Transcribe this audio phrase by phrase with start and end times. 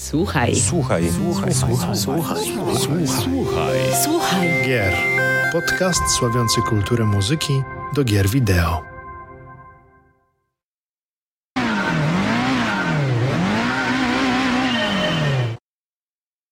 [0.00, 0.56] Słuchaj.
[0.56, 1.10] Słuchaj.
[1.12, 1.54] Słuchaj.
[1.54, 1.96] Słuchaj.
[1.96, 2.44] Słuchaj.
[3.06, 3.78] Słuchaj.
[4.04, 4.48] Słuchaj.
[4.66, 4.94] Gier.
[5.52, 7.62] Podcast sławiący kulturę muzyki
[7.94, 8.82] do gier wideo.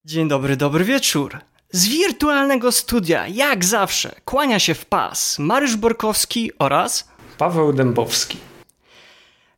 [0.04, 1.38] Dzień dobry, dobry wieczór.
[1.72, 7.08] Z wirtualnego studia, jak zawsze, kłania się w pas Mariusz Borkowski oraz
[7.38, 8.47] Paweł Dębowski.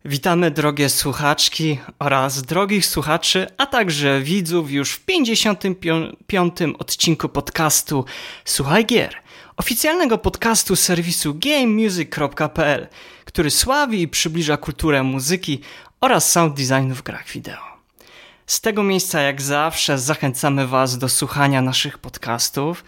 [0.05, 6.54] Witamy drogie słuchaczki oraz drogich słuchaczy, a także widzów już w 55.
[6.79, 8.05] odcinku podcastu
[8.44, 9.14] Słuchaj Gier,
[9.57, 12.89] oficjalnego podcastu serwisu gamemusic.pl,
[13.25, 15.61] który sławi i przybliża kulturę muzyki
[16.00, 17.71] oraz sound designu w grach wideo.
[18.46, 22.85] Z tego miejsca, jak zawsze, zachęcamy Was do słuchania naszych podcastów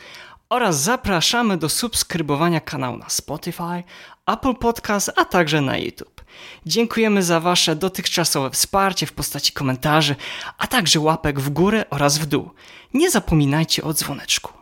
[0.49, 3.83] oraz zapraszamy do subskrybowania kanału na Spotify,
[4.27, 6.25] Apple Podcast, a także na YouTube.
[6.67, 10.17] Dziękujemy za Wasze dotychczasowe wsparcie w postaci komentarzy,
[10.59, 12.51] a także łapek w górę oraz w dół.
[12.95, 14.53] Nie zapominajcie o dzwoneczku.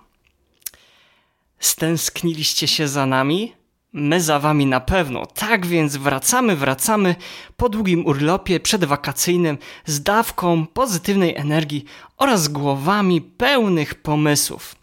[1.58, 3.52] Stęskniliście się za nami?
[3.92, 5.26] My za wami na pewno.
[5.26, 7.14] Tak więc wracamy, wracamy
[7.56, 11.84] po długim urlopie przedwakacyjnym z dawką pozytywnej energii
[12.16, 14.74] oraz głowami pełnych pomysłów.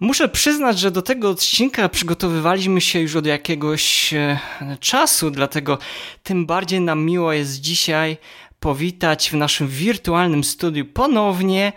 [0.00, 4.38] Muszę przyznać, że do tego odcinka przygotowywaliśmy się już od jakiegoś e,
[4.80, 5.78] czasu, dlatego
[6.22, 8.16] tym bardziej nam miło jest dzisiaj
[8.60, 11.72] powitać w naszym wirtualnym studiu ponownie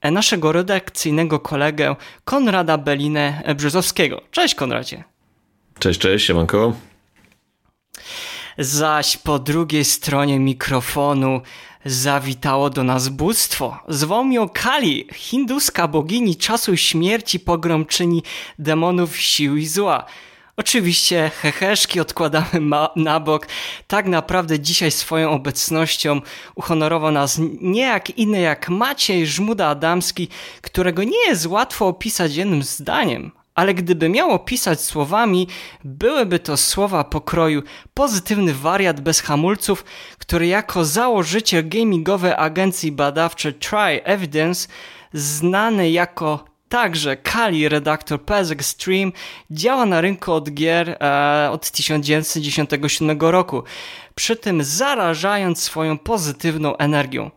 [0.00, 4.22] e, naszego redakcyjnego kolegę Konrada Belinę Brzozowskiego.
[4.30, 5.04] Cześć Konradzie.
[5.78, 6.72] Cześć, cześć, siemanko.
[8.58, 11.40] Zaś po drugiej stronie mikrofonu
[11.84, 13.78] zawitało do nas bóstwo.
[13.88, 18.22] Zwą ją Kali, hinduska bogini czasu śmierci, pogromczyni
[18.58, 20.04] demonów sił i zła.
[20.56, 22.60] Oczywiście heheszki odkładamy
[22.96, 23.46] na bok.
[23.86, 26.20] Tak naprawdę dzisiaj swoją obecnością
[26.54, 30.28] uhonorował nas nie jak inny jak Maciej Żmuda Adamski,
[30.60, 35.48] którego nie jest łatwo opisać jednym zdaniem ale gdyby miał opisać słowami,
[35.84, 37.62] byłyby to słowa pokroju
[37.94, 39.84] pozytywny wariat bez hamulców,
[40.18, 44.68] który jako założyciel gamingowej agencji badawczej Try Evidence,
[45.12, 49.12] znany jako także Kali, redaktor PS Extreme,
[49.50, 53.62] działa na rynku od gier e, od 1997 roku,
[54.14, 57.30] przy tym zarażając swoją pozytywną energią.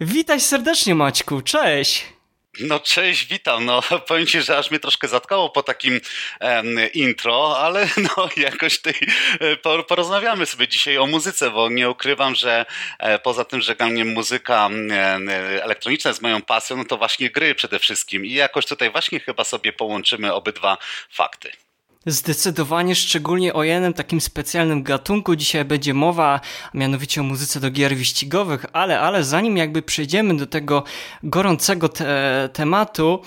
[0.00, 2.17] Witaj serdecznie Maćku, cześć!
[2.60, 3.64] No cześć, witam.
[3.64, 6.00] No powiem ci, że aż mnie troszkę zatkało po takim
[6.40, 8.94] um, intro, ale no jakoś tej,
[9.40, 12.66] e, porozmawiamy sobie dzisiaj o muzyce, bo nie ukrywam, że
[12.98, 17.30] e, poza tym, że dla mnie muzyka e, elektroniczna jest moją pasją, no to właśnie
[17.30, 20.78] gry przede wszystkim i jakoś tutaj właśnie chyba sobie połączymy obydwa
[21.10, 21.67] fakty.
[22.06, 26.40] Zdecydowanie, szczególnie o jednym takim specjalnym gatunku dzisiaj będzie mowa,
[26.72, 30.84] a mianowicie o muzyce do gier wyścigowych, ale, ale zanim jakby przejdziemy do tego
[31.22, 33.22] gorącego te tematu,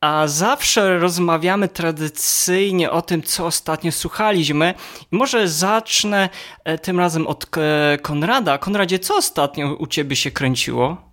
[0.00, 4.74] a zawsze rozmawiamy tradycyjnie o tym, co ostatnio słuchaliśmy.
[5.10, 6.28] Może zacznę
[6.64, 8.58] e, tym razem od e, Konrada.
[8.58, 11.09] Konradzie, co ostatnio u ciebie się kręciło?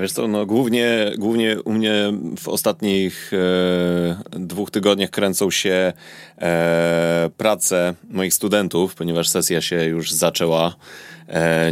[0.00, 5.92] Wiesz co, no głównie, głównie u mnie w ostatnich e, dwóch tygodniach kręcą się
[6.38, 10.74] e, prace moich studentów, ponieważ sesja się już zaczęła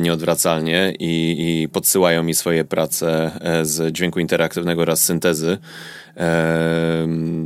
[0.00, 5.58] nieodwracalnie i, i podsyłają mi swoje prace e, z dźwięku interaktywnego oraz syntezy.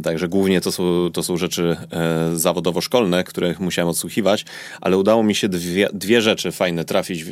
[0.03, 4.45] Także głównie to są, to są rzeczy e, zawodowo-szkolne, których musiałem odsłuchiwać,
[4.81, 7.31] ale udało mi się dwie, dwie rzeczy fajne trafić w,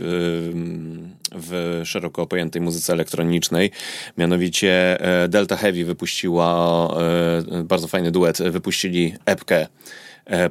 [1.32, 3.70] w szeroko pojętej muzyce elektronicznej.
[4.18, 6.88] Mianowicie e, Delta Heavy wypuściła
[7.50, 9.66] e, bardzo fajny duet, wypuścili epkę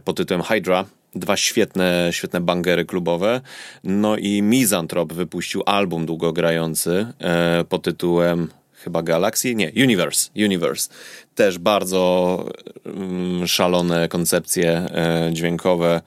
[0.06, 3.42] pod tytułem Hydra, dwa świetne, świetne bangery klubowe.
[3.84, 9.56] No i Mizantrop wypuścił album długogrający e, pod tytułem chyba Galaxy?
[9.56, 10.30] Nie, Universe.
[10.36, 10.90] Universe.
[11.36, 12.46] Też bardzo
[12.86, 16.02] mm, szalone koncepcje e, dźwiękowe.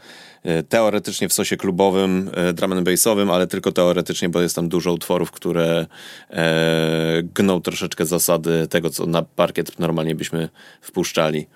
[0.44, 4.68] E, teoretycznie w sosie klubowym, e, drum and bassowym, ale tylko teoretycznie, bo jest tam
[4.68, 5.86] dużo utworów, które
[6.30, 10.48] e, gną troszeczkę zasady tego, co na parkiet normalnie byśmy
[10.80, 11.46] wpuszczali.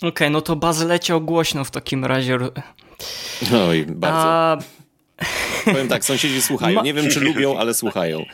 [0.00, 2.38] Okej, okay, no to baz leciał głośno w takim razie.
[3.52, 4.18] No i bardzo.
[4.18, 4.58] A...
[5.64, 6.74] Powiem tak, sąsiedzi słuchają.
[6.74, 6.82] Ma...
[6.82, 8.24] Nie wiem, czy lubią, ale słuchają.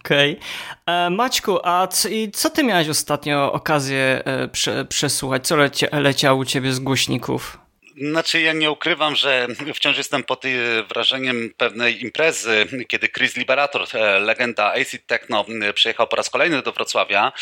[0.00, 0.38] Okej.
[0.38, 0.94] Okay.
[0.94, 5.46] E, Maćku, a co, co ty miałeś ostatnio okazję e, prze, przesłuchać?
[5.46, 7.58] Co lecie, leciało u ciebie z głośników?
[8.00, 10.44] Znaczy, ja nie ukrywam, że wciąż jestem pod
[10.88, 16.72] wrażeniem pewnej imprezy, kiedy Chris Liberator, e, legenda Acid Techno, przyjechał po raz kolejny do
[16.72, 17.32] Wrocławia.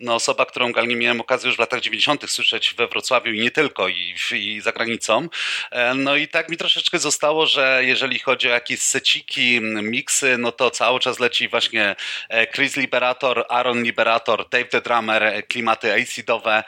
[0.00, 2.30] No, osoba, którą nie miałem okazji już w latach 90.
[2.30, 5.28] słyszeć we Wrocławiu i nie tylko, i, i za granicą.
[5.70, 10.52] E, no i tak mi troszeczkę zostało, że jeżeli chodzi o jakieś seciki, miksy, no
[10.52, 11.96] to cały czas leci właśnie
[12.28, 16.64] e, Chris Liberator, Aaron Liberator, Dave the Drummer, klimaty acidowe,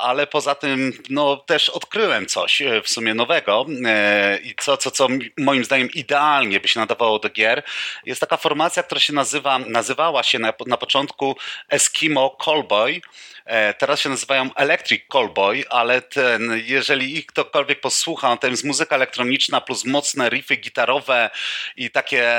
[0.00, 4.90] ale poza tym, no też odkryłem coś e, w sumie nowego e, i co, co,
[4.90, 5.08] co
[5.38, 7.62] moim zdaniem idealnie by się nadawało do gier.
[8.06, 11.36] Jest taka formacja, która się nazywa, nazywała się na, na początku
[11.68, 13.00] Eskimo Callboy.
[13.44, 18.96] E, teraz się nazywają Electric Callboy, ale ten, jeżeli ich ktokolwiek posłucha, to jest muzyka
[18.96, 21.30] elektroniczna plus mocne riffy gitarowe
[21.76, 22.32] i takie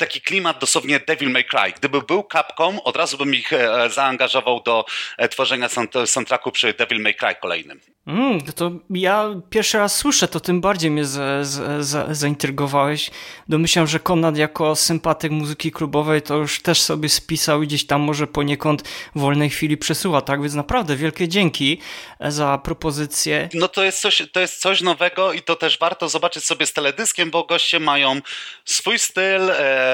[0.00, 1.72] taki klimat dosłownie Devil May Cry.
[1.76, 3.50] Gdyby był Capcom, od razu bym ich
[3.88, 4.84] zaangażował do
[5.30, 5.68] tworzenia
[6.06, 7.80] soundtracku przy Devil May Cry kolejnym.
[8.06, 13.10] Mm, to ja pierwszy raz słyszę, to tym bardziej mnie z, z, z, zaintrygowałeś.
[13.48, 18.00] Domyślam, że Konrad jako sympatyk muzyki klubowej to już też sobie spisał i gdzieś tam
[18.00, 20.42] może poniekąd w wolnej chwili przesuwa, tak?
[20.42, 21.80] Więc naprawdę wielkie dzięki
[22.20, 23.48] za propozycję.
[23.54, 26.72] No to jest coś, to jest coś nowego i to też warto zobaczyć sobie z
[26.72, 28.20] teledyskiem, bo goście mają
[28.64, 29.89] swój styl, e,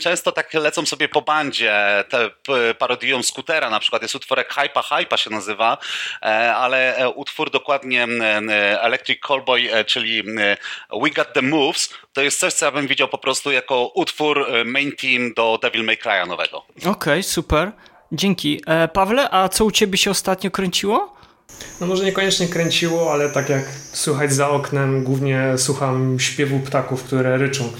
[0.00, 2.30] często tak lecą sobie po bandzie, te
[2.78, 5.78] parodiują skutera, na przykład jest utworek Hypa Hypa się nazywa,
[6.22, 8.06] e, ale e, utwór dokładnie
[8.80, 10.22] Electric Callboy, e, czyli
[11.02, 14.46] We Got The Moves, to jest coś, co ja bym widział po prostu jako utwór
[14.64, 16.58] main team do Devil May Cry'a nowego.
[16.78, 17.72] Okej, okay, super.
[18.12, 18.62] Dzięki.
[18.66, 21.14] E, Pawle, a co u ciebie się ostatnio kręciło?
[21.80, 27.38] No może niekoniecznie kręciło, ale tak jak słuchać za oknem, głównie słucham śpiewu ptaków, które
[27.38, 27.72] ryczą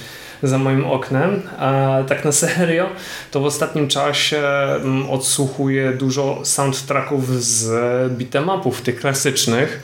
[0.43, 1.43] za moim oknem.
[1.59, 2.87] A tak na serio,
[3.31, 7.69] to w ostatnim czasie mm, odsłuchuję dużo soundtracków z
[8.13, 9.83] beatemapów, tych klasycznych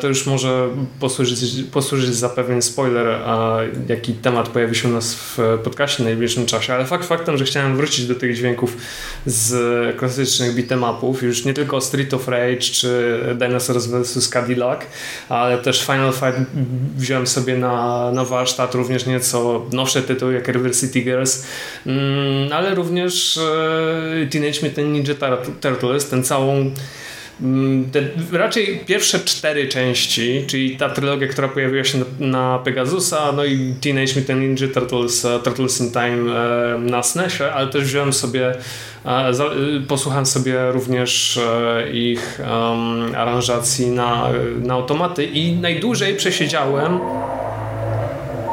[0.00, 0.68] to już może
[1.00, 1.38] posłużyć,
[1.72, 3.18] posłużyć za pewien spoiler,
[3.88, 7.44] jaki temat pojawi się u nas w podcaście w najbliższym czasie, ale fakt faktem, że
[7.44, 8.76] chciałem wrócić do tych dźwięków
[9.26, 14.28] z klasycznych beatemapów, już nie tylko Street of Rage czy Dinosaurs vs.
[14.28, 14.80] Cadillac,
[15.28, 16.50] ale też Final Fight
[16.96, 21.46] wziąłem sobie na, na warsztat, również nieco nowsze tytuły jak River City Girls,
[21.86, 25.14] mm, ale również e, Teenage Mutant Ninja
[25.60, 26.70] Turtles, ten całą
[27.92, 28.02] te,
[28.38, 33.74] raczej pierwsze cztery części, czyli ta trylogia, która pojawiła się na, na Pegasusa, no i
[33.80, 38.54] Teenage Mutant Ninja Turtles, uh, Turtles in Time uh, na SNESie, ale też wziąłem sobie,
[39.30, 39.44] za,
[39.88, 41.38] posłuchałem sobie również
[41.92, 42.40] ich
[43.16, 44.28] aranżacji na,
[44.62, 46.98] na automaty i najdłużej przesiedziałem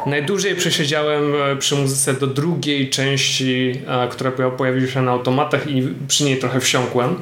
[0.05, 3.81] Najdłużej przesiedziałem przy muzyce do drugiej części,
[4.11, 7.15] która pojawiła się na automatach i przy niej trochę wsiąkłem.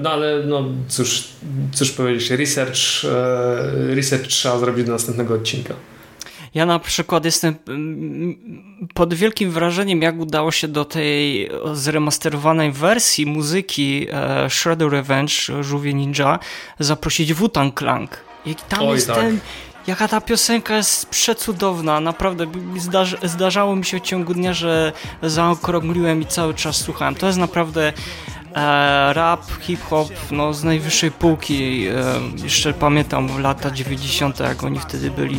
[0.00, 1.28] No ale no cóż,
[1.72, 5.74] cóż powiedzieć, research, e, research trzeba zrobić do następnego odcinka.
[6.54, 8.38] Ja na przykład jestem mm,
[8.94, 15.94] pod wielkim wrażeniem, jak udało się do tej zremasterowanej wersji muzyki e, Shredder Revenge, Żółwie
[15.94, 16.38] Ninja,
[16.78, 18.10] zaprosić Wu-Tang Clank.
[18.46, 19.16] Jak tam Oj, jest tak.
[19.16, 19.40] ten
[19.86, 22.46] jaka ta piosenka jest przecudowna, naprawdę
[22.78, 24.92] zdarzy, zdarzało mi się w ciągu dnia, że
[25.22, 27.14] zaokrągliłem i cały czas słuchałem.
[27.14, 27.92] To jest naprawdę
[29.12, 31.86] rap, hip-hop no, z najwyższej półki.
[31.86, 35.38] E, jeszcze pamiętam lata 90., jak oni wtedy byli.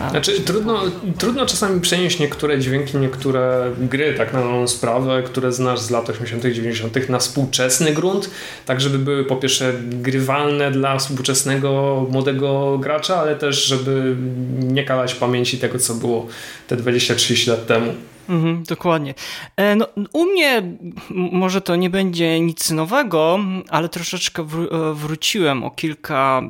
[0.00, 0.10] E.
[0.10, 0.82] Znaczy, trudno,
[1.18, 6.10] trudno czasami przenieść niektóre dźwięki, niektóre gry, tak na nową sprawę, które znasz z lat
[6.10, 8.30] 80., 90., na współczesny grunt,
[8.66, 14.16] tak żeby były po pierwsze grywalne dla współczesnego młodego gracza, ale też żeby
[14.58, 16.26] nie kalać pamięci tego, co było
[16.68, 17.94] te 20-30 lat temu.
[18.28, 19.14] Mhm, dokładnie.
[19.56, 20.62] E, no, u mnie
[21.10, 23.38] może to nie będzie nic nowego,
[23.70, 26.42] ale troszeczkę wr- wróciłem o kilka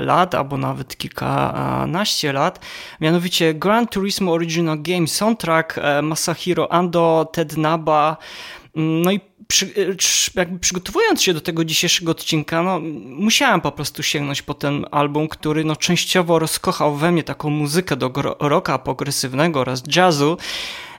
[0.00, 2.64] lat, albo nawet kilkanaście lat.
[3.00, 8.16] Mianowicie Gran Turismo Original Game Soundtrack e, Masahiro Ando, Ted Naba.
[8.76, 13.72] Mm, no i przy, e, jakby przygotowując się do tego dzisiejszego odcinka, no, musiałem po
[13.72, 18.78] prostu sięgnąć po ten album, który no, częściowo rozkochał we mnie taką muzykę do rocka
[18.78, 20.36] progresywnego oraz jazzu.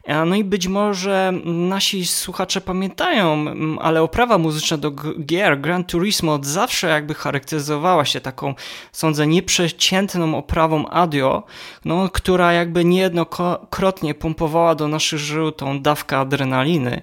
[0.10, 3.46] E, no i być może nasi słuchacze pamiętają,
[3.80, 4.92] ale oprawa muzyczna do
[5.26, 8.56] gier Gran Turismo od zawsze jakby charakteryzowała się taką,
[8.92, 11.44] sądzę, nieprzeciętną oprawą audio,
[11.86, 17.02] no, która jakby niejednokrotnie pompowała do naszych żył tą dawkę adrenaliny.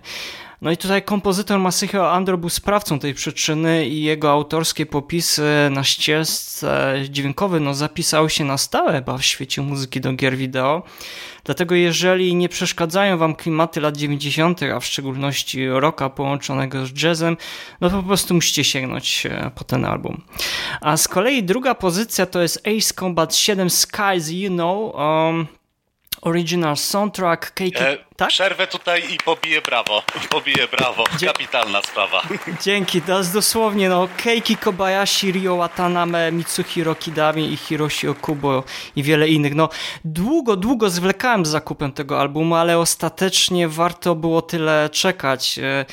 [0.66, 5.84] No i tutaj kompozytor Masahiro Ando był sprawcą tej przyczyny i jego autorskie popisy na
[5.84, 10.82] ścieżce dźwiękowej no, zapisały się na stałe chyba w świecie muzyki do gier wideo.
[11.44, 17.36] Dlatego jeżeli nie przeszkadzają wam klimaty lat 90., a w szczególności rocka połączonego z jazzem,
[17.80, 20.22] no to po prostu musicie sięgnąć e, po ten album.
[20.80, 24.94] A z kolei druga pozycja to jest Ace Combat 7 Skies You Know.
[24.94, 25.46] Um,
[26.26, 27.80] original soundtrack Cake.
[27.80, 28.28] E, tak?
[28.28, 30.02] Przerwę tutaj i pobiję brawo.
[30.30, 31.04] Pobiję brawo.
[31.16, 32.22] Dzie Kapitalna sprawa.
[32.62, 33.02] Dzięki.
[33.02, 38.64] To jest dosłownie no Keiki Kobayashi, Ryo Wataname, Mitsuhiro Kidami i Hiroshi Okubo
[38.96, 39.54] i wiele innych.
[39.54, 39.68] No
[40.04, 45.58] długo, długo zwlekałem z zakupem tego albumu, ale ostatecznie warto było tyle czekać.
[45.58, 45.84] E,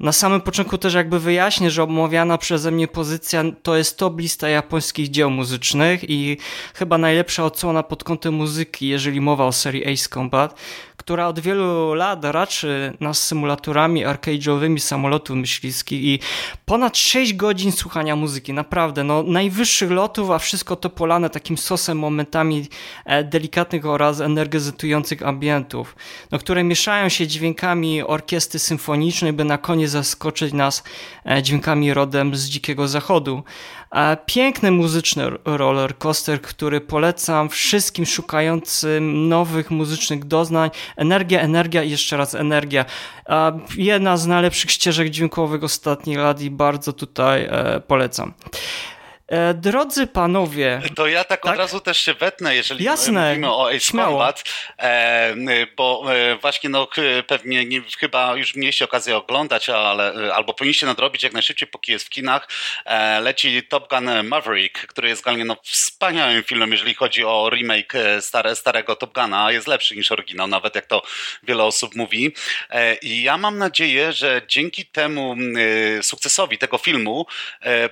[0.00, 4.48] na samym początku też jakby wyjaśnię, że omawiana przeze mnie pozycja to jest top lista
[4.48, 6.36] japońskich dzieł muzycznych i
[6.74, 10.54] chyba najlepsza odsłona pod kątem muzyki, jeżeli mowa o serii Ace Combat
[11.10, 16.18] która od wielu lat raczy nas symulatorami arcade'owymi samolotów myśliwskich i
[16.64, 21.98] ponad 6 godzin słuchania muzyki, naprawdę, no najwyższych lotów, a wszystko to polane takim sosem
[21.98, 22.68] momentami
[23.04, 25.96] e, delikatnych oraz energetyzujących ambientów,
[26.30, 30.84] no, które mieszają się dźwiękami orkiestry symfonicznej, by na koniec zaskoczyć nas
[31.26, 33.42] e, dźwiękami rodem z dzikiego zachodu.
[34.26, 40.70] Piękny muzyczny roller coaster, który polecam wszystkim szukającym nowych muzycznych doznań.
[40.96, 42.84] Energia, energia i jeszcze raz energia.
[43.76, 48.32] Jedna z najlepszych ścieżek dźwiękowych ostatnich lat i bardzo tutaj e, polecam.
[49.30, 50.82] E, drodzy panowie.
[50.96, 54.10] To ja tak, tak, od razu też się wetnę, jeżeli Jasne, mówimy o Ace śmiało.
[54.10, 54.44] Combat,
[54.78, 55.34] e,
[55.76, 56.88] bo e, właśnie no,
[57.26, 62.06] pewnie nie, chyba już mieliście okazję oglądać, ale, albo powinniście nadrobić jak najszybciej, póki jest
[62.06, 62.48] w kinach.
[63.20, 68.56] Leci Top Gun Maverick, który jest generalnie no, wspaniałym filmem, jeżeli chodzi o remake stare,
[68.56, 69.52] starego Top Guna.
[69.52, 71.02] Jest lepszy niż oryginał, nawet jak to
[71.42, 72.34] wiele osób mówi.
[73.02, 75.36] I ja mam nadzieję, że dzięki temu
[76.02, 77.26] sukcesowi tego filmu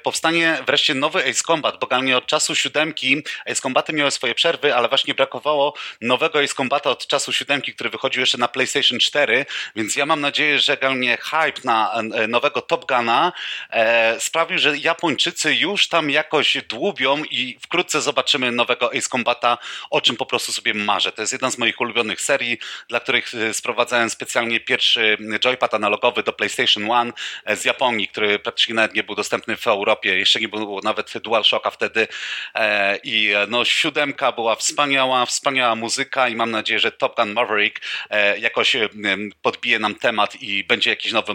[0.02, 4.75] powstanie wreszcie nowy Ace Combat, bo generalnie od czasu siódemki Ace Combaty miały swoje przerwy,
[4.75, 9.47] ale właśnie brakowało nowego Ace Combata od czasu siódemki, który wychodził jeszcze na PlayStation 4,
[9.76, 13.32] więc ja mam nadzieję, że generalnie hype na e, nowego Top Guna
[13.70, 19.58] e, sprawił, że Japończycy już tam jakoś dłubią i wkrótce zobaczymy nowego Ace Combata,
[19.90, 21.12] o czym po prostu sobie marzę.
[21.12, 22.58] To jest jedna z moich ulubionych serii,
[22.88, 27.12] dla których e, sprowadzałem specjalnie pierwszy joypad analogowy do PlayStation 1
[27.44, 31.11] e, z Japonii, który praktycznie nawet nie był dostępny w Europie, jeszcze nie było nawet
[31.21, 32.09] DualShocka wtedy.
[32.55, 37.33] E, i e, no siódemka była wspaniała, wspaniała muzyka i mam nadzieję, że Top Gun
[37.33, 38.77] Maverick e, jakoś
[39.43, 41.33] podbije nam temat i będzie jakiś nowy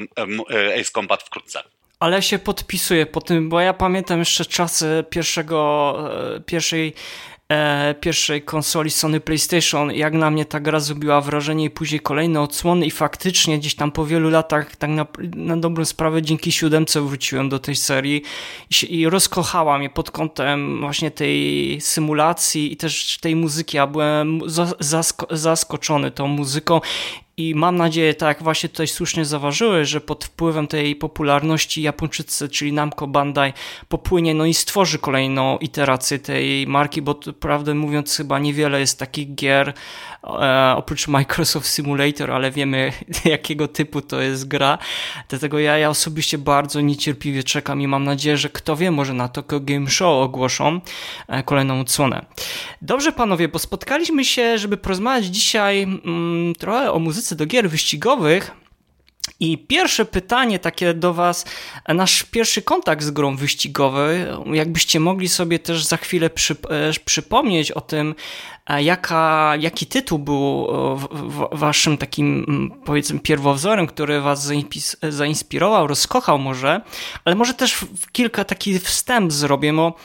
[0.80, 1.64] Ace Combat wkrótce.
[2.00, 5.98] Ale się podpisuję po tym, bo ja pamiętam jeszcze czasy pierwszego,
[6.46, 6.94] pierwszej
[7.54, 12.42] e, pierwszej konsoli Sony PlayStation, jak na mnie ta gra zrobiła wrażenie i później kolejne
[12.42, 15.06] odsłony i faktycznie gdzieś tam po wielu latach tak na,
[15.36, 18.22] na dobrą sprawę dzięki siódemce wróciłem do tej serii
[18.82, 23.78] i, i rozkochała mnie pod kątem właśnie tej symulacji i też tej muzyki.
[23.78, 24.42] Ja byłem
[24.80, 26.82] zasko zaskoczony tą muzyką
[27.38, 32.50] i mam nadzieję, tak jak właśnie tutaj słusznie zauważyłeś, że pod wpływem tej popularności Japończycy,
[32.50, 33.54] czyli Namco Bandai,
[33.90, 39.36] popłynie no i stworzy kolejną iterację tej marki, bo prawdę mówiąc chyba niewiele jest takich
[39.36, 39.74] gier,
[40.24, 42.92] e, oprócz Microsoft Simulator, ale wiemy
[43.26, 44.78] jakiego typu to jest gra.
[45.30, 49.28] Dlatego ja, ja osobiście bardzo niecierpliwie czekam i mam nadzieję, że kto wie, może na
[49.28, 50.82] Tokyo Game Show ogłoszą
[51.28, 52.26] e, kolejną odsłonę.
[52.82, 58.52] Dobrze panowie, bo spotkaliśmy się, żeby porozmawiać dzisiaj mm, trochę o muzyce do gier wyścigowych.
[59.40, 61.46] I pierwsze pytanie takie do Was,
[61.88, 64.00] nasz pierwszy kontakt z grą wyścigową,
[64.54, 66.30] jakbyście mogli sobie też za chwilę
[66.70, 68.16] e, przypomnieć o tym,
[68.70, 74.52] jaka, jaki tytuł był w, w, waszym takim, powiedzmy, pierwowzorem, który was
[75.10, 76.82] zainspirował, rozkochał może,
[77.26, 77.78] ale może też
[78.12, 79.96] kilka takich wstęp zrobię, bo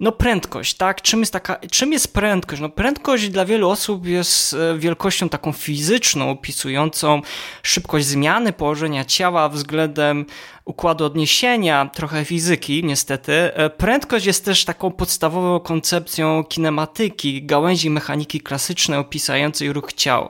[0.00, 1.02] no prędkość, tak?
[1.02, 2.62] Czym jest, taka, czym jest prędkość?
[2.62, 7.22] No prędkość dla wielu osób jest e, wielkością taką fizyczną, opisującą
[7.62, 10.26] szybkość zmiany położenia ciała względem
[10.64, 13.32] układu odniesienia, trochę fizyki, niestety.
[13.32, 20.28] E, prędkość jest też taką podstawową koncepcją kinematyki, gałęzi mechaniki klasycznej opisującej ruch ciał.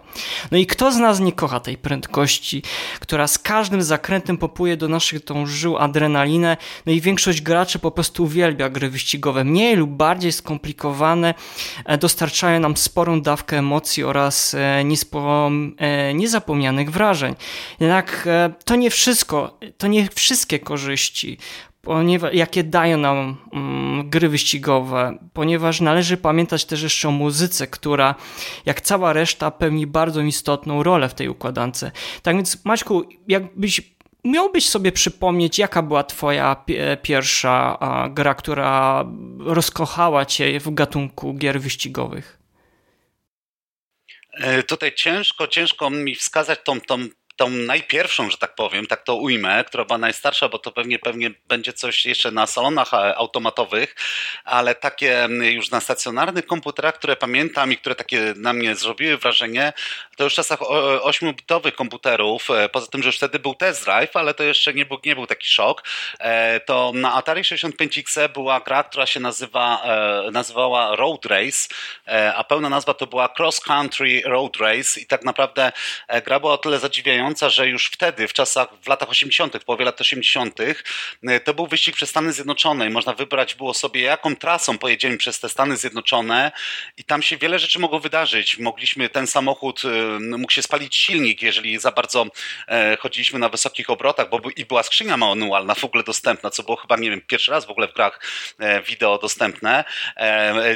[0.50, 2.62] No i kto z nas nie kocha tej prędkości,
[3.00, 7.90] która z każdym zakrętem popuje do naszych tą żył adrenalinę, no i większość graczy po
[7.90, 9.44] prostu uwielbia gry wyścigowe.
[9.44, 11.34] Mniej lub bardziej skomplikowane
[11.84, 14.84] e, dostarczają nam sporą dawkę emocji oraz e,
[16.14, 17.34] niezapomnianych wrażeń.
[17.80, 18.28] Jednak
[18.64, 21.38] to nie wszystko, to nie wszystko wszystkie korzyści,
[21.82, 28.14] ponieważ, jakie dają nam mm, gry wyścigowe, ponieważ należy pamiętać też jeszcze o muzyce, która
[28.66, 31.90] jak cała reszta pełni bardzo istotną rolę w tej układance.
[32.22, 33.80] Tak więc Maćku, jakbyś
[34.24, 36.64] miałbyś sobie przypomnieć, jaka była twoja
[37.02, 37.78] pierwsza
[38.10, 39.04] gra, która
[39.38, 42.38] rozkochała cię w gatunku gier wyścigowych?
[44.32, 49.14] E, tutaj ciężko, ciężko mi wskazać tą, tą tą najpierwszą, że tak powiem, tak to
[49.14, 53.96] ujmę, która była najstarsza, bo to pewnie, pewnie będzie coś jeszcze na salonach e, automatowych,
[54.44, 59.72] ale takie już na stacjonarnych komputerach, które pamiętam i które takie na mnie zrobiły wrażenie,
[60.16, 60.58] to już w czasach
[61.00, 64.86] 8-bitowych komputerów, e, poza tym, że już wtedy był test drive, ale to jeszcze nie
[64.86, 65.82] był, nie był taki szok,
[66.18, 69.82] e, to na Atari 65XE była gra, która się nazywa,
[70.32, 71.68] nazywała Road Race,
[72.36, 75.72] a pełna nazwa to była Cross Country Road Race i tak naprawdę
[76.24, 79.84] gra była o tyle zadziwiająca, że już wtedy, w czasach, w latach 80., w połowie
[79.84, 80.60] lat 80.,
[81.22, 85.16] e, to był wyścig przez Stany Zjednoczone i można wybrać było sobie, jaką trasą pojedziemy
[85.16, 86.52] przez te Stany Zjednoczone
[86.96, 88.58] i tam się wiele rzeczy mogło wydarzyć.
[88.58, 89.88] Mogliśmy, ten samochód, e,
[90.20, 92.26] mógł się spalić silnik, jeżeli za bardzo
[92.68, 96.76] e, chodziliśmy na wysokich obrotach, bo i była skrzynia manualna w ogóle dostępna, co było
[96.76, 98.20] chyba, nie wiem, pierwszy raz w ogóle w grach
[98.86, 99.84] wideo dostępne.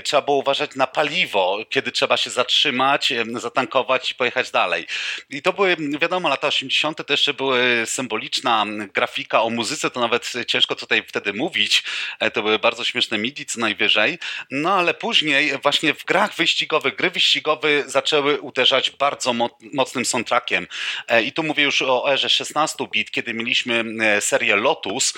[0.05, 4.87] Trzeba było uważać na paliwo, kiedy trzeba się zatrzymać, zatankować i pojechać dalej.
[5.31, 7.07] I to były, wiadomo, lata 80.
[7.07, 11.83] to jeszcze były symboliczna grafika o muzyce, to nawet ciężko tutaj wtedy mówić.
[12.21, 14.19] E, to były bardzo śmieszne MIDI co najwyżej.
[14.51, 19.35] No ale później właśnie w grach wyścigowych, gry wyścigowe zaczęły uderzać bardzo
[19.73, 20.67] mocnym soundtrackiem.
[21.09, 25.15] E, I tu mówię już o erze 16 bit, kiedy mieliśmy e, serię Lotus,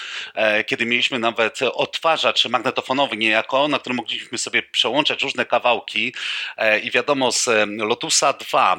[0.67, 6.15] kiedy mieliśmy nawet odtwarzacz magnetofonowy niejako, na którym mogliśmy sobie przełączać różne kawałki.
[6.83, 7.49] I wiadomo, z
[7.79, 8.79] Lotusa 2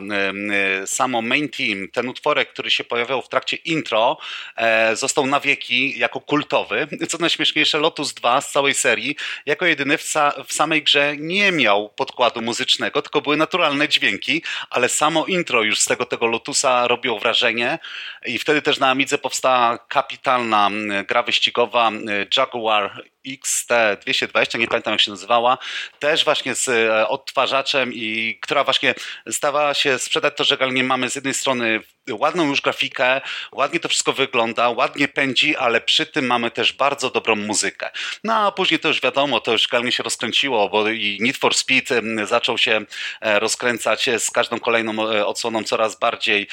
[0.86, 4.18] samo main team, ten utwór utworek, który się pojawiał w trakcie intro,
[4.56, 6.88] e, został na wieki jako kultowy.
[7.10, 10.14] Co najśmieszniejsze, Lotus 2 z całej serii, jako jedyny w,
[10.48, 15.80] w samej grze nie miał podkładu muzycznego, tylko były naturalne dźwięki, ale samo intro już
[15.80, 17.80] z tego, tego Lotusa robiło wrażenie
[18.26, 20.70] i wtedy też na Amidze powstała kapitalna
[21.08, 21.92] gra wyścigowa
[22.38, 25.58] Jaguar XT220, nie pamiętam jak się nazywała,
[26.00, 28.96] też właśnie z e, odtwarzaczem i która właśnie
[29.30, 33.90] stawała się sprzedać to, że nie mamy z jednej strony ładną już grafikę, ładnie to
[33.90, 37.90] wszystko wygląda, ładnie pędzi, ale przy tym mamy też bardzo dobrą muzykę.
[38.24, 41.56] No a później to już wiadomo, to już galnie się rozkręciło, bo i Need for
[41.56, 42.82] Speed zaczął się
[43.22, 46.48] e, rozkręcać z każdą kolejną e, odsłoną coraz bardziej,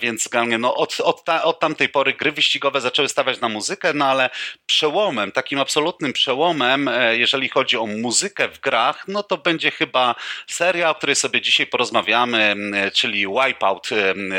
[0.00, 3.92] więc galnie no od, od, ta, od tamtej pory gry wyścigowe zaczęły stawiać na muzykę,
[3.94, 4.30] no ale
[4.66, 10.14] przełomem takim absolutnym przełomem, e, jeżeli chodzi o muzykę w grach, no to będzie chyba
[10.46, 12.56] seria, o której sobie dzisiaj porozmawiamy,
[12.94, 13.88] czyli Wipeout,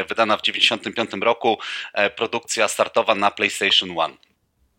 [0.10, 1.60] wydana w 1995 roku,
[1.94, 4.31] e, produkcja startowa na PlayStation 1.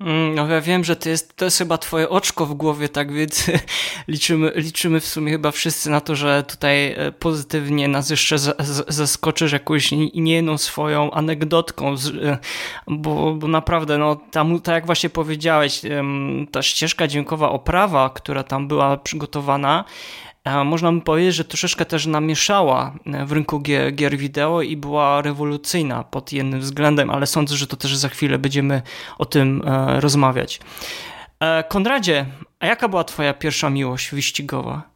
[0.04, 3.12] Mm, no ja wiem, że to jest, to jest chyba twoje oczko w głowie, tak
[3.12, 3.50] więc
[4.08, 8.38] liczymy, liczymy w sumie chyba wszyscy na to, że tutaj e, pozytywnie nas jeszcze
[8.88, 12.38] zaskoczysz jakąś nie jedną swoją anegdotką, e,
[12.86, 15.80] bo, bo naprawdę, no tam, tak jak właśnie powiedziałeś,
[16.52, 19.84] ta ścieżka dźwiękowa oprawa, która tam była przygotowana,
[20.44, 25.22] można by powiedzieć, że troszeczkę też namieszała e, w rynku gier, gier wideo i była
[25.22, 28.82] rewolucyjna pod jednym względem, ale sądzę, że to też za chwilę będziemy
[29.18, 30.60] o tym e, rozmawiać.
[31.40, 32.26] E, Konradzie,
[32.58, 34.92] a jaka była twoja pierwsza miłość wyścigowa?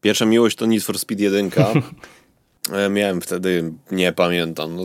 [0.00, 1.50] Pierwsza miłość to Need for Speed 1.
[2.90, 4.82] Miałem wtedy, nie pamiętam, no,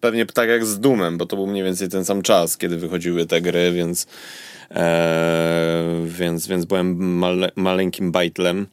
[0.00, 3.26] pewnie tak jak z Dumem, bo to był mniej więcej ten sam czas, kiedy wychodziły
[3.26, 4.06] te gry, więc
[6.04, 8.66] więc, więc byłem male, maleńkim bajtlem.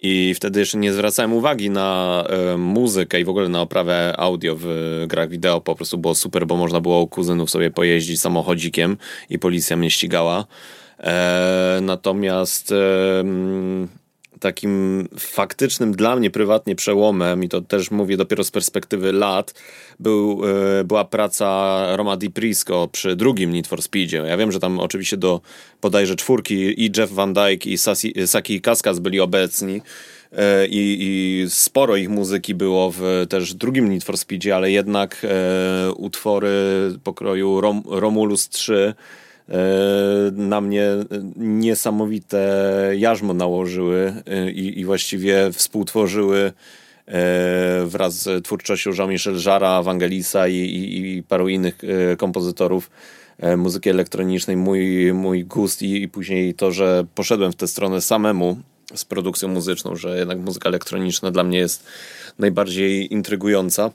[0.00, 4.56] I wtedy jeszcze nie zwracałem uwagi na e, muzykę i w ogóle na oprawę audio
[4.58, 5.60] w grach wideo.
[5.60, 8.96] Po prostu było super, bo można było u kuzynów sobie pojeździć samochodzikiem
[9.30, 10.44] i policja mnie ścigała.
[11.00, 12.74] E, natomiast
[14.40, 19.54] takim faktycznym dla mnie prywatnie przełomem, i to też mówię dopiero z perspektywy lat,
[20.00, 20.42] był,
[20.80, 24.16] e, była praca Roma Di Prisco przy drugim Need for Speedzie.
[24.16, 25.40] Ja wiem, że tam oczywiście do
[25.82, 27.78] bodajże czwórki i Jeff Van Dyke i
[28.26, 29.80] Saki Kaskas byli obecni.
[30.32, 35.16] E, I, I, sporo ich muzyki było w też drugim Need for Speedzie, ale jednak
[35.24, 36.50] e, utwory
[37.04, 39.27] pokroju Rom, Romulus 3 E,
[40.32, 40.90] na mnie
[41.36, 46.52] niesamowite jarzmo nałożyły e, i, i właściwie współtworzyły e,
[47.86, 51.78] wraz z twórczością Jean-Michel Jara, Wangelisa i, i, i paru innych
[52.18, 52.90] kompozytorów
[53.56, 58.56] muzyki elektronicznej, mój, mój gust i, i później to, że poszedłem w tę stronę samemu
[58.94, 61.86] z produkcją muzyczną, że jednak muzyka elektroniczna dla mnie jest
[62.38, 63.90] najbardziej intrygująca.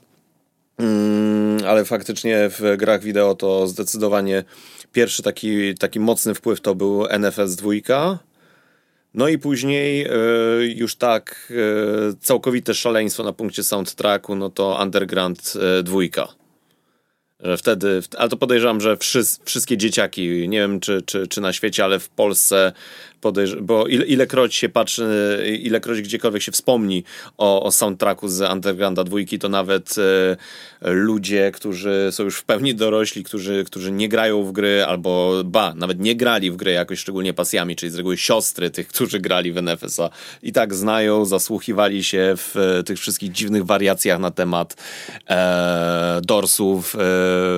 [0.78, 4.44] Mm, ale faktycznie w grach wideo to zdecydowanie
[4.92, 8.18] pierwszy taki, taki mocny wpływ to był NFS 2.
[9.14, 10.10] No i później e,
[10.74, 15.98] już tak e, całkowite szaleństwo na punkcie soundtracku, no to Underground 2.
[17.40, 18.96] Że wtedy, ale to podejrzewam, że
[19.44, 22.72] wszystkie dzieciaki, nie wiem czy, czy, czy na świecie, ale w Polsce
[23.24, 25.06] podejrz- bo ile, ilekroć się patrzy,
[25.62, 27.04] ilekroć gdziekolwiek się wspomni
[27.38, 30.36] o, o soundtracku z Undergrounda dwójki, to nawet e,
[30.92, 35.74] ludzie, którzy są już w pełni dorośli, którzy, którzy nie grają w gry, albo ba,
[35.74, 39.52] nawet nie grali w gry jakoś szczególnie pasjami, czyli z reguły siostry tych, którzy grali
[39.52, 40.10] w NFS-a
[40.42, 44.76] i tak znają, zasłuchiwali się w e, tych wszystkich dziwnych wariacjach na temat
[45.30, 46.98] e, dorsów e,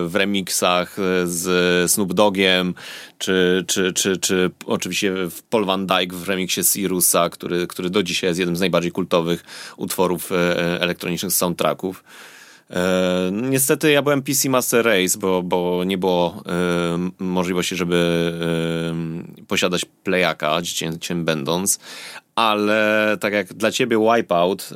[0.07, 2.75] w remixach z Snoop Dogiem,
[3.19, 5.15] czy, czy, czy, czy oczywiście
[5.51, 9.45] Paul Van Dyke w remixie Sirusa, który, który do dzisiaj jest jednym z najbardziej kultowych
[9.77, 12.05] utworów e, elektronicznych soundtracków.
[12.71, 18.33] E, niestety ja byłem PC Master Race, bo, bo nie było e, możliwości, żeby
[19.49, 21.79] posiadać playaka, dziecięciem będąc,
[22.35, 24.71] ale tak jak dla ciebie Wipeout,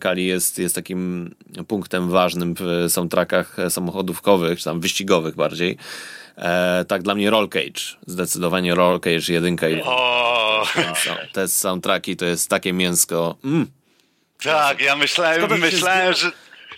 [0.00, 1.30] Kali jest, jest takim
[1.68, 5.78] punktem ważnym w soundtrackach samochodówkowych, czy tam wyścigowych bardziej,
[6.36, 7.96] E, tak dla mnie Roll Cage.
[8.06, 9.82] Zdecydowanie Roll Cage jedynka i
[11.32, 13.36] te soundtracki to jest takie mięsko.
[13.44, 13.66] Mm.
[14.42, 16.32] Tak, ja myślałem, myślałem, że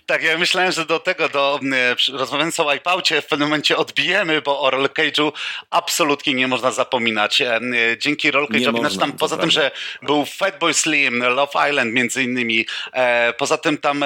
[0.08, 4.42] tak, ja myślałem, że do tego, do e, rozmawiając o Wipeoutie w pewnym momencie odbijemy,
[4.42, 5.32] bo o Roll Cage'u
[5.70, 7.40] absolutnie nie można zapominać.
[7.40, 7.60] E,
[7.98, 9.70] dzięki Roll Cage'owi, znaczy tam poza tym, że
[10.02, 14.04] był Fatboy Slim, Love Island między innymi, e, poza tym tam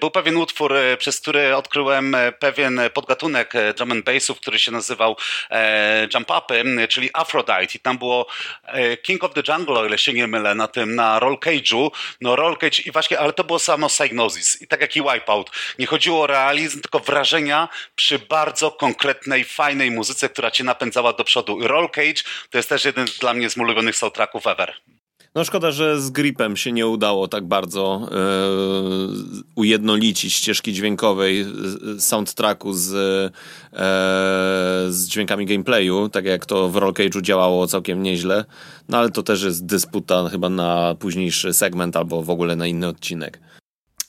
[0.00, 5.16] był pewien utwór, przez który odkryłem pewien podgatunek drum and bassów, który się nazywał
[6.14, 7.74] Jump Upy, czyli Aphrodite.
[7.74, 8.26] I tam było
[9.02, 12.36] King of the Jungle, o ile się nie mylę, na tym, na Roll Cage'u, no
[12.36, 14.62] Roll Cage i właśnie, ale to było samo Psygnosis.
[14.62, 15.37] I tak jak i Wipeout
[15.78, 21.24] nie chodziło o realizm, tylko wrażenia przy bardzo konkretnej, fajnej muzyce, która cię napędzała do
[21.24, 21.58] przodu.
[21.68, 24.74] Roll Cage to jest też jeden dla mnie z ulubionych soundtracków ever.
[25.34, 28.18] No szkoda, że z Gripem się nie udało tak bardzo e,
[29.54, 31.46] ujednolicić ścieżki dźwiękowej
[31.98, 33.30] soundtracku z, e,
[34.92, 38.44] z dźwiękami gameplayu, tak jak to w Roll Cage'u działało całkiem nieźle.
[38.88, 42.88] No ale to też jest dysputa chyba na późniejszy segment albo w ogóle na inny
[42.88, 43.40] odcinek.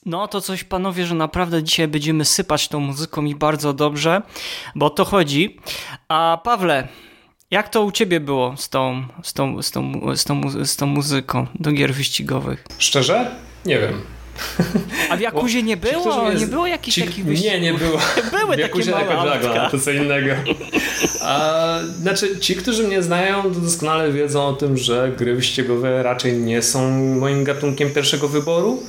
[0.06, 4.22] No to coś panowie, że naprawdę dzisiaj będziemy sypać tą muzyką i bardzo dobrze,
[4.76, 5.60] bo o to chodzi.
[6.08, 6.88] A Pawle,
[7.52, 10.86] jak to u ciebie było z tą, z tą, z tą, z tą, z tą
[10.86, 12.64] muzyką do gier wyścigowych?
[12.78, 13.32] Szczerze?
[13.66, 14.02] Nie wiem.
[15.10, 16.32] A w Jakuzie nie było?
[16.32, 17.04] Nie było jakichś ci...
[17.04, 17.54] takich wyścigów?
[17.54, 18.00] Nie, nie było.
[18.40, 20.32] Były w takie małe to co innego.
[21.22, 26.34] A, znaczy, ci, którzy mnie znają, to doskonale wiedzą o tym, że gry wyścigowe raczej
[26.34, 28.84] nie są moim gatunkiem pierwszego wyboru.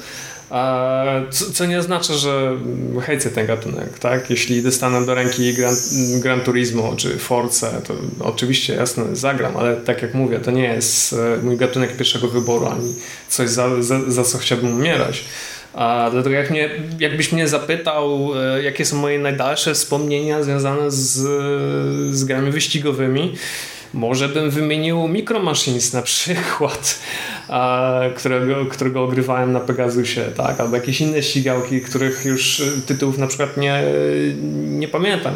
[1.30, 2.56] Co, nie oznacza, że
[3.02, 4.30] hejcę ten gatunek, tak?
[4.30, 5.74] Jeśli dostanę do ręki Gran,
[6.20, 11.12] Gran Turismo czy Force, to oczywiście jasne zagram, ale tak jak mówię, to nie jest
[11.12, 12.94] e, mój gatunek pierwszego wyboru, ani
[13.28, 15.24] coś za, za, za co chciałbym umierać.
[15.74, 21.18] A dlatego jak mnie, jakbyś mnie zapytał, e, jakie są moje najdalsze wspomnienia związane z,
[22.16, 23.34] z grami wyścigowymi,
[23.94, 26.98] może bym wymienił Micro Machines na przykład,
[28.18, 30.60] którego, którego ogrywałem na Pegasusie, tak?
[30.60, 33.82] albo jakieś inne ścigałki, których już tytułów na przykład nie,
[34.64, 35.34] nie pamiętam.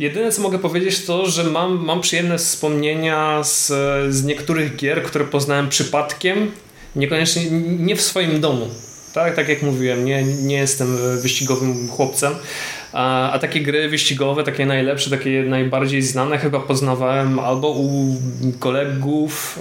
[0.00, 3.66] Jedyne co mogę powiedzieć to, że mam, mam przyjemne wspomnienia z,
[4.14, 6.50] z niektórych gier, które poznałem przypadkiem,
[6.96, 7.42] niekoniecznie
[7.78, 8.68] nie w swoim domu.
[9.14, 12.34] Tak, tak jak mówiłem, nie, nie jestem wyścigowym chłopcem,
[12.98, 18.16] a, a, takie gry wyścigowe, takie najlepsze, takie najbardziej znane chyba poznawałem albo u
[18.58, 19.58] kolegów,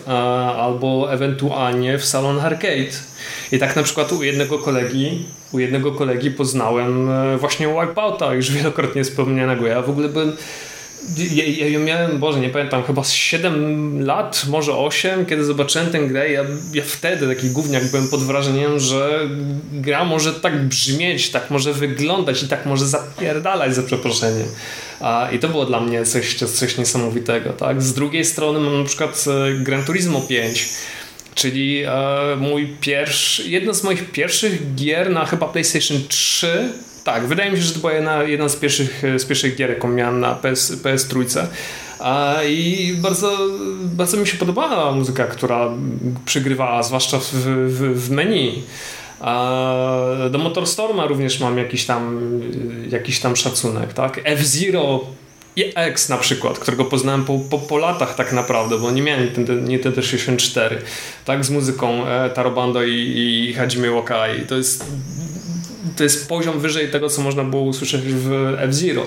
[0.57, 2.97] albo ewentualnie w salon arcade.
[3.51, 8.51] I tak na przykład u jednego kolegi, u jednego kolegi poznałem e, właśnie Wipeouta, już
[8.51, 9.67] wielokrotnie wspomnianego.
[9.67, 10.37] Ja w ogóle byłem
[11.15, 15.99] ja, ja, miałem, Boże, nie pamiętam, chyba z 7 lat, może 8, kiedy zobaczyłem tę
[15.99, 16.31] grę.
[16.31, 19.29] Ja, ja wtedy, taki gówniak, byłem pod wrażeniem, że
[19.71, 24.47] gra może tak brzmieć, tak może wyglądać i tak może zapierdalać za przeproszeniem.
[24.99, 27.49] A, I to było dla mnie coś, coś niesamowitego.
[27.49, 27.81] Tak?
[27.81, 30.69] Z drugiej strony mam na przykład e, Gran Turismo 5
[31.35, 31.91] czyli e,
[32.37, 36.69] mój pierwszy, jedno z moich pierwszych gier na chyba PlayStation 3
[37.07, 39.87] tak, wydaje mi się, że to była jedna, jedna z, pierwszych, z pierwszych gier, jaką
[39.87, 41.47] miałem na PS, PS Trójce.
[42.47, 43.37] I bardzo,
[43.83, 45.69] bardzo mi się podobała muzyka, która
[46.25, 48.63] przygrywała, zwłaszcza w, w, w menu.
[50.31, 52.19] Do Motorstorma również mam jakiś tam,
[52.89, 53.93] jakiś tam szacunek.
[53.93, 54.21] Tak?
[54.23, 54.99] F-Zero
[55.75, 59.29] X na przykład, którego poznałem po, po, po, latach tak naprawdę, bo nie miałem
[59.67, 60.81] Nintendo 64,
[61.25, 62.93] tak, z muzyką e, Tarobando i,
[63.49, 64.41] i Hajime Wakai.
[64.41, 64.85] To jest
[65.95, 69.05] to jest poziom wyżej tego, co można było usłyszeć w F-Zero.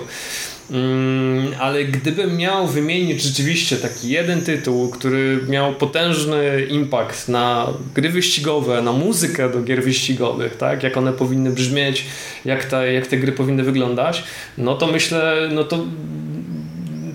[0.70, 8.08] Mm, ale gdybym miał wymienić rzeczywiście taki jeden tytuł, który miał potężny impact na gry
[8.08, 12.04] wyścigowe, na muzykę do gier wyścigowych, tak, jak one powinny brzmieć,
[12.44, 14.24] jak te, jak te gry powinny wyglądać,
[14.58, 15.84] no to myślę, no to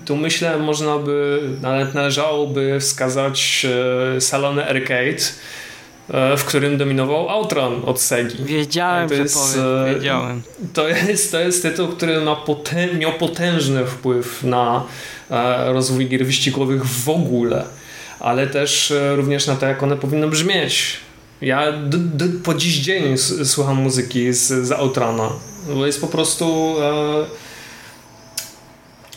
[0.06, 3.66] tu myślę można by, nawet należałoby wskazać
[4.16, 5.22] e, salony arcade,
[6.08, 8.44] w którym dominował Outrun od Segi.
[8.44, 10.42] Wiedziałem, to że jest, powiem, wiedziałem.
[10.72, 14.84] To jest, to jest tytuł, który ma potę miał potężny wpływ na
[15.30, 17.64] e, rozwój gier wyścigowych w ogóle,
[18.20, 20.96] ale też e, również na to, jak one powinny brzmieć.
[21.40, 21.72] Ja
[22.44, 25.30] po dziś dzień słucham muzyki z, z Outruna,
[25.74, 26.76] bo jest po prostu...
[26.82, 27.45] E,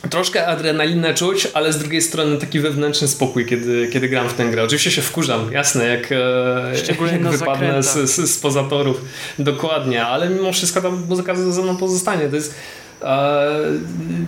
[0.09, 4.45] troszkę adrenalinę czuć, ale z drugiej strony taki wewnętrzny spokój, kiedy, kiedy gram w tę
[4.45, 4.63] grę.
[4.63, 9.01] Oczywiście się wkurzam, jasne, jak, e, Szczególnie jak wypadnę z, z, z pozatorów.
[9.39, 12.29] Dokładnie, ale mimo wszystko ta muzyka ze mną pozostanie.
[12.29, 12.55] To jest
[13.01, 13.47] e,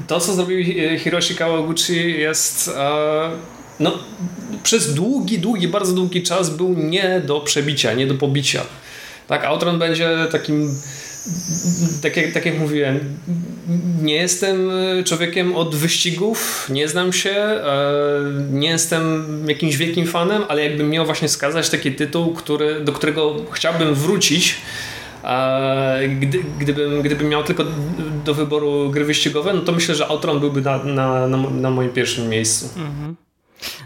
[0.07, 0.65] to, co zrobił
[0.99, 3.29] Hiroshi Kawaguchi jest e,
[3.79, 3.97] no,
[4.63, 8.61] przez długi, długi, bardzo długi czas był nie do przebicia, nie do pobicia.
[9.27, 10.75] Tak, Outrun będzie takim
[12.01, 13.17] tak jak, tak jak mówiłem,
[14.02, 17.62] nie jestem e, człowiekiem od wyścigów, nie znam się, e,
[18.52, 23.36] nie jestem jakimś wielkim fanem, ale jakbym miał właśnie skazać taki tytuł, który, do którego
[23.52, 24.56] chciałbym wrócić,
[26.19, 27.65] gdy, gdybym, gdybym miał tylko
[28.26, 31.89] do wyboru gry wyścigowe, no to myślę, że Outrun byłby na, na, na, na moim
[31.89, 32.69] pierwszym miejscu.
[32.78, 33.15] Mhm.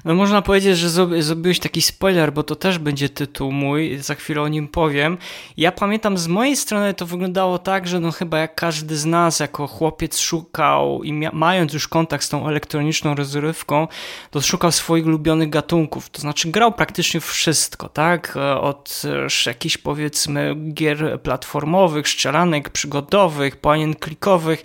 [0.06, 0.90] No można powiedzieć, że
[1.24, 5.18] zrobiłeś taki spoiler, bo to też będzie tytuł mój, za chwilę o nim powiem.
[5.58, 9.40] Ja pamiętam z mojej strony to wyglądało tak, że no chyba jak każdy z nas
[9.40, 13.88] jako chłopiec szukał i mając już kontakt z tą elektroniczną rozrywką,
[14.32, 18.38] to szukał swoich ulubionych gatunków, to znaczy grał praktycznie wszystko, tak?
[18.62, 19.02] Od
[19.46, 24.64] jakichś powiedzmy gier platformowych, strzelanek przygodowych, po klikowych,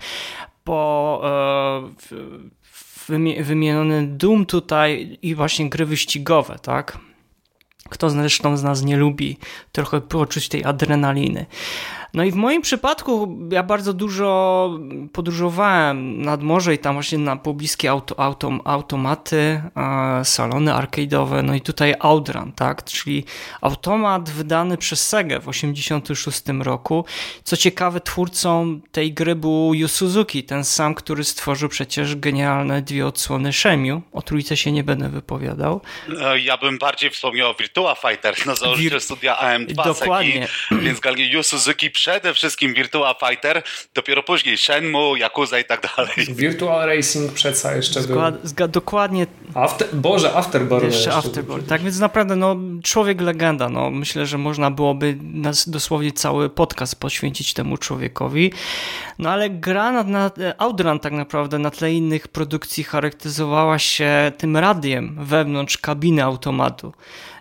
[0.65, 1.21] po
[2.13, 2.51] e,
[3.43, 6.99] wymieniony Doom tutaj i właśnie gry wyścigowe, tak?
[7.89, 9.39] Kto zresztą z nas nie lubi
[9.73, 11.47] trochę poczuć tej adrenaliny.
[12.15, 14.71] No i w moim przypadku ja bardzo dużo
[15.13, 21.55] podróżowałem nad morze i tam właśnie na pobliskie auto, auto, automaty, e, salony arcade'owe, no
[21.55, 23.25] i tutaj Outrun, tak, czyli
[23.61, 27.05] automat wydany przez Sega w 86 roku.
[27.45, 33.07] Co ciekawe, twórcą tej gry był Yu Suzuki, ten sam, który stworzył przecież genialne dwie
[33.07, 34.03] odsłony Shemiu.
[34.13, 35.81] O trójce się nie będę wypowiadał.
[36.21, 40.49] E, ja bym bardziej wspomniał o Virtua Fighter, no założyciel studia AM2 Dokładnie.
[40.69, 41.01] Segi, więc
[41.33, 43.63] Yu Suzuki przede wszystkim Virtua Fighter,
[43.95, 46.13] dopiero później Shenmue, Yakuza i tak dalej.
[46.29, 48.69] Virtual Racing przeca jeszcze Zgład, był.
[48.69, 49.27] dokładnie.
[49.55, 50.85] After, Boże, Afterburn.
[50.85, 51.67] Jeszcze, jeszcze Afterburn.
[51.67, 53.69] Tak więc naprawdę no, człowiek legenda.
[53.69, 58.53] No, myślę, że można byłoby nas dosłownie cały podcast poświęcić temu człowiekowi.
[59.19, 64.57] No ale gra na, na Outrun tak naprawdę na tle innych produkcji charakteryzowała się tym
[64.57, 66.93] radiem wewnątrz kabiny automatu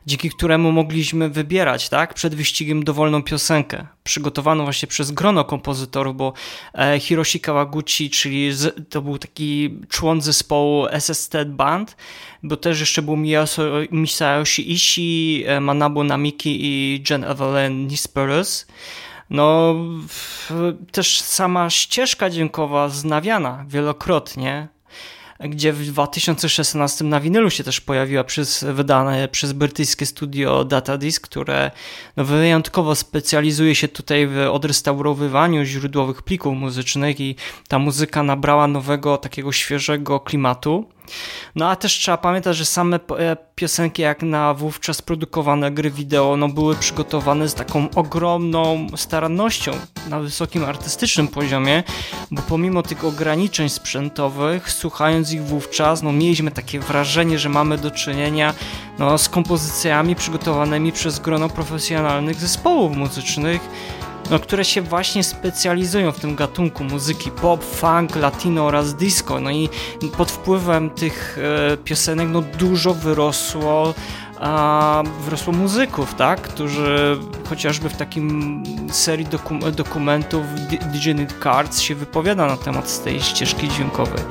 [0.09, 6.33] dzięki któremu mogliśmy wybierać tak, przed wyścigiem dowolną piosenkę, przygotowaną właśnie przez grono kompozytorów, bo
[6.73, 11.97] e, Hiroshi Kawaguchi, czyli z, to był taki człon zespołu SST Band,
[12.43, 13.17] bo też jeszcze był
[13.91, 18.67] Misayoshi Ishii, e, Manabu Namiki i Jen Evelyn Nisperus.
[19.29, 19.75] No,
[20.91, 24.67] też sama ścieżka dźwiękowa znawiana wielokrotnie
[25.39, 31.71] gdzie w 2016 na winylu się też pojawiła przez, wydane przez brytyjskie studio Datadisc, które
[32.17, 37.35] no, wyjątkowo specjalizuje się tutaj w odrestaurowywaniu źródłowych plików muzycznych i
[37.67, 40.85] ta muzyka nabrała nowego, takiego świeżego klimatu.
[41.55, 46.37] No a też trzeba pamiętać, że same e, piosenki jak na wówczas produkowane gry wideo
[46.37, 49.71] no, były przygotowane z taką ogromną starannością
[50.09, 51.83] na wysokim artystycznym poziomie,
[52.31, 57.91] bo pomimo tych ograniczeń sprzętowych, słuchając ich wówczas, no, mieliśmy takie wrażenie, że mamy do
[57.91, 58.53] czynienia
[58.99, 63.61] no, z kompozycjami przygotowanymi przez grono profesjonalnych zespołów muzycznych,
[64.29, 69.39] no, które się właśnie specjalizują w tym gatunku muzyki pop, funk, latino oraz disco.
[69.39, 69.69] No i
[70.17, 71.37] pod wpływem tych
[71.73, 73.93] e, piosenek no, dużo wyrosło
[74.39, 77.17] a wyrosło muzyków, tak, którzy
[77.49, 80.45] chociażby w takim serii dokum dokumentów
[80.91, 84.23] Digital Cards się wypowiada na temat tej ścieżki dźwiękowej.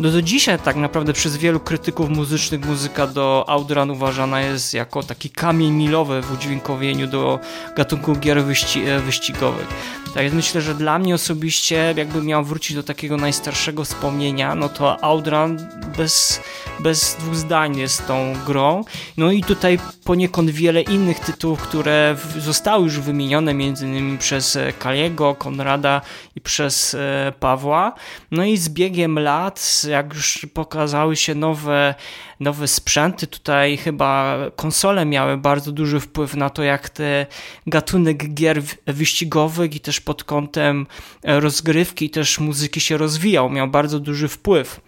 [0.00, 5.02] No do dzisiaj tak naprawdę przez wielu krytyków muzycznych muzyka do Outrun uważana jest jako
[5.02, 7.38] taki kamień milowy w udźwiękowieniu do
[7.76, 9.66] gatunku gier wyści e, wyścigowych.
[10.14, 14.68] Tak więc myślę, że dla mnie osobiście, jakbym miał wrócić do takiego najstarszego wspomnienia, no
[14.68, 16.40] to Outrun bez,
[16.80, 18.84] bez dwóch zdań jest tą grą.
[19.16, 24.72] No i tutaj poniekąd wiele innych tytułów, które zostały już wymienione między innymi przez e,
[24.72, 26.00] Kaliego, Konrada
[26.36, 27.92] i przez e, Pawła.
[28.30, 31.94] No i z biegiem lat, jak już pokazały się nowe,
[32.40, 37.26] nowe sprzęty, tutaj chyba konsole miały bardzo duży wpływ na to, jak te
[37.66, 40.86] gatunek gier wyścigowych i też pod kątem
[41.24, 44.80] rozgrywki też muzyki się rozwijał, miał bardzo duży wpływ.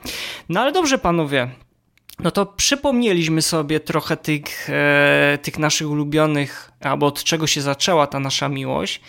[0.48, 1.50] No ale dobrze panowie,
[2.22, 8.06] no to przypomnieliśmy sobie trochę tych, e, tych naszych ulubionych, albo od czego się zaczęła
[8.06, 9.00] ta nasza miłość.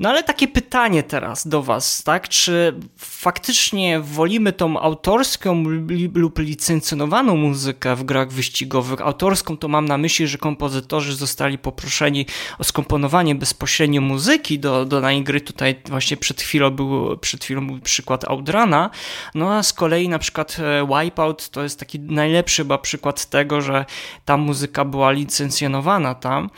[0.00, 2.28] No ale takie pytanie teraz do Was, tak?
[2.28, 5.64] Czy faktycznie wolimy tą autorską
[6.14, 9.00] lub licencjonowaną muzykę w grach wyścigowych?
[9.00, 12.26] Autorską to mam na myśli, że kompozytorzy zostali poproszeni
[12.58, 15.40] o skomponowanie bezpośrednio muzyki do, danej gry.
[15.40, 18.90] Tutaj właśnie przed chwilą był, przed chwilą był przykład Audrana.
[19.34, 23.60] No a z kolei na przykład e, Wipeout to jest taki najlepszy chyba przykład tego,
[23.60, 23.84] że
[24.24, 26.50] ta muzyka była licencjonowana tam.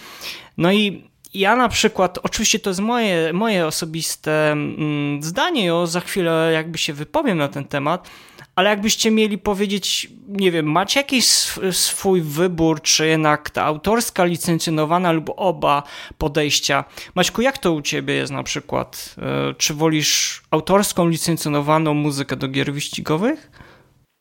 [0.59, 6.01] No i ja na przykład, oczywiście to jest moje, moje osobiste mm, zdanie, o za
[6.01, 8.11] chwilę jakby się wypowiem na ten temat,
[8.57, 11.27] ale jakbyście mieli powiedzieć, nie wiem, macie jakiś
[11.71, 15.83] swój wybór, czy jednak ta autorska, licencjonowana lub oba
[16.18, 16.85] podejścia.
[17.14, 19.14] Maćku, jak to u ciebie jest na przykład?
[19.18, 23.51] E, czy wolisz autorską, licencjonowaną muzykę do gier wyścigowych?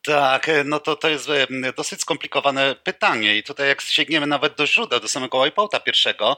[0.02, 4.54] Tak, e, no to to jest e, dosyć skomplikowane pytanie i tutaj jak sięgniemy nawet
[4.54, 6.36] do źródeł, do samego Wipeouta pierwszego,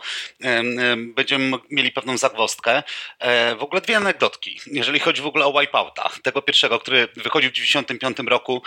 [1.15, 2.83] będziemy mieli pewną zagwozdkę.
[3.19, 7.51] E, w ogóle dwie anegdotki, jeżeli chodzi w ogóle o Wipeouta, tego pierwszego, który wychodził
[7.51, 8.63] w 1995 roku.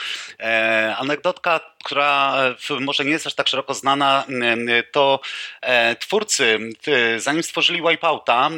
[0.98, 2.34] Anegdotka, która
[2.80, 4.26] może nie jest aż tak szeroko znana,
[4.92, 5.20] to
[6.00, 6.60] twórcy,
[7.18, 8.50] zanim stworzyli Wipeouta,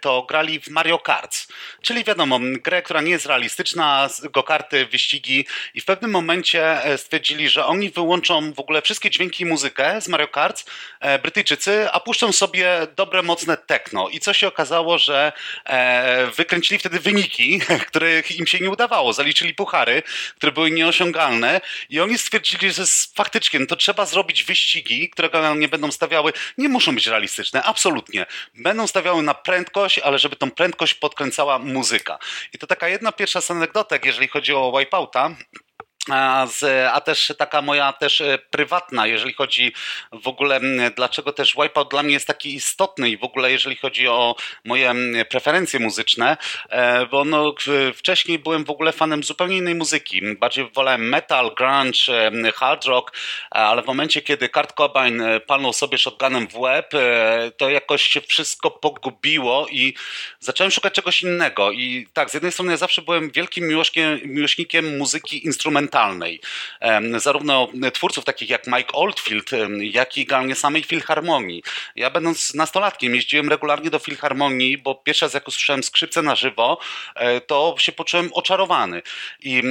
[0.00, 1.46] to grali w Mario Kart,
[1.82, 6.98] czyli wiadomo, grę, która nie jest realistyczna, go karty, wyścigi i w pewnym momencie e,
[6.98, 10.64] stwierdzili, że oni wyłączą w ogóle wszystkie dźwięki i muzykę z Mario Kart,
[11.00, 14.08] e, Brytyjczycy, a puszczą sobie dobre, mocne techno.
[14.08, 15.32] I co się okazało, że
[15.64, 19.12] e, wykręcili wtedy wyniki, których im się nie udawało.
[19.12, 20.02] Zaliczyli puchary,
[20.36, 22.84] które były nieosiągalne i oni stwierdzili, że
[23.14, 28.26] faktycznie no to trzeba zrobić wyścigi, które nie będą stawiały, nie muszą być realistyczne, absolutnie.
[28.54, 32.18] Będą stawiały na prędkość, ale żeby tą prędkość podkręcała muzyka.
[32.52, 35.30] I to taka jedna pierwsza z anegdotek, jeżeli chodzi o Wipeouta,
[36.10, 39.72] a, też taka moja też e, prywatna, jeżeli chodzi
[40.12, 40.60] w ogóle,
[40.96, 44.94] dlaczego też Wipeout dla mnie jest taki istotny i w ogóle jeżeli chodzi o moje
[45.30, 46.36] preferencje muzyczne,
[46.68, 47.54] e, bo no,
[47.94, 50.20] wcześniej byłem w ogóle fanem zupełnie innej muzyki.
[50.36, 53.12] Bardziej wolałem metal, grunge, hard rock,
[53.50, 56.92] ale w momencie, kiedy Kurt Cobain e, palnął sobie shotgunem w łeb,
[57.56, 59.94] to jakoś się wszystko pogubiło i
[60.40, 61.72] zacząłem szukać czegoś innego.
[61.72, 63.68] I tak, z jednej strony ja zawsze byłem wielkim
[64.24, 66.40] miłośnikiem muzyki instrumentalnej, instrumentalnej.
[67.16, 71.62] Zarówno twórców takich jak Mike Oldfield, jak i generalnie samej Filharmonii.
[71.96, 76.78] Ja będąc nastolatkiem jeździłem regularnie do Filharmonii, bo pierwszy raz jak usłyszałem skrzypce na żywo,
[77.14, 79.02] e, to się poczułem oczarowany.
[79.40, 79.62] I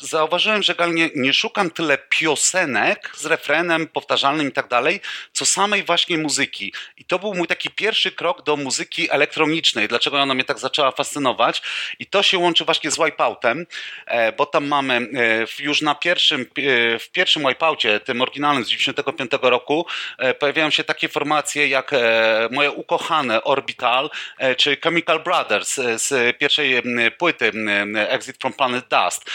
[0.00, 5.00] zauważyłem, że generalnie nie szukam tyle piosenek z refrenem powtarzalnym i tak dalej,
[5.32, 6.72] co samej właśnie muzyki.
[6.96, 9.88] I to był mój taki pierwszy krok do muzyki elektronicznej.
[9.88, 11.62] Dlaczego ona mnie tak zaczęła fascynować?
[11.98, 13.66] I to się łączy właśnie z Wipeoutem,
[14.06, 18.68] e, bo tam mamy e, już na pierwszym, e, w pierwszym wipeoutie, tym oryginalnym z
[18.68, 19.86] 1995 roku,
[20.18, 24.10] e, pojawiają się takie formacje jak e, moje ukochane Orbital
[24.56, 26.82] czy Chemical Brothers z pierwszej
[27.18, 27.52] płyty
[27.96, 29.30] Exit from Planet Dust.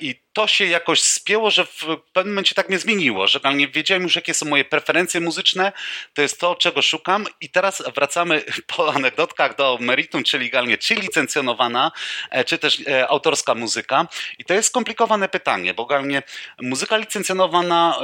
[0.00, 4.02] I to się jakoś spięło, że w pewnym momencie tak mnie zmieniło, że nie wiedziałem
[4.02, 5.72] już, jakie są moje preferencje muzyczne,
[6.14, 7.26] to jest to, czego szukam.
[7.40, 8.44] I teraz wracamy
[8.76, 11.92] po anegdotkach do meritum, czyli galnie, czy licencjonowana,
[12.30, 14.06] e, czy też e, autorska muzyka.
[14.38, 16.22] I to jest skomplikowane pytanie, bo galnie
[16.60, 17.98] muzyka licencjonowana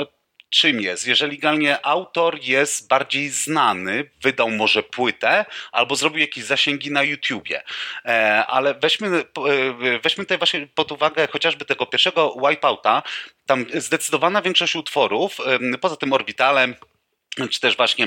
[0.50, 1.06] czym jest.
[1.06, 7.62] Jeżeli generalnie autor jest bardziej znany, wydał może płytę albo zrobił jakieś zasięgi na YouTubie.
[8.04, 13.02] E, ale weźmy, e, weźmy tutaj właśnie pod uwagę chociażby tego pierwszego Wipeouta.
[13.46, 15.38] Tam zdecydowana większość utworów,
[15.80, 16.74] poza tym Orbitalem,
[17.50, 18.06] czy też właśnie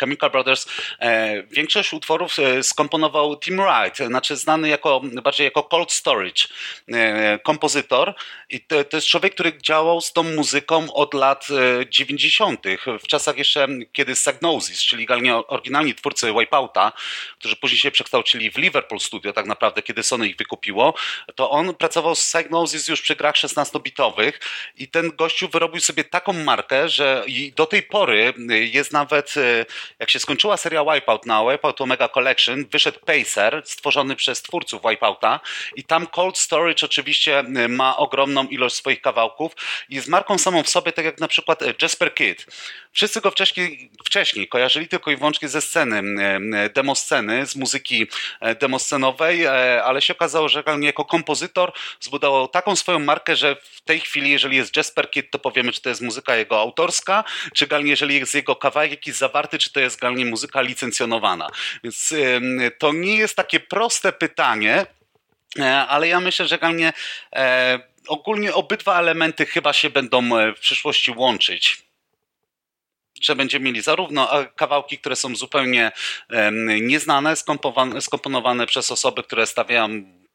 [0.00, 0.66] Chemical Brothers,
[1.00, 6.42] e, większość utworów e, skomponował Tim Wright, znaczy znany jako, bardziej jako Cold Storage
[6.88, 8.14] e, kompozytor
[8.50, 11.48] i to, to jest człowiek, który działał z tą muzyką od lat
[11.90, 12.64] 90.
[13.02, 15.06] w czasach jeszcze, kiedy Sagnosis, czyli
[15.48, 16.92] oryginalni twórcy Wipeouta,
[17.38, 20.94] którzy później się przekształcili w Liverpool Studio tak naprawdę, kiedy Sony ich wykupiło,
[21.34, 24.32] to on pracował z Sagnosis już przy grach 16-bitowych
[24.76, 27.24] i ten gościu wyrobił sobie taką markę, że
[27.56, 29.66] do tej pory jest nawet, y,
[29.98, 35.40] jak się skończyła seria Wipeout na Wipeout Omega Collection, wyszedł Pacer, stworzony przez twórców Wipeouta
[35.76, 39.52] i tam Cold Storage oczywiście y, ma ogromną ilość swoich kawałków
[39.88, 42.46] i jest marką samą w sobie, tak jak na przykład y, Jasper Kidd.
[42.92, 46.02] Wszyscy go wcześniej, wcześniej kojarzyli tylko i wyłącznie ze sceny,
[46.74, 48.06] demosceny, z muzyki
[48.60, 49.46] demoscenowej,
[49.84, 54.56] ale się okazało, że jako kompozytor zbudował taką swoją markę, że w tej chwili, jeżeli
[54.56, 58.56] jest Jasper Kidd, to powiemy, czy to jest muzyka jego autorska, czy jeżeli jest jego
[58.56, 61.48] kawałek jakiś zawarty, czy to jest generalnie muzyka licencjonowana.
[61.84, 62.14] Więc
[62.78, 64.86] to nie jest takie proste pytanie,
[65.58, 66.92] e, ale ja myślę, że generalnie
[67.32, 71.82] e, ogólnie obydwa elementy chyba się będą e, w przyszłości łączyć
[73.22, 75.92] że będziemy mieli zarówno kawałki, które są zupełnie
[76.80, 77.34] nieznane,
[78.00, 79.88] skomponowane przez osoby, które stawiają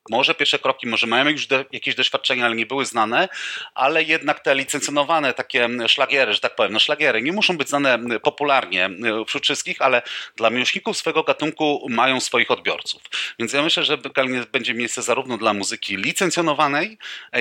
[0.09, 3.29] może pierwsze kroki, może mają już do, jakieś doświadczenia, ale nie były znane,
[3.75, 8.19] ale jednak te licencjonowane takie szlagiery, że tak powiem, no szlagiery nie muszą być znane
[8.19, 8.89] popularnie
[9.27, 10.01] wśród wszystkich, ale
[10.35, 13.01] dla miłośników swego gatunku mają swoich odbiorców.
[13.39, 16.97] Więc ja myślę, że galnie będzie miejsce zarówno dla muzyki licencjonowanej,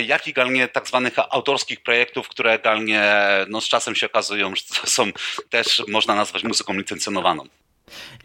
[0.06, 3.12] jak i galnie tak zwanych autorskich projektów, które galnie
[3.48, 5.10] no, z czasem się okazują, że są
[5.50, 7.48] też można nazwać muzyką licencjonowaną.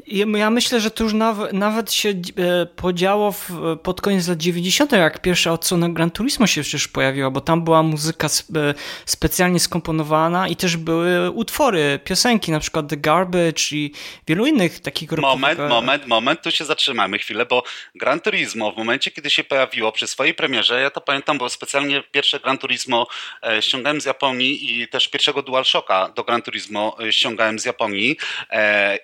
[0.08, 3.50] Ja myślę, że to już nawet, nawet się e, podziało w,
[3.84, 7.84] pod koniec lat 90., jak pierwsza odsłona Gran Turismo się przecież pojawiła, bo tam była
[7.84, 8.74] muzyka e,
[9.06, 13.92] specjalnie skomponowana i też były utwory, piosenki, na przykład The Garbage i
[14.28, 17.64] wielu innych takich Moment, moment, moment, tu się zatrzymamy chwilę, bo
[17.96, 22.04] Gran Turismo w momencie, kiedy się pojawiło przy swojej premierze, ja to pamiętam, bo specjalnie
[22.12, 23.08] pierwsze Gran Turismo
[23.44, 28.18] e, ściągałem z Japonii i też pierwszego DualShocka do Gran Turismo ściągałem z Japonii.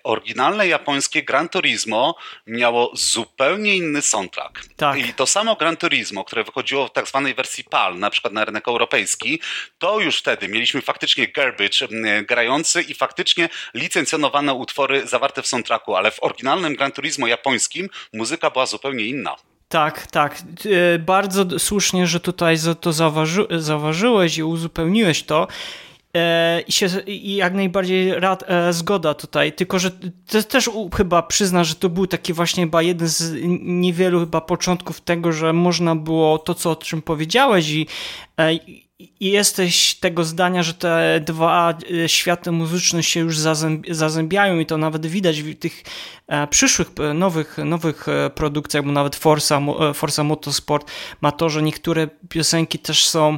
[0.04, 2.16] Oryginalnie oryginalne japońskie Gran Turismo
[2.48, 4.64] miało zupełnie inny soundtrack.
[4.76, 5.00] Tak.
[5.00, 8.46] I to samo Gran Turismo, które wychodziło w tak zwanej wersji PAL, na przykład na
[8.46, 9.42] rynek europejski,
[9.78, 11.88] to już wtedy mieliśmy faktycznie garbage
[12.28, 18.50] grający i faktycznie licencjonowane utwory zawarte w soundtracku, ale w oryginalnym Gran Turismo japońskim muzyka
[18.50, 19.36] była zupełnie inna.
[19.70, 20.38] Tak, tak.
[20.96, 25.48] E, bardzo słusznie, że tutaj to zauważy, zauważyłeś i uzupełniłeś to.
[26.18, 29.92] E, i, się, i jak najbardziej rad, e, zgoda tutaj, tylko że
[30.50, 35.32] też chyba przyzna, że to był taki właśnie chyba jeden z niewielu chyba początków tego,
[35.32, 37.88] że można było to, co o czym powiedziałeś i,
[38.38, 38.87] e, i
[39.20, 41.74] jesteś tego zdania, że te dwa
[42.04, 43.38] e, światy muzyczne się już
[43.90, 45.84] zazębiają i to nawet widać w tych
[46.28, 49.62] e, przyszłych, e, nowych, nowych produkcjach, bo nawet Forza,
[49.94, 50.92] Forza Motorsport
[51.22, 53.38] ma to, że niektóre piosenki też są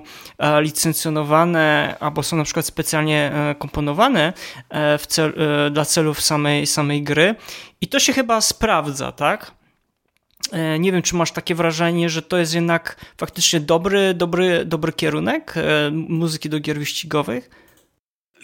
[0.62, 4.34] licencjonowane albo są na przykład specjalnie komponowane
[5.08, 5.34] cel,
[5.72, 7.36] dla celów samej, samej gry
[7.82, 9.59] i to się chyba sprawdza, tak?
[10.52, 14.94] E, nie wiem, czy masz takie wrażenie, że to jest jednak faktycznie dobry, dobry, dobry
[14.94, 17.50] kierunek e, muzyki do gier wyścigowych?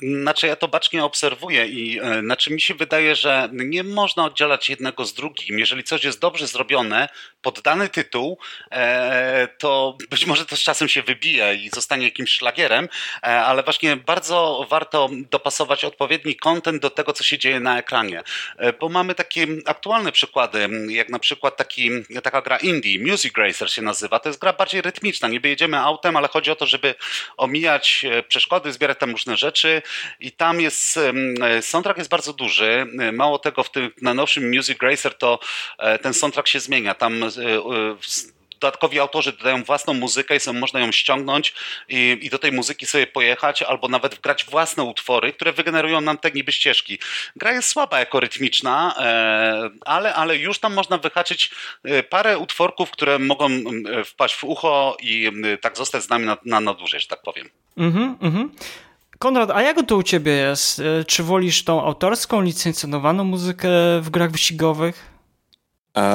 [0.01, 4.69] Znaczy ja to bacznie obserwuję i e, znaczy mi się wydaje, że nie można oddzielać
[4.69, 5.59] jednego z drugim.
[5.59, 7.09] Jeżeli coś jest dobrze zrobione
[7.41, 8.37] pod dany tytuł,
[8.71, 12.89] e, to być może to z czasem się wybije i zostanie jakimś szlagierem,
[13.23, 18.23] e, ale właśnie bardzo warto dopasować odpowiedni kontent do tego, co się dzieje na ekranie.
[18.79, 21.89] Bo mamy takie aktualne przykłady, jak na przykład taki,
[22.23, 24.19] taka gra indie, Music Racer się nazywa.
[24.19, 25.27] To jest gra bardziej rytmiczna.
[25.27, 26.95] Niby jedziemy autem, ale chodzi o to, żeby
[27.37, 29.81] omijać przeszkody, zbierać tam różne rzeczy
[30.19, 30.99] i tam jest,
[31.61, 32.87] soundtrack jest bardzo duży.
[33.13, 35.39] Mało tego, w tym najnowszym Music Racer to
[35.79, 36.95] e, ten soundtrack się zmienia.
[36.95, 37.29] Tam e, e,
[38.59, 41.53] dodatkowi autorzy dodają własną muzykę i sobie można ją ściągnąć
[41.89, 46.17] i, i, do tej muzyki sobie pojechać, albo nawet wgrać własne utwory, które wygenerują nam
[46.17, 46.99] te niby ścieżki.
[47.35, 48.95] Gra jest słaba jako rytmiczna,
[49.85, 51.51] ale, ale już tam można wyhaczyć
[52.09, 53.49] parę utworków, które mogą
[54.05, 55.31] wpaść w ucho i
[55.61, 57.49] tak zostać z nami na, na, na dłużej, że tak powiem.
[57.77, 58.49] Mhm, mhm.
[59.25, 60.79] Konrad, a jak to u ciebie jest?
[60.79, 63.69] E, czy wolisz tą autorską, licencjonowaną muzykę
[64.01, 65.15] w grach wyścigowych?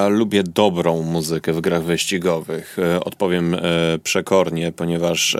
[0.09, 2.77] Lubię dobrą muzykę w grach wyścigowych.
[2.79, 3.59] E, odpowiem e,
[4.03, 5.37] przekornie, ponieważ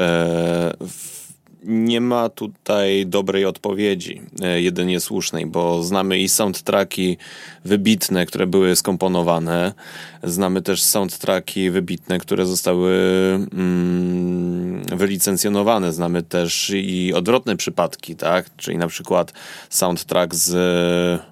[1.65, 7.17] nie ma tutaj dobrej odpowiedzi, e, jedynie słusznej, bo znamy i soundtracki
[7.65, 9.73] wybitne, które były skomponowane,
[10.23, 12.95] znamy też soundtracki wybitne, które zostały
[13.53, 18.57] mm, wylicencjonowane, znamy też i odwrotne przypadki, tak?
[18.57, 19.33] Czyli na przykład
[19.71, 21.30] soundtrack z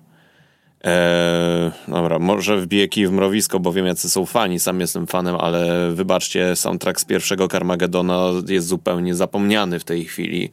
[0.88, 5.36] Eee, dobra, może wbiję kij w mrowisko, bo wiem jacy są fani, sam jestem fanem,
[5.36, 10.50] ale wybaczcie, soundtrack z pierwszego Carmagedona jest zupełnie zapomniany w tej chwili.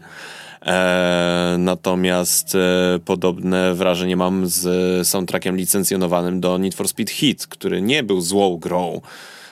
[0.62, 7.82] Eee, natomiast e, podobne wrażenie mam z soundtrackiem licencjonowanym do Need for Speed Hit, który
[7.82, 9.02] nie był złą grą,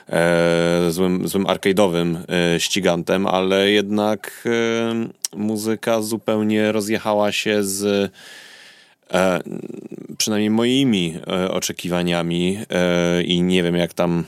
[0.09, 2.17] e, złym, złym arcade'owym
[2.55, 8.42] e, ścigantem, ale jednak e, muzyka zupełnie rozjechała się z E,
[10.17, 14.23] przynajmniej moimi e, oczekiwaniami e, i nie wiem jak tam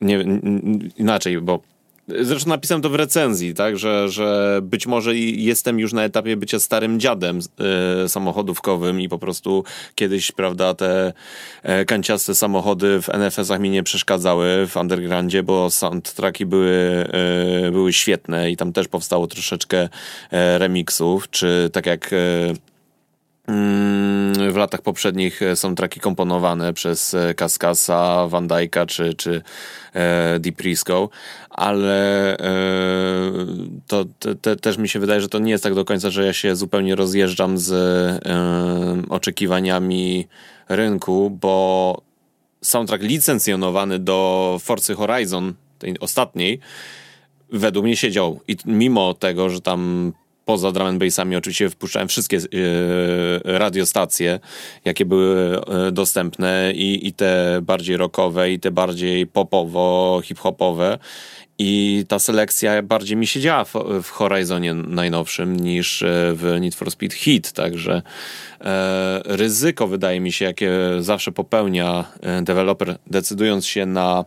[0.00, 0.24] nie,
[0.96, 1.60] inaczej, bo
[2.08, 6.58] Zresztą napisałem to w recenzji, tak, że, że być może jestem już na etapie bycia
[6.58, 7.38] starym dziadem
[8.04, 9.64] e, samochodówkowym i po prostu
[9.94, 11.12] kiedyś, prawda, te
[11.62, 17.06] e, kanciaste samochody w NFS-ach mi nie przeszkadzały w undergroundzie, bo soundtracki były,
[17.66, 19.88] e, były świetne i tam też powstało troszeczkę
[20.30, 22.10] e, remixów, czy tak jak
[24.52, 29.42] w latach poprzednich są traki komponowane przez Kaskasa, Van Dyka czy, czy
[29.92, 31.08] e, Deep Risco,
[31.50, 32.52] ale e,
[33.86, 36.26] to te, te, też mi się wydaje, że to nie jest tak do końca, że
[36.26, 38.20] ja się zupełnie rozjeżdżam z e,
[39.08, 40.26] oczekiwaniami
[40.68, 42.02] rynku, bo
[42.62, 46.60] soundtrack licencjonowany do Forcy Horizon, tej ostatniej,
[47.52, 48.40] według mnie siedział.
[48.48, 50.12] I mimo tego, że tam
[50.44, 54.40] poza drum and bassami oczywiście wpuszczałem wszystkie e, radiostacje,
[54.84, 60.98] jakie były e, dostępne i, i te bardziej rockowe i te bardziej popowo, hip-hopowe.
[61.58, 66.74] I ta selekcja bardziej mi się działa w, w Horizonie najnowszym niż e, w Need
[66.74, 68.02] for Speed Hit, także
[68.60, 70.70] e, ryzyko wydaje mi się, jakie
[71.00, 72.04] zawsze popełnia
[72.42, 74.24] deweloper decydując się na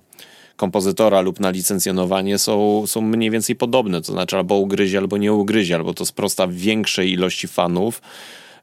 [0.58, 5.34] kompozytora lub na licencjonowanie są, są mniej więcej podobne, to znaczy albo ugryzie, albo nie
[5.34, 8.02] ugryzie, albo to sprosta większej ilości fanów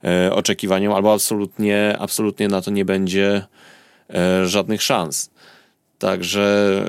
[0.05, 3.42] e, oczekiwaniom, albo absolutnie, absolutnie na to nie będzie
[4.11, 5.30] e, żadnych szans.
[5.99, 6.84] Także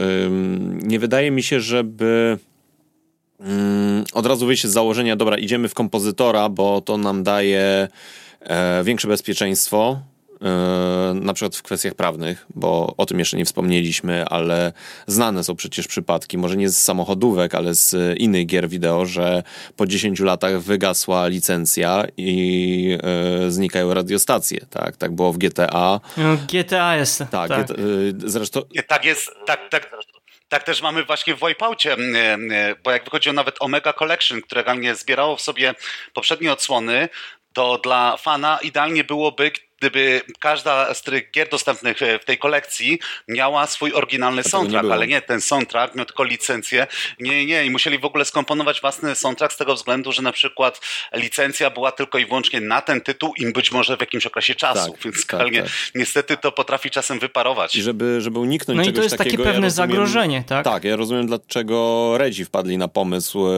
[0.81, 2.37] nie wydaje mi się, żeby
[3.39, 7.87] mm, od razu wyjść z założenia, dobra, idziemy w kompozytora, bo to nam daje
[8.41, 9.99] e, większe bezpieczeństwo,
[11.13, 14.73] na przykład w kwestiach prawnych, bo o tym jeszcze nie wspomnieliśmy, ale
[15.07, 19.43] znane są przecież przypadki, może nie z samochodówek, ale z innych gier wideo, że
[19.75, 24.97] po 10 latach wygasła licencja i e, znikają radiostacje, tak?
[24.97, 25.99] Tak było w GTA.
[26.17, 27.23] No, GTA jest.
[27.31, 27.71] Tak, tak.
[27.71, 27.73] E,
[28.17, 28.61] zresztą...
[28.87, 29.95] Tak jest, tak, tak.
[30.49, 31.95] Tak też mamy właśnie w Wipeoutie,
[32.83, 35.75] bo jak wychodziło nawet Omega Collection, które nie zbierało w sobie
[36.13, 37.09] poprzednie odsłony,
[37.53, 43.67] to dla fana idealnie byłoby, gdyby każda z tych gier dostępnych w tej kolekcji miała
[43.67, 46.87] swój oryginalny soundtrack, nie ale nie ten soundtrack, miał tylko licencję.
[47.19, 50.81] Nie, nie, i musieli w ogóle skomponować własny soundtrack z tego względu, że na przykład
[51.13, 54.91] licencja była tylko i wyłącznie na ten tytuł i być może w jakimś okresie czasu,
[54.91, 55.65] tak, więc tak, tak.
[55.95, 57.75] niestety to potrafi czasem wyparować.
[57.75, 59.89] I żeby, żeby uniknąć no czegoś No i to jest takiego, takie pewne ja rozumiem,
[59.89, 60.65] zagrożenie, tak?
[60.65, 63.51] Tak, ja rozumiem dlaczego Redzi wpadli na pomysł e,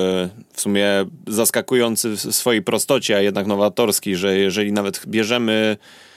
[0.54, 0.88] w sumie
[1.28, 6.08] zaskakujący w swojej prostocie, a jednak nowatorski, że jeżeli nawet bierzemy e,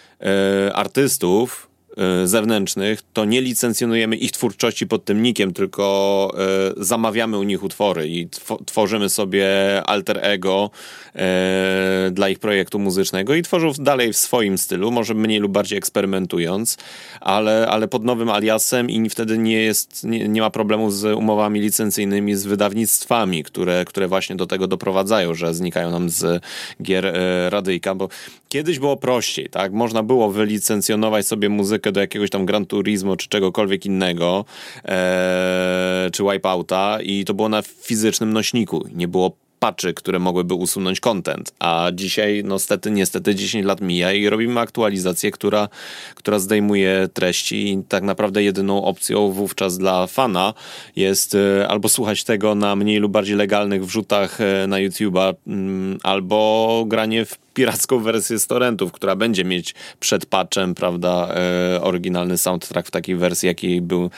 [0.75, 6.33] artystów e, zewnętrznych, to nie licencjonujemy ich twórczości pod tym nikiem, tylko
[6.79, 8.29] e, zamawiamy u nich utwory i
[8.66, 9.47] tworzymy sobie
[9.87, 10.71] alter ego
[11.14, 15.79] e, dla ich projektu muzycznego i tworzą dalej w swoim stylu, może mniej lub bardziej
[15.79, 16.77] eksperymentując,
[17.21, 21.61] ale, ale pod nowym aliasem i wtedy nie jest, nie, nie ma problemu z umowami
[21.61, 26.43] licencyjnymi z wydawnictwami, które, które właśnie do tego doprowadzają, że znikają nam z
[26.83, 28.09] gier e, radyjka, bo
[28.51, 29.72] kiedyś było prościej, tak?
[29.72, 34.44] Można było wylicencjonować sobie muzykę do jakiegoś tam Gran Turismo czy czegokolwiek innego,
[34.84, 38.84] e, czy Wipeouta i to było na fizycznym nośniku.
[38.94, 41.53] Nie było patchy, które mogłyby usunąć content.
[41.59, 45.68] A dzisiaj, no stety, niestety 10 lat mija i robimy aktualizację, która,
[46.14, 50.55] która zdejmuje treści i tak naprawdę jedyną opcją wówczas dla fana
[50.96, 55.98] jest e, albo słuchać tego na mniej lub bardziej legalnych wrzutach e, na YouTube'a, mm,
[56.03, 61.34] albo granie w piracką wersję z torrentów, która będzie mieć przed patchem, prawda,
[61.74, 64.11] e, oryginalny soundtrack w takiej wersji, jakiej był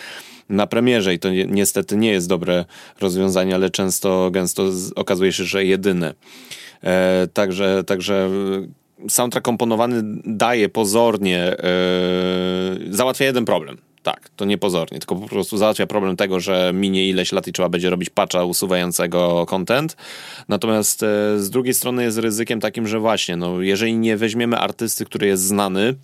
[0.48, 2.64] na premierze i to ni niestety nie jest dobre
[3.00, 4.62] rozwiązanie, ale często, gęsto
[4.96, 6.14] okazuje się, że jedyne.
[6.84, 8.30] E, także, także
[9.08, 11.56] soundtrack komponowany daje pozornie, e,
[12.90, 13.78] załatwia jeden problem.
[14.02, 17.68] Tak, to niepozornie, tylko po prostu załatwia problem tego, że minie ileś lat i trzeba
[17.68, 19.96] będzie robić patcha usuwającego content.
[20.48, 21.06] Natomiast e,
[21.38, 25.42] z drugiej strony jest ryzykiem takim, że właśnie, no, jeżeli nie weźmiemy artysty, który jest
[25.42, 25.94] znany,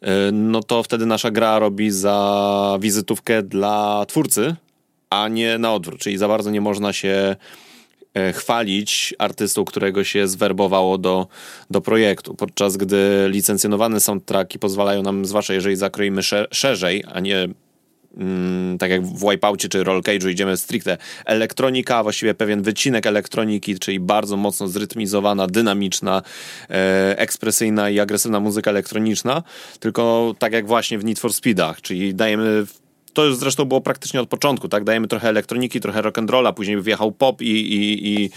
[0.00, 4.56] e, no to wtedy nasza gra robi za wizytówkę dla twórcy,
[5.10, 7.36] a nie na odwrót, czyli za bardzo nie można się
[8.34, 11.26] chwalić artystą, którego się zwerbowało do,
[11.70, 17.48] do projektu, podczas gdy licencjonowane soundtracki pozwalają nam, zwłaszcza jeżeli zakroimy szerzej, a nie
[18.16, 23.78] mm, tak jak w Wipeoutie czy Roll Cage'u idziemy stricte elektronika, właściwie pewien wycinek elektroniki,
[23.78, 26.22] czyli bardzo mocno zrytmizowana, dynamiczna,
[26.70, 29.42] e, ekspresyjna i agresywna muzyka elektroniczna,
[29.80, 32.66] tylko tak jak właśnie w Need for Speedach, czyli dajemy
[33.16, 34.84] to zresztą było praktycznie od początku, tak?
[34.84, 38.30] Dajemy trochę elektroniki, trochę rock'n'rolla, później wjechał pop i, i, i,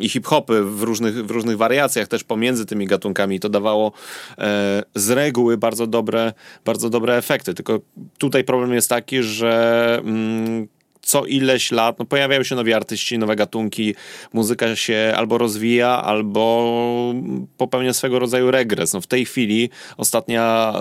[0.00, 3.40] i hip-hopy w różnych, w różnych wariacjach też pomiędzy tymi gatunkami.
[3.40, 3.92] To dawało
[4.38, 6.32] e, z reguły bardzo dobre,
[6.64, 7.54] bardzo dobre efekty.
[7.54, 7.80] Tylko
[8.18, 10.68] tutaj problem jest taki, że mm,
[11.10, 13.94] co ileś lat no, pojawiają się nowi artyści, nowe gatunki,
[14.32, 17.14] muzyka się albo rozwija, albo
[17.56, 18.92] popełnia swego rodzaju regres.
[18.92, 20.72] No, w tej chwili ostatnia,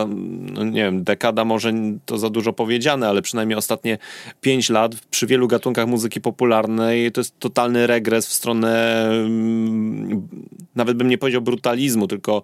[0.53, 1.73] no, nie wiem, dekada może
[2.05, 3.97] to za dużo powiedziane, ale przynajmniej ostatnie
[4.41, 10.27] pięć lat przy wielu gatunkach muzyki popularnej to jest totalny regres w stronę mm,
[10.75, 12.41] nawet bym nie powiedział brutalizmu, tylko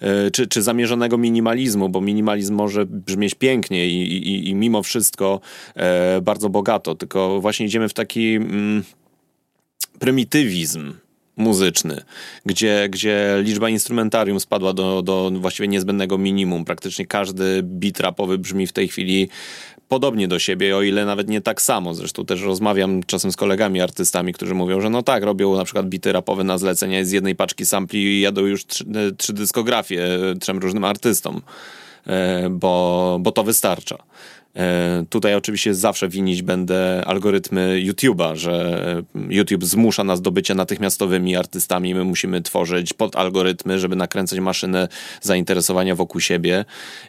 [0.00, 5.40] e, czy, czy zamierzonego minimalizmu, bo minimalizm może brzmieć pięknie i, i, i mimo wszystko
[5.74, 8.84] e, bardzo bogato, tylko właśnie idziemy w taki mm,
[9.98, 10.92] prymitywizm
[11.36, 12.02] muzyczny,
[12.46, 16.64] gdzie, gdzie liczba instrumentarium spadła do, do właściwie niezbędnego minimum.
[16.64, 19.28] Praktycznie każdy beat rapowy brzmi w tej chwili
[19.88, 21.94] podobnie do siebie, o ile nawet nie tak samo.
[21.94, 25.88] Zresztą też rozmawiam czasem z kolegami artystami, którzy mówią, że no tak, robią na przykład
[25.88, 28.84] bity rapowe na zlecenia z jednej paczki sampli i jadą już trzy,
[29.18, 30.08] trzy dyskografie
[30.40, 31.40] trzem różnym artystom,
[32.06, 33.98] e, bo, bo to wystarcza.
[34.56, 41.36] E, tutaj oczywiście zawsze winić będę algorytmy YouTube'a, że YouTube zmusza nas do bycia natychmiastowymi
[41.36, 41.94] artystami.
[41.94, 44.88] My musimy tworzyć pod algorytmy, żeby nakręcać maszynę
[45.20, 46.64] zainteresowania wokół siebie.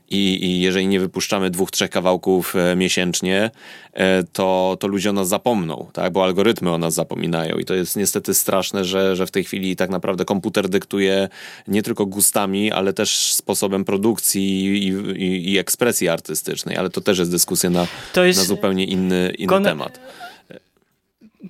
[0.10, 3.52] I, i jeżeli nie wypuszczamy dwóch, trzech kawałków e, miesięcznie,
[3.94, 6.14] e, to, to ludzie o nas zapomną, tak?
[6.14, 7.58] bo algorytmy o nas zapominają.
[7.58, 11.30] I to jest niestety straszne, że, że w tej chwili tak naprawdę komputer dyktuje
[11.68, 14.88] nie tylko gustami, ale też sposobem produkcji i,
[15.22, 16.78] i, i ekspresji artystycznej.
[16.78, 20.00] Ale to też jest dyskusję na, jest, na zupełnie inny, inny temat.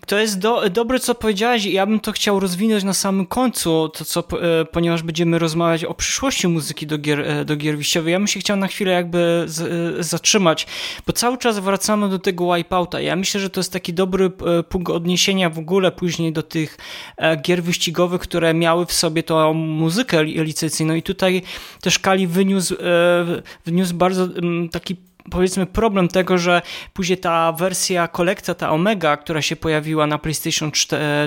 [0.08, 1.66] To jest do, dobre, co powiedziałeś.
[1.66, 5.94] Ja bym to chciał rozwinąć na samym końcu, to co, e, ponieważ będziemy rozmawiać o
[5.94, 8.12] przyszłości muzyki do gier, e, do gier wyjściowych.
[8.12, 9.62] Ja bym się chciał na chwilę jakby z,
[10.00, 10.68] e, zatrzymać,
[11.08, 13.02] bo cały czas wracamy do tego Wipeouta.
[13.02, 14.30] Ja myślę, że to jest taki dobry
[14.70, 16.78] punkt odniesienia w ogóle później do tych
[17.42, 21.42] gier wyścigowych, które miały w sobie tą muzykę licencyjną i tutaj
[21.82, 22.76] też Kali wyniósł,
[23.66, 24.28] wyniósł bardzo
[24.72, 24.96] taki
[25.32, 26.61] powiedzmy problem tego, że
[26.93, 30.72] później ta wersja kolekcja, ta Omega, która się pojawiła na PlayStation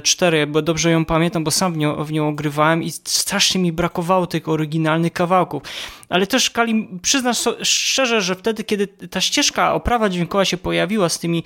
[0.02, 3.72] 4, bo dobrze ją pamiętam, bo sam w nią, w nią ogrywałem i strasznie mi
[3.72, 5.62] brakowało tych oryginalnych kawałków.
[6.08, 11.18] Ale też Kali, przyznasz szczerze, że wtedy, kiedy ta ścieżka, oprawa dźwiękowa się pojawiła z
[11.18, 11.44] tymi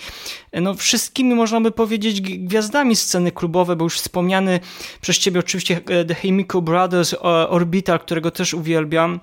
[0.53, 4.61] no, wszystkimi, można by powiedzieć, gwiazdami sceny klubowej, bo już wspomniany
[5.01, 7.15] przez ciebie oczywiście e, The Chemical Brothers
[7.49, 9.21] Orbital, którego też uwielbiam,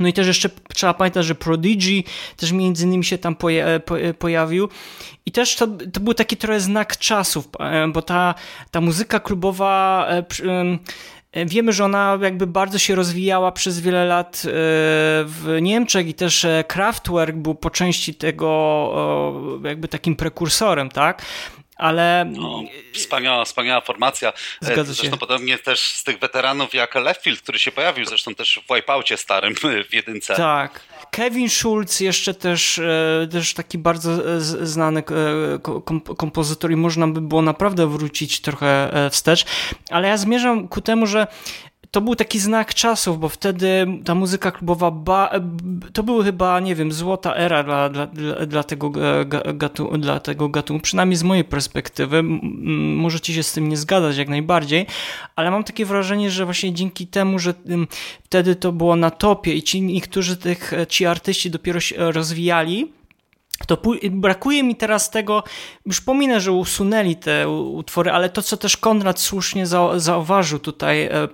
[0.00, 2.02] no i też jeszcze trzeba pamiętać, że Prodigy
[2.36, 3.66] też między innymi się tam poja
[4.18, 4.68] pojawił.
[5.26, 8.34] I też to, to był taki trochę znak czasów, e, bo ta,
[8.70, 10.24] ta muzyka klubowa e,
[11.32, 14.42] e, Wiemy, że ona jakby bardzo się rozwijała przez wiele lat
[15.24, 21.22] w Niemczech i też Kraftwerk był po części tego jakby takim prekursorem, tak?
[21.80, 22.24] Ale...
[22.28, 22.62] No,
[22.92, 24.28] wspaniała, wspaniała formacja.
[24.28, 25.16] E, Zgadza zresztą się.
[25.16, 29.54] podobnie też z tych weteranów jak Leftfield, który się pojawił zresztą też w Wipeoutie starym
[29.90, 30.36] w jedynce.
[30.36, 30.80] Tak.
[31.10, 35.02] Kevin Schulz jeszcze też, e, też taki bardzo e, znany
[36.16, 39.44] kompozytor i można by było naprawdę wrócić trochę wstecz,
[39.90, 41.26] ale ja zmierzam ku temu, że
[41.90, 45.30] to był taki znak czasów, bo wtedy ta muzyka klubowa, ba,
[45.92, 48.06] to były chyba, nie wiem, złota era dla, dla,
[48.46, 48.92] dla, tego,
[49.54, 52.22] gatu, dla tego gatunku, przynajmniej z mojej perspektywy.
[52.22, 54.86] Możecie się z tym nie zgadzać jak najbardziej,
[55.36, 57.54] ale mam takie wrażenie, że właśnie dzięki temu, że
[58.24, 62.92] wtedy to było na topie i ci niektórzy tych, ci artyści dopiero się rozwijali,
[63.66, 63.78] to
[64.10, 65.44] brakuje mi teraz tego,
[65.86, 71.28] już pominę, że usunęli te utwory, ale to, co też Konrad słusznie zauważył tutaj, e,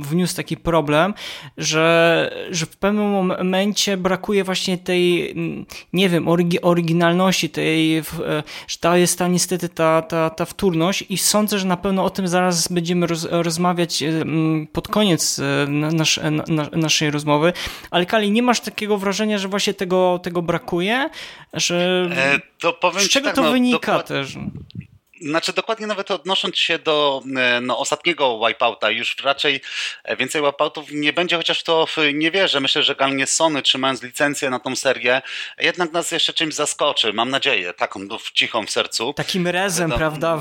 [0.00, 1.14] wniósł taki problem,
[1.58, 5.34] że, że w pewnym momencie brakuje właśnie tej,
[5.92, 6.28] nie wiem,
[6.62, 8.02] oryginalności, tej, e,
[8.68, 12.10] że to jest ta niestety ta, ta, ta wtórność i sądzę, że na pewno o
[12.10, 14.12] tym zaraz będziemy roz, rozmawiać e,
[14.72, 17.52] pod koniec nasz, na, naszej rozmowy,
[17.90, 21.10] ale Kali, nie masz takiego wrażenia, że właśnie tego, tego brakuje?
[21.52, 22.08] Że...
[22.16, 24.36] E, to powiem Z czego tak, to no, wynika też?
[25.20, 29.60] Znaczy dokładnie nawet odnosząc się do e, no, ostatniego Wipeouta, już raczej
[30.04, 32.60] e, więcej Wipeoutów nie będzie, chociaż to nie wierzę.
[32.60, 35.22] Myślę, że galnie Sony trzymając licencję na tą serię
[35.58, 37.12] jednak nas jeszcze czymś zaskoczy.
[37.12, 39.12] Mam nadzieję, taką no, cichą w sercu.
[39.12, 40.38] Takim rezem, no, prawda?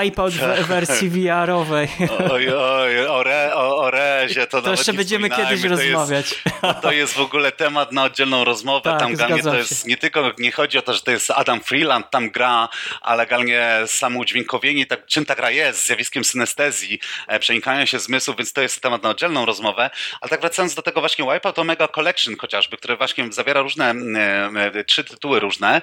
[0.00, 1.88] Wipeout w wersji VR-owej.
[2.32, 6.30] Oj, oj, o, re, o, o rezie to, to jeszcze będziemy kiedyś to rozmawiać.
[6.30, 8.90] Jest, to jest w ogóle temat na oddzielną rozmowę.
[8.90, 9.88] Tak, tam galnie to jest się.
[9.88, 12.68] nie tylko, nie chodzi o to, że to jest Adam Freeland tam gra,
[13.00, 18.36] ale galnie samo udźwiękowienie, tak, czym ta gra jest, zjawiskiem synestezji, e, przenikania się zmysłów,
[18.36, 19.90] więc to jest temat na oddzielną rozmowę.
[20.20, 24.74] Ale tak wracając do tego właśnie Wipeout Omega Collection chociażby, które właśnie zawiera różne, e,
[24.74, 25.82] e, trzy tytuły różne,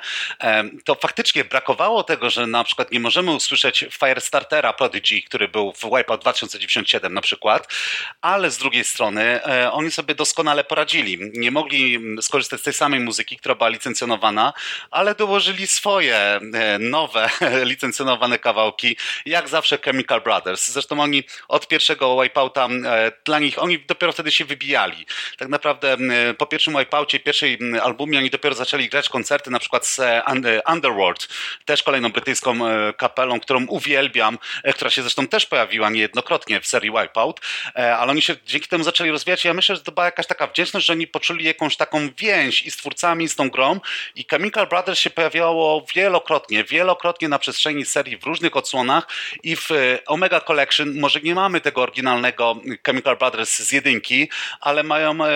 [0.85, 5.83] to faktycznie brakowało tego, że na przykład nie możemy usłyszeć Firestartera Prodigy, który był w
[5.83, 7.73] Wipeout 2097 na przykład,
[8.21, 9.39] ale z drugiej strony
[9.71, 11.17] oni sobie doskonale poradzili.
[11.33, 14.53] Nie mogli skorzystać z tej samej muzyki, która była licencjonowana,
[14.91, 16.39] ale dołożyli swoje
[16.79, 17.29] nowe
[17.71, 18.00] licencjonowane
[18.41, 20.67] kawałki, jak zawsze Chemical Brothers.
[20.67, 25.05] Zresztą oni od pierwszego Wipeouta, e, dla nich, oni dopiero wtedy się wybijali.
[25.37, 25.97] Tak naprawdę
[26.37, 30.21] po pierwszym Wipeoutie, pierwszej albumie oni dopiero zaczęli grać koncerty, na przykład z e,
[30.67, 31.27] Underworld,
[31.65, 34.37] też kolejną brytyjską e, kapelą, którą uwielbiam,
[34.75, 37.41] która się zresztą też pojawiła niejednokrotnie w serii Wipeout,
[37.73, 40.85] ale oni się dzięki temu zaczęli rozwijać ja myślę, że to była jakaś taka wdzięczność,
[40.85, 43.79] że oni poczuli jakąś taką więź i z twórcami, i z tą grą
[44.15, 49.07] i Chemical Brothers się pojawiało wielokrotnie, wielokrotnie na przestrzeni serii w różnych odsłonach
[49.43, 54.29] i w e, Omega Collection może nie mamy tego oryginalnego Chemical Brothers z jedynki,
[54.61, 55.27] ale mają e,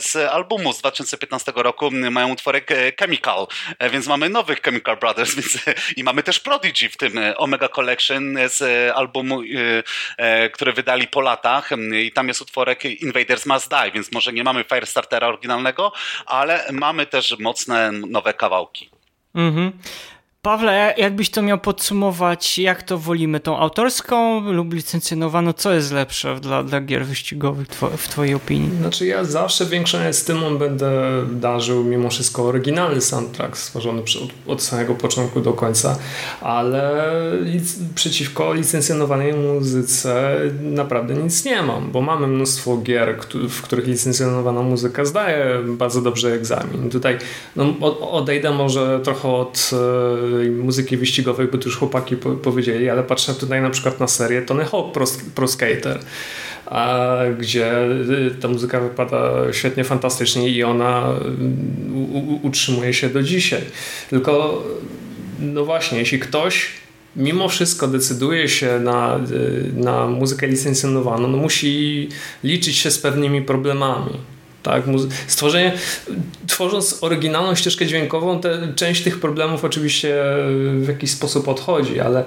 [0.00, 3.46] z albumu z 2015 roku mają utworek e, Chemical,
[3.90, 5.58] więc mamy nowych Chemical Brothers więc,
[5.96, 9.40] i mamy też Prodigy w tym Omega Collection z albumu,
[10.52, 11.70] który wydali po latach
[12.02, 15.92] i tam jest utworek Invaders Must Die, więc może nie mamy Firestartera oryginalnego,
[16.26, 18.90] ale mamy też mocne nowe kawałki.
[19.34, 19.72] Mhm.
[20.44, 25.52] Pawle, jakbyś to miał podsumować, jak to wolimy, tą autorską lub licencjonowaną?
[25.52, 28.70] Co jest lepsze dla, dla gier wyścigowych w twojej opinii?
[28.80, 30.92] Znaczy ja zawsze większą estymą będę
[31.32, 34.08] darzył mimo wszystko oryginalny soundtrack stworzony od,
[34.46, 35.98] od samego początku do końca,
[36.40, 37.04] ale
[37.40, 43.18] lic przeciwko licencjonowanej muzyce naprawdę nic nie mam, bo mamy mnóstwo gier,
[43.48, 46.90] w których licencjonowana muzyka zdaje bardzo dobrze egzamin.
[46.90, 47.18] Tutaj
[47.56, 47.74] no,
[48.10, 49.70] odejdę może trochę od
[50.40, 54.08] e, muzyki wyścigowej, bo to już chłopaki po powiedzieli, ale patrzę tutaj na przykład na
[54.08, 55.04] serię Tony Hawk Pro,
[55.34, 55.98] Pro Skater,
[56.66, 57.86] a, gdzie
[58.28, 61.12] y, ta muzyka wypada świetnie, fantastycznie i ona
[62.42, 63.62] y, utrzymuje się do dzisiaj.
[64.10, 64.62] Tylko
[65.40, 66.70] no właśnie, jeśli ktoś
[67.16, 72.08] mimo wszystko decyduje się na, y, na muzykę licencjonowaną, no musi
[72.44, 74.33] liczyć się z pewnymi problemami.
[74.64, 74.82] Tak?
[75.26, 75.72] Stworzenie,
[76.46, 80.24] tworząc oryginalną ścieżkę dźwiękową, te, część tych problemów oczywiście
[80.78, 82.24] w jakiś sposób odchodzi, ale,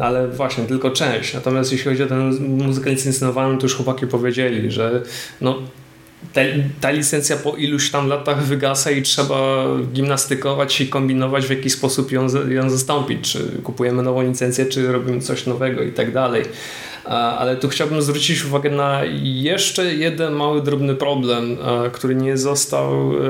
[0.00, 1.34] ale właśnie tylko część.
[1.34, 5.02] Natomiast jeśli chodzi o tę muzykę licencjonowaną, to już chłopaki powiedzieli, że
[5.40, 5.58] no,
[6.32, 6.46] te,
[6.80, 12.12] ta licencja po iluś tam latach wygasa i trzeba gimnastykować i kombinować w jakiś sposób
[12.12, 13.32] ją, ją zastąpić.
[13.32, 16.44] Czy kupujemy nową licencję, czy robimy coś nowego i tak dalej
[17.04, 21.56] ale tu chciałbym zwrócić uwagę na jeszcze jeden mały, drobny problem,
[21.92, 23.20] który nie został, e,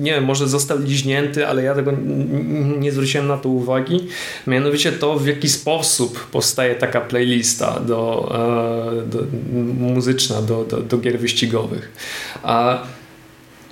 [0.00, 1.92] nie może został liźnięty, ale ja tego
[2.78, 4.08] nie zwróciłem na to uwagi.
[4.46, 8.32] Mianowicie to, w jaki sposób powstaje taka playlista do,
[9.02, 9.18] e, do
[9.78, 11.92] muzyczna do, do, do gier wyścigowych.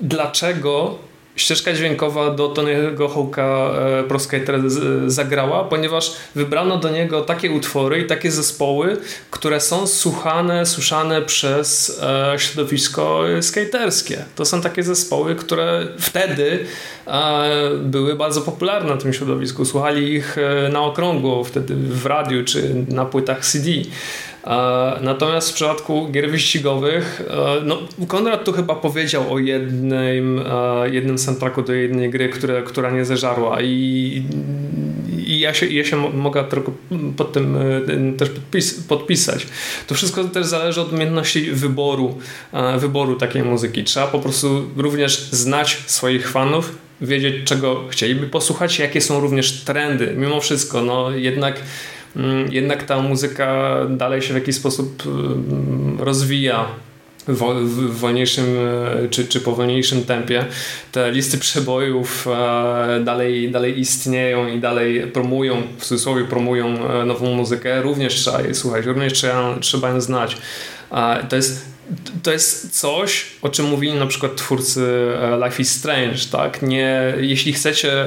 [0.00, 0.98] Dlaczego
[1.36, 3.70] ścieżka dźwiękowa do Tony'ego Hawka
[4.00, 4.60] e, Pro Skater
[5.06, 8.96] zagrała, ponieważ wybrano do niego takie utwory i takie zespoły,
[9.30, 14.24] które są słuchane, słyszane przez e, środowisko skaterskie.
[14.34, 16.66] To są takie zespoły, które wtedy
[17.06, 19.64] e, były bardzo popularne na tym środowisku.
[19.64, 20.36] Słuchali ich
[20.72, 23.70] na okrągło, wtedy w radiu czy na płytach CD.
[25.00, 27.22] Natomiast w przypadku gier wyścigowych,
[27.64, 27.78] no
[28.08, 30.40] Konrad tu chyba powiedział o jednym,
[30.92, 32.30] jednym soundtracku do jednej gry,
[32.66, 34.22] która nie zeżarła i,
[35.26, 36.72] i ja się, ja się mogę tylko
[37.16, 37.56] pod tym
[38.18, 39.46] też podpis, podpisać.
[39.86, 42.18] To wszystko też zależy od umiejętności wyboru,
[42.78, 43.84] wyboru takiej muzyki.
[43.84, 50.14] Trzeba po prostu również znać swoich fanów, wiedzieć, czego chcieliby posłuchać, jakie są również trendy.
[50.16, 51.60] Mimo wszystko, no jednak,
[52.50, 56.66] jednak ta muzyka dalej się w jakiś sposób mm, rozwija
[57.28, 58.56] w wolniejszym
[59.04, 60.44] e, czy, czy powolniejszym tempie.
[60.92, 67.34] Te listy przebojów e, dalej, dalej istnieją i dalej promują, w cudzysłowie promują e, nową
[67.34, 67.82] muzykę.
[67.82, 70.36] Również trzeba je słuchać, również trzeba, trzeba ją znać.
[71.28, 71.74] To jest
[72.22, 75.08] to jest coś, o czym mówili na przykład twórcy
[75.44, 76.62] Life is Strange, tak?
[76.62, 78.06] Nie, jeśli chcecie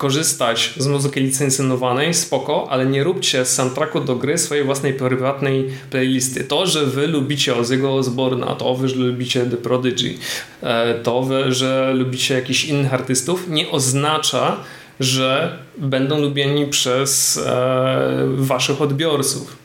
[0.00, 5.70] korzystać z muzyki licencjonowanej, spoko, ale nie róbcie z soundtracku do gry swojej własnej prywatnej
[5.90, 6.44] playlisty.
[6.44, 10.14] To, że wy lubicie Ozzy'ego Osborna, to, że lubicie The Prodigy,
[10.62, 14.56] e, to, że lubicie jakichś innych artystów, nie oznacza,
[15.00, 19.59] że będą lubieni przez e, waszych odbiorców.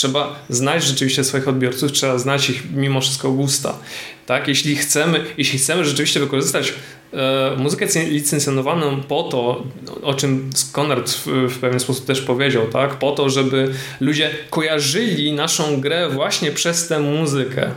[0.00, 3.78] Trzeba znać rzeczywiście swoich odbiorców, trzeba znać ich mimo wszystko gusta.
[4.26, 4.48] Tak?
[4.48, 6.74] Jeśli, chcemy, jeśli chcemy rzeczywiście wykorzystać
[7.12, 9.62] e, muzykę licencjonowaną po to,
[10.02, 12.98] o czym Konrad w, w, pewien sposób też powiedział, tak?
[12.98, 17.70] po to, żeby ludzie kojarzyli naszą grę właśnie przez tę muzykę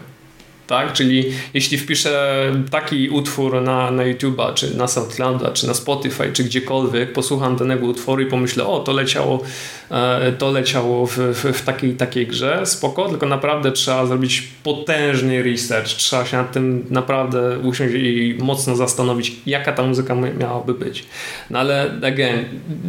[0.67, 0.93] tak?
[0.93, 6.43] Czyli jeśli wpiszę taki utwór na, na YouTube'a, czy na SoundClouda, czy na Spotify, czy
[6.43, 9.43] gdziekolwiek, posłucham danego utworu i pomyślę, o, to leciało,
[9.91, 15.43] e, to leciało w, w, w, takiej, takiej grze, spoko, tylko naprawdę trzeba zrobić potężny
[15.43, 21.05] research, trzeba się nad tym naprawdę usiąść i mocno zastanowić, jaka ta muzyka miałaby być.
[21.49, 22.45] No ale again,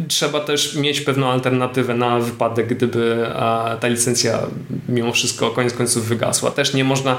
[0.07, 3.25] trzeba też mieć pewną alternatywę na wypadek, gdyby
[3.79, 4.39] ta licencja
[4.89, 6.51] mimo wszystko koniec końców wygasła.
[6.51, 7.17] Też nie można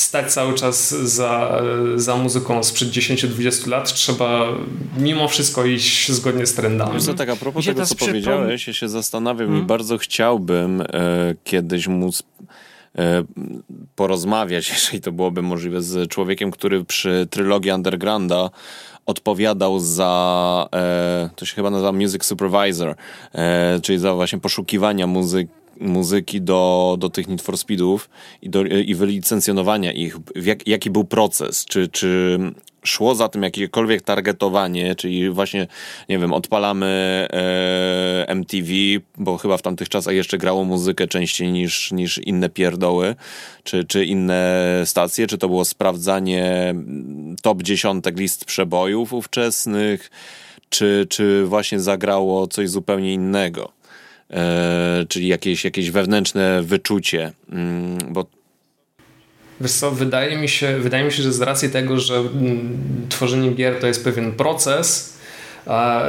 [0.00, 1.62] stać cały czas za,
[1.96, 4.46] za muzyką sprzed 10-20 lat, trzeba
[4.98, 6.92] mimo wszystko iść zgodnie z trendami.
[6.94, 9.64] Wiesz co, tak a propos tego, co powiedziałeś, ja się zastanawiam hmm?
[9.64, 10.86] i bardzo chciałbym e,
[11.44, 12.22] kiedyś móc
[12.98, 13.24] e,
[13.96, 18.50] porozmawiać, jeżeli to byłoby możliwe, z człowiekiem, który przy trylogii Undergrounda
[19.06, 22.94] odpowiadał za, e, to się chyba nazywa Music Supervisor,
[23.34, 28.10] e, czyli za właśnie poszukiwania muzyki muzyki do, do tych Need for Speedów
[28.42, 32.38] i, do, i wylicencjonowania ich, jak, jaki był proces, czy, czy
[32.84, 35.66] szło za tym jakiekolwiek targetowanie, czyli właśnie,
[36.08, 36.86] nie wiem, odpalamy
[37.32, 38.72] e, MTV,
[39.18, 43.14] bo chyba w tamtych czasach jeszcze grało muzykę częściej niż, niż inne pierdoły,
[43.64, 46.74] czy, czy inne stacje, czy to było sprawdzanie
[47.42, 50.10] top dziesiątek list przebojów ówczesnych,
[50.68, 53.77] czy, czy właśnie zagrało coś zupełnie innego.
[54.30, 58.26] E, czyli jakieś, jakieś wewnętrzne wyczucie, mm, bo
[59.60, 63.50] Wiesz co, wydaje mi, się, wydaje mi się, że z racji tego, że mm, tworzenie
[63.50, 65.18] gier to jest pewien proces,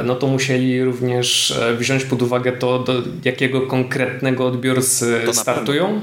[0.04, 6.00] no to musieli również e, wziąć pod uwagę to, do jakiego konkretnego odbiorcy startują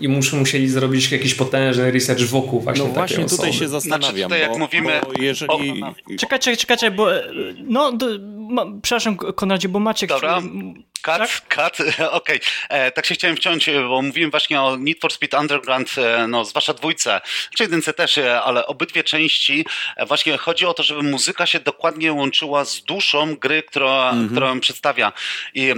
[0.00, 3.52] i muszą, musieli zrobić jakiś potężny research wokół właśnie No właśnie tutaj osoby.
[3.52, 5.00] się zastanawiam, znaczy, tutaj jak bo, mówimy...
[5.04, 5.82] Bo jeżeli...
[5.82, 7.06] O, czekajcie, czekajcie, bo
[7.64, 8.06] no, do,
[8.50, 10.10] ma, przepraszam Konradzie, bo Maciek...
[10.10, 10.42] Dobra.
[11.02, 11.30] Cut, tak?
[11.48, 12.36] cut, okej.
[12.36, 12.40] Okay.
[12.68, 16.26] E, tak się chciałem wciąć, e, bo mówiłem właśnie o Need for Speed Underground, e,
[16.28, 17.20] no zwłaszcza dwójce,
[17.56, 19.66] czy jedynce też, ale obydwie części,
[20.06, 24.30] właśnie chodzi o to, żeby muzyka się dokładnie łączyła z duszą gry, która, mm -hmm.
[24.30, 25.12] którą przedstawia.
[25.54, 25.74] I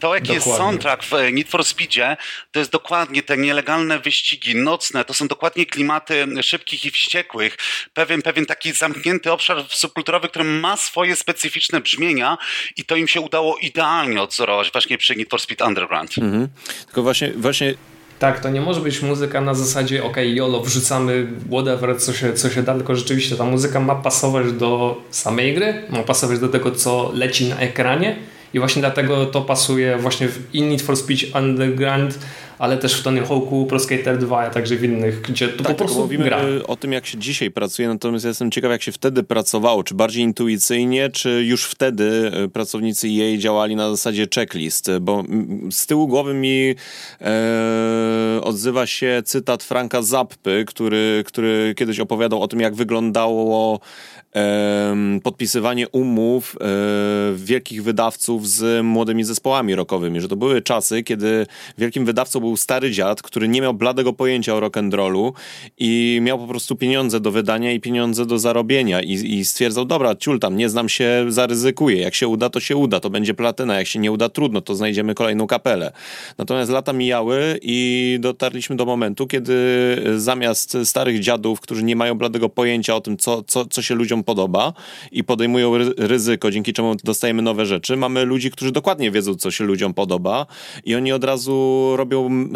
[0.00, 2.16] to, jaki jest soundtrack w Need for Speedzie,
[2.52, 7.56] to jest dokładnie te nielegalne wyścigi nocne, to są dokładnie klimaty szybkich i wściekłych,
[7.94, 12.38] pewien, pewien taki zamknięty obszar subkulturowy, który ma swoje specyficzne brzmienia
[12.76, 16.18] i to im się udało idealnie odzorować właśnie przy Need for Speed Underground.
[16.18, 16.48] Mhm.
[16.86, 17.74] Tylko właśnie, właśnie
[18.18, 22.50] tak, to nie może być muzyka na zasadzie ok, YOLO, wrzucamy whatever, co się, co
[22.50, 26.70] się da, tylko rzeczywiście ta muzyka ma pasować do samej gry, ma pasować do tego,
[26.70, 28.16] co leci na ekranie
[28.54, 32.18] i właśnie dlatego to pasuje właśnie w Need for Speed Underground
[32.58, 35.76] ale też w Tony Hawk'u, Pro Skater 2, a także w innych, gdzie to tak,
[35.76, 36.40] po prostu mówimy gra.
[36.66, 39.94] o tym, jak się dzisiaj pracuje, natomiast ja jestem ciekaw, jak się wtedy pracowało, czy
[39.94, 45.24] bardziej intuicyjnie, czy już wtedy e, pracownicy jej działali na zasadzie checklist, bo
[45.70, 46.74] z tyłu głowy mi
[47.20, 53.80] e, odzywa się cytat Franka Zappy, który, który kiedyś opowiadał o tym, jak wyglądało
[55.22, 56.66] podpisywanie umów e,
[57.36, 61.46] wielkich wydawców z młodymi zespołami rockowymi, że to były czasy, kiedy
[61.78, 65.32] wielkim wydawcą był stary dziad, który nie miał bladego pojęcia o rock'n'rollu
[65.78, 70.16] i miał po prostu pieniądze do wydania i pieniądze do zarobienia i, i stwierdzał, dobra,
[70.16, 73.78] ciul tam, nie znam się, zaryzykuję, jak się uda, to się uda, to będzie platyna,
[73.78, 75.92] jak się nie uda, trudno, to znajdziemy kolejną kapelę.
[76.38, 79.52] Natomiast lata mijały i dotarliśmy do momentu, kiedy
[80.16, 84.21] zamiast starych dziadów, którzy nie mają bladego pojęcia o tym, co, co, co się ludziom
[84.24, 84.72] podoba
[85.12, 87.96] i podejmują ryzyko, dzięki czemu dostajemy nowe rzeczy.
[87.96, 90.46] Mamy ludzi, którzy dokładnie wiedzą, co się ludziom podoba
[90.84, 92.48] i oni od razu robią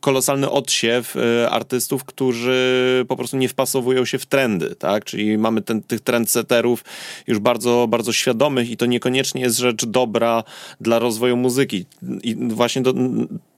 [0.00, 1.16] kolosalny odsiew
[1.50, 5.04] artystów, którzy po prostu nie wpasowują się w trendy, tak?
[5.04, 6.84] Czyli mamy ten, tych trendsetterów
[7.26, 10.44] już bardzo, bardzo świadomych i to niekoniecznie jest rzecz dobra
[10.80, 11.86] dla rozwoju muzyki.
[12.22, 12.94] I właśnie do,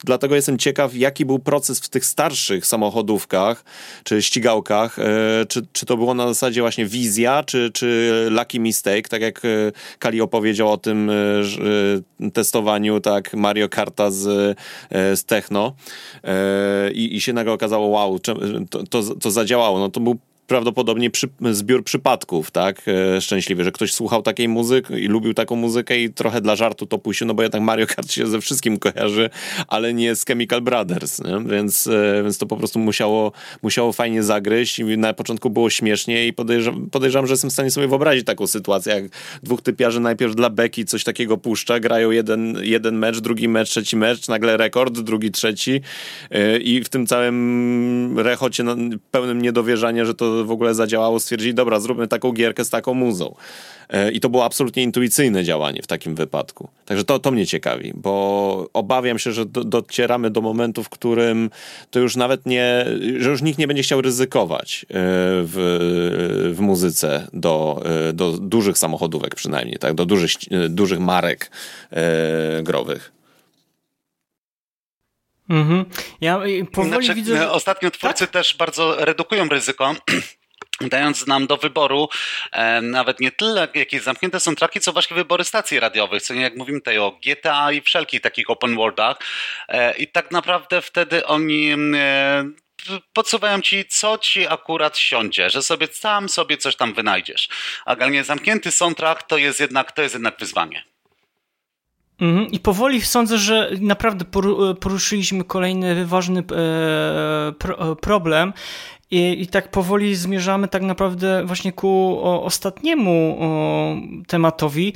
[0.04, 3.64] dlatego jestem ciekaw, jaki był proces w tych starszych samochodówkach
[4.04, 4.96] czy ścigałkach.
[5.48, 6.86] Czy, czy to było na zasadzie właśnie
[7.20, 9.42] wizja, czy, czy lucky mistake, tak jak
[9.98, 11.10] Kali opowiedział o tym
[12.32, 14.58] testowaniu, tak, Mario Karta z,
[14.90, 15.74] z Techno
[16.94, 18.34] i, i się nagle okazało, wow, to,
[19.20, 19.78] to zadziałało.
[19.78, 20.18] No to był
[20.50, 22.82] prawdopodobnie przy, zbiór przypadków, tak?
[22.88, 26.86] E, szczęśliwy, że ktoś słuchał takiej muzyki i lubił taką muzykę i trochę dla żartu
[26.86, 29.30] to puścił, no bo jednak Mario Kart się ze wszystkim kojarzy,
[29.68, 31.50] ale nie z Chemical Brothers, nie?
[31.50, 33.32] Więc, e, więc to po prostu musiało,
[33.62, 37.70] musiało fajnie zagryźć i na początku było śmiesznie i podejrzewam, podejrzewam, że jestem w stanie
[37.70, 39.04] sobie wyobrazić taką sytuację, jak
[39.42, 43.96] dwóch typiarzy najpierw dla beki coś takiego puszcza, grają jeden, jeden mecz, drugi mecz, trzeci
[43.96, 45.80] mecz, nagle rekord, drugi, trzeci
[46.30, 48.64] e, i w tym całym rechocie
[49.10, 53.34] pełnym niedowierzania, że to w ogóle zadziałało, stwierdzili, dobra, zróbmy taką gierkę z taką muzą.
[53.88, 56.68] E, I to było absolutnie intuicyjne działanie w takim wypadku.
[56.84, 61.50] Także to, to mnie ciekawi, bo obawiam się, że do, docieramy do momentu, w którym
[61.90, 62.86] to już nawet nie,
[63.18, 64.86] że już nikt nie będzie chciał ryzykować e,
[65.44, 69.94] w, w muzyce do, e, do dużych samochodówek przynajmniej, tak?
[69.94, 70.32] do dużych,
[70.68, 71.50] dużych marek
[72.62, 73.19] growych.
[75.50, 75.84] Mhm.
[76.20, 76.40] Ja
[76.72, 77.50] powoli znaczy, widzę.
[77.50, 78.30] Ostatnio twórcy tak?
[78.30, 79.94] też bardzo redukują ryzyko
[80.80, 82.08] dając nam do wyboru
[82.52, 86.42] e, nawet nie tyle jakieś zamknięte są traki, co właśnie wybory stacji radiowych, co nie
[86.42, 89.16] jak mówimy tutaj o GTA i wszelkich takich open worldach
[89.68, 92.50] e, i tak naprawdę wtedy oni e,
[93.12, 97.48] podsuwają ci, co ci akurat siądzie, że sobie sam sobie coś tam wynajdziesz.
[97.84, 100.89] A generalnie zamknięty soundtrack to jest jednak, to jest jednak wyzwanie.
[102.20, 102.46] Mhm.
[102.46, 104.24] I powoli sądzę, że naprawdę
[104.80, 108.52] poruszyliśmy kolejny ważny e, problem
[109.10, 113.38] i, I tak powoli zmierzamy tak naprawdę właśnie ku ostatniemu
[114.26, 114.92] tematowi,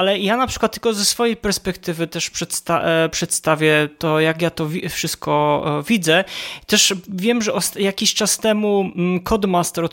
[0.00, 4.50] ale ja na przykład tylko ze swojej perspektywy też przedsta e, przedstawię to, jak ja
[4.50, 6.24] to wszystko e, widzę.
[6.66, 9.84] Też wiem, że jakiś czas temu mm, Codemaster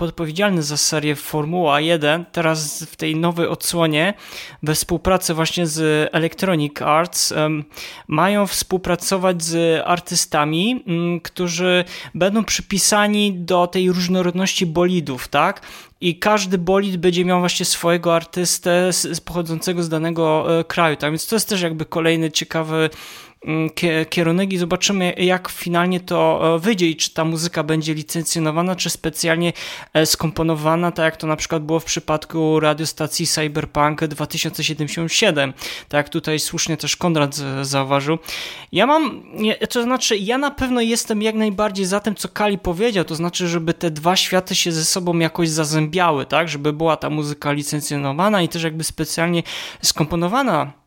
[0.00, 4.14] odpowiedzialny za serię Formuła 1, teraz w tej nowej odsłonie,
[4.62, 7.34] we współpracy właśnie z Electronic Arts,
[8.08, 11.84] mają współpracować z artystami, mm, którzy
[12.14, 12.44] będą
[13.32, 15.60] do tej różnorodności bolidów, tak?
[16.04, 20.96] i każdy bolid będzie miał właśnie swojego artystę z, pochodzącego z danego e, kraju.
[20.96, 22.90] Tak więc to jest też jakby kolejny ciekawy
[24.10, 28.90] kierunek i zobaczymy, jak finalnie to e, wyjdzie i czy ta muzyka będzie licencjonowana, czy
[28.90, 29.52] specjalnie
[29.92, 35.52] e, skomponowana, tak jak to na przykład było w przypadku radiostacji Cyberpunk 2077,
[35.88, 38.18] tak jak tutaj słusznie też Konrad zauważył.
[38.72, 39.22] Ja mam,
[39.70, 43.48] to znaczy, ja na pewno jestem jak najbardziej za tym, co Kali powiedział, to znaczy,
[43.48, 48.42] żeby te dwa światy się ze sobą jakoś zazębiały, tak, żeby była ta muzyka licencjonowana
[48.42, 49.42] i też jakby specjalnie
[49.82, 50.83] skomponowana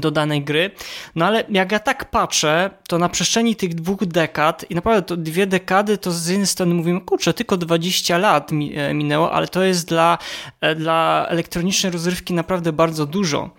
[0.00, 0.70] do danej gry.
[1.14, 5.16] No ale jak ja tak patrzę, to na przestrzeni tych dwóch dekad i naprawdę to
[5.16, 9.62] dwie dekady, to z jednej strony mówimy, kurczę, tylko 20 lat e, minęło, ale to
[9.62, 10.18] jest dla,
[10.60, 13.50] e, dla elektronicznej rozrywki naprawdę bardzo dużo.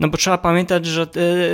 [0.00, 1.06] No bo trzeba pamiętać, że e,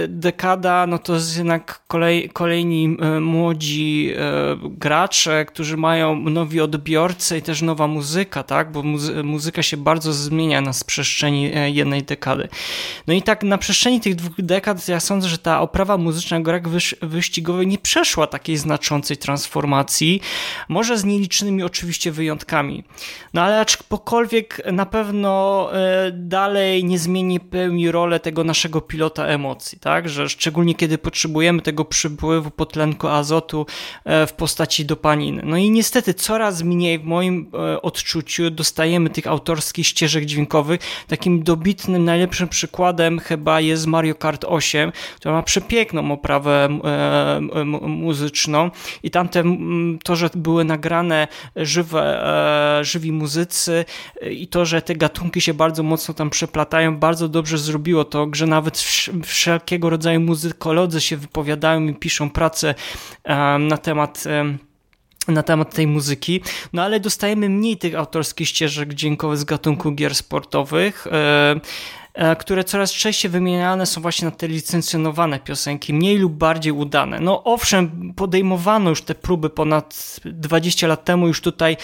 [0.08, 4.14] dekada, no to jest jednak kolej, kolejni młodzi
[4.62, 8.72] gracze, którzy mają nowi odbiorcy i też nowa muzyka, tak?
[8.72, 12.48] Bo muzy muzyka się bardzo zmienia na przestrzeni jednej dekady.
[13.06, 16.40] No i tak na przestrzeni tych dwóch dwóch dekad ja sądzę, że ta oprawa muzyczna
[16.40, 16.62] grach
[17.02, 20.20] wyścigowych nie przeszła takiej znaczącej transformacji,
[20.68, 22.84] może z nielicznymi oczywiście wyjątkami.
[23.34, 29.78] No ale aczkolwiek na pewno e, dalej nie zmieni pełni rolę tego naszego pilota emocji,
[29.78, 30.08] tak?
[30.08, 33.66] Że szczególnie kiedy potrzebujemy tego przypływu potlenku azotu
[34.04, 35.42] e, w postaci dopaniny.
[35.44, 40.80] No i niestety coraz mniej w moim e, odczuciu dostajemy tych autorskich ścieżek dźwiękowych.
[41.08, 46.68] Takim dobitnym, najlepszym przykładem chyba jest Mario Kart 8, która ma przepiękną oprawę
[47.82, 48.70] muzyczną
[49.02, 49.42] i tamte,
[50.04, 52.26] to, że były nagrane żywe,
[52.80, 53.84] e, żywi muzycy
[54.30, 58.46] i to, że te gatunki się bardzo mocno tam przeplatają, bardzo dobrze zrobiło to, że
[58.46, 58.78] nawet
[59.24, 62.74] wszelkiego rodzaju muzykolodzy się wypowiadają i piszą pracę
[63.24, 64.24] e, na temat
[65.28, 66.40] na temat tej muzyki,
[66.72, 71.06] no ale dostajemy mniej tych autorskich ścieżek dźwiękowych z gatunku gier sportowych.
[71.06, 71.60] e,
[72.38, 77.20] które coraz częściej wymieniane są właśnie na te licencjonowane piosenki, mniej lub bardziej udane.
[77.20, 81.76] No owszem, podejmowano już te próby ponad 20 lat temu, już tutaj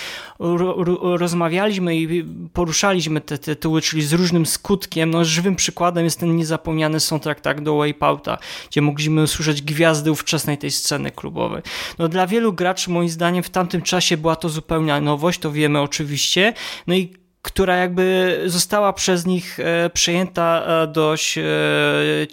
[1.03, 5.11] rozmawialiśmy i poruszaliśmy te tytuły, czyli z różnym skutkiem.
[5.11, 8.39] No żywym przykładem jest ten niezapomniany soundtrack tak, do Wipeouta,
[8.70, 11.62] gdzie mogliśmy usłyszeć gwiazdy ówczesnej tej sceny klubowej.
[11.99, 15.80] No dla wielu graczy moim zdaniem w tamtym czasie była to zupełna nowość, to wiemy
[15.80, 16.53] oczywiście.
[16.87, 21.43] No i która jakby została przez nich e, przejęta e, dość e,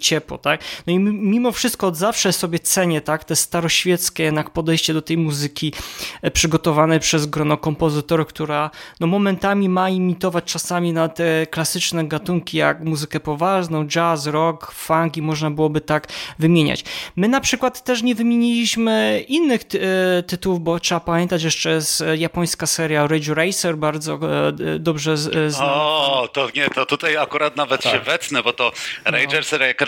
[0.00, 0.60] ciepło, tak?
[0.86, 5.18] No i mimo wszystko od zawsze sobie cenię, tak, te staroświeckie jednak podejście do tej
[5.18, 5.72] muzyki
[6.32, 12.80] przygotowane przez grono kompozytorów, która no momentami ma imitować czasami na te klasyczne gatunki jak
[12.80, 16.08] muzykę poważną, jazz, rock, funk i można byłoby tak
[16.38, 16.84] wymieniać.
[17.16, 19.80] My na przykład też nie wymieniliśmy innych ty
[20.26, 24.18] tytułów, bo trzeba pamiętać jeszcze jest japońska seria Rage Racer, bardzo
[24.78, 27.92] dobrze dobrze z, O, to nie, to tutaj akurat nawet tak.
[27.92, 28.72] się wetnę, bo to
[29.04, 29.66] Rage no.
[29.66, 29.82] Jak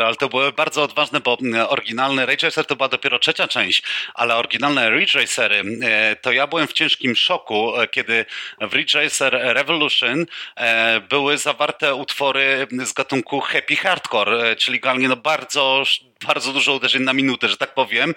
[0.00, 3.82] ale to było bardzo odważne, bo mm, oryginalny Rage Racer to była dopiero trzecia część,
[4.14, 8.24] ale oryginalne Ridge Racery, e, to ja byłem w ciężkim szoku, e, kiedy
[8.60, 15.16] w Ridge Racer Revolution e, były zawarte utwory z gatunku happy hardcore, czyli generalnie no
[15.16, 15.84] bardzo
[16.26, 18.14] bardzo dużo uderzeń na minutę, że tak powiem,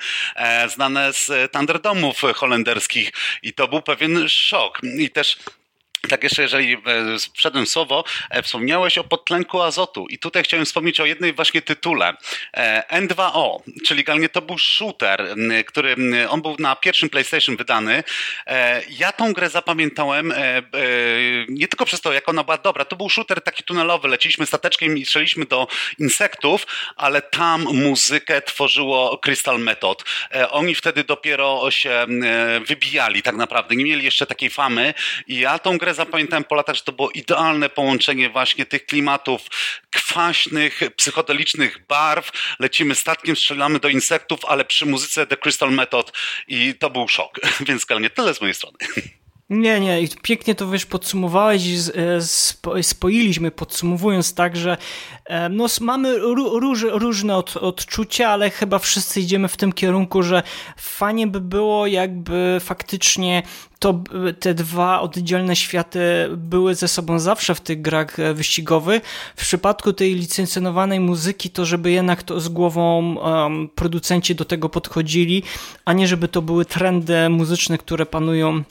[0.68, 3.12] znane z Thunderdomów holenderskich
[3.44, 4.80] i to był pewien szok.
[4.98, 5.38] I też
[6.08, 6.78] tak jeszcze, jeżeli
[7.18, 12.14] sprzedłem słowo, e, wspomniałeś o podtlenku azotu i tutaj chciałem wspomnieć o jednej właśnie tytule.
[12.54, 15.36] E, N2O, czyli generalnie to był shooter,
[15.68, 15.96] który
[16.30, 18.04] on był na pierwszym PlayStation wydany.
[18.48, 20.34] E, ja tą grę zapamiętałem
[21.50, 22.86] nie tylko przez to, jak ona była dobra.
[22.86, 25.68] To był shooter taki tunelowy, leciliśmy stateczkiem i strzeliśmy do
[26.00, 30.04] insektów, ale tam muzykę tworzyło Crystal Method.
[30.50, 32.06] Oni wtedy dopiero się
[32.68, 34.94] wybijali tak naprawdę, nie mieli jeszcze takiej famy
[35.28, 38.86] i ja tą grę grę zapamiętałem po latach, że to było idealne połączenie właśnie tych
[38.86, 39.42] klimatów
[39.90, 42.32] kwaśnych, psychodelicznych barw.
[42.60, 46.12] Lecimy statkiem, strzelamy do insektów, ale przy muzyce The Crystal Method
[46.48, 47.40] i to był szok.
[47.68, 48.78] Więc nie tyle z mojej strony.
[49.50, 51.78] Nie, nie, pięknie to wiesz, podsumowałeś i
[52.76, 54.78] e, spoiliśmy, podsumowując tak, że
[55.26, 60.44] e, no, mamy róż, różne od, odczucia, ale chyba wszyscy idziemy w tym kierunku, że
[60.78, 63.44] fajnie by było, jakby faktycznie
[63.80, 64.04] to
[64.40, 66.00] te dwa oddzielne światy
[66.38, 69.04] były ze sobą zawsze w tych grach e, wyścigowych.
[69.36, 74.70] W przypadku tej licencjonowanej muzyki, to żeby jednak to z głową um, producenci do tego
[74.70, 75.44] podchodzili,
[75.86, 78.64] a nie żeby to były trendy muzyczne, które panują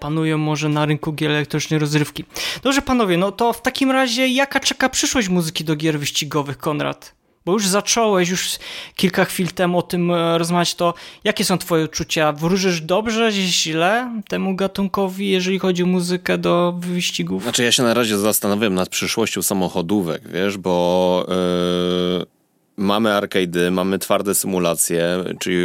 [0.00, 2.24] panują może na rynku gier elektronicznej rozrywki.
[2.62, 7.16] Dobrze panowie, no to w takim razie jaka czeka przyszłość muzyki do gier wyścigowych, Konrad?
[7.46, 8.48] Bo już zacząłeś, już
[8.96, 10.94] kilka chwil temu o tym e, rozmawiać, to
[11.24, 12.32] jakie są twoje uczucia?
[12.32, 17.42] Wróżysz dobrze, źle temu gatunkowi, jeżeli chodzi o muzykę do wyścigów?
[17.42, 21.26] Znaczy ja się na razie zastanawiam nad przyszłością samochodówek, wiesz, bo...
[22.18, 22.35] Yy
[22.78, 25.56] Mamy arcade, mamy twarde symulacje, czyli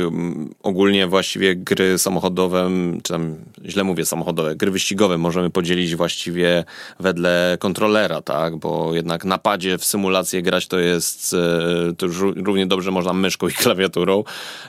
[0.64, 2.70] ogólnie właściwie gry samochodowe,
[3.04, 3.36] czy tam
[3.66, 6.64] źle mówię samochodowe, gry wyścigowe możemy podzielić właściwie
[7.00, 8.56] wedle kontrolera, tak?
[8.56, 13.14] Bo jednak na padzie w symulację grać to jest, e, to już równie dobrze można
[13.14, 14.24] myszką i klawiaturą.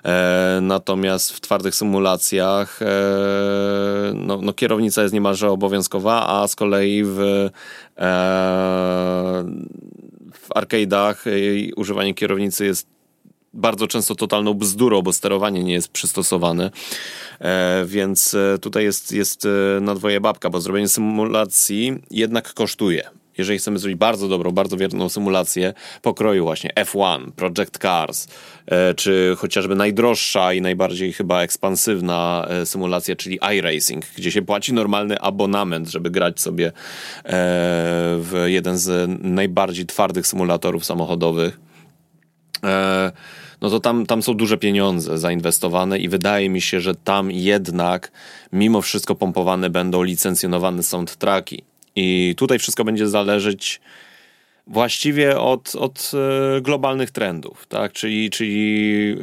[0.05, 2.86] E, natomiast w twardych symulacjach e,
[4.14, 7.49] no, no, kierownica jest niemalże obowiązkowa, a z kolei w
[10.55, 11.24] arcade'ach
[11.76, 12.86] używanie kierownicy jest
[13.55, 16.70] bardzo często totalną bzdurą, bo sterowanie nie jest przystosowane.
[17.40, 23.21] E, więc e, tutaj jest, jest e, na dwoje babka, bo zrobienie symulacji jednak kosztuje
[23.39, 28.28] jeżeli chcemy zrobić bardzo dobrą, bardzo wierną symulację pokroju właśnie F1, Project Cars,
[28.66, 34.72] e, czy chociażby najdroższa i najbardziej chyba ekspansywna e, symulacja, czyli iRacing, gdzie się płaci
[34.72, 36.72] normalny abonament, żeby grać sobie e,
[38.18, 41.61] w jeden z najbardziej twardych symulatorów samochodowych
[43.62, 48.12] no to tam, tam są duże pieniądze zainwestowane i wydaje mi się, że tam jednak
[48.53, 51.64] mimo wszystko pompowane będą licencjonowane soundtracki.
[51.97, 53.80] I tutaj wszystko będzie zależeć
[54.66, 57.93] właściwie od, od e, globalnych trendów, tak?
[57.93, 59.16] Czyli, czyli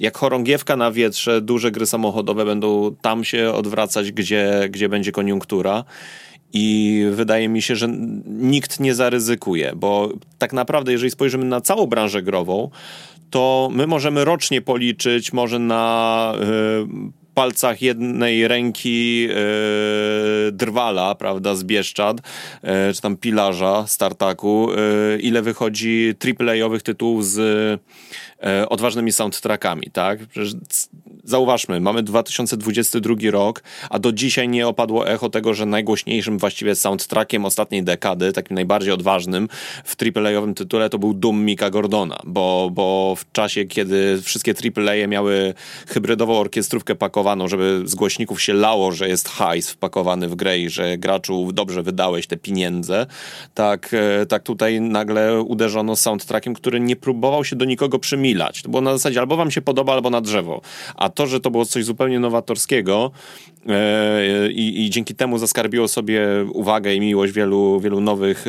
[0.00, 5.84] jak chorągiewka na wietrze, duże gry samochodowe będą tam się odwracać, gdzie, gdzie będzie koniunktura.
[6.56, 7.88] I wydaje mi się, że
[8.26, 12.70] nikt nie zaryzykuje, bo tak naprawdę, jeżeli spojrzymy na całą branżę grową,
[13.30, 21.64] to my możemy rocznie policzyć, może na y, palcach jednej ręki yy, drwala, prawda, z
[21.64, 22.16] Bieszczad,
[22.62, 27.80] yy, czy tam pilarza startaku, yy, ile wychodzi AAA-owych tytułów z
[28.68, 30.26] odważnymi soundtrackami, tak?
[30.26, 30.52] Przecież
[31.24, 37.44] zauważmy, mamy 2022 rok, a do dzisiaj nie opadło echo tego, że najgłośniejszym właściwie soundtrackiem
[37.44, 39.48] ostatniej dekady, takim najbardziej odważnym
[39.84, 45.06] w AAA-owym tytule to był Doom Mika Gordona, bo, bo w czasie, kiedy wszystkie AAA
[45.06, 45.54] miały
[45.86, 50.70] hybrydową orkiestrówkę pakowaną, żeby z głośników się lało, że jest hajs wpakowany w grę i
[50.70, 53.06] że graczu dobrze wydałeś te pieniądze,
[53.54, 58.62] tak, e, tak tutaj nagle uderzono soundtrackiem, który nie próbował się do nikogo przymilać.
[58.62, 60.60] To było na zasadzie albo wam się podoba, albo na drzewo.
[60.94, 63.10] A to, że to było coś zupełnie nowatorskiego
[63.68, 68.44] e, i, i, dzięki temu zaskarbiło sobie uwagę i miłość wielu, wielu nowych,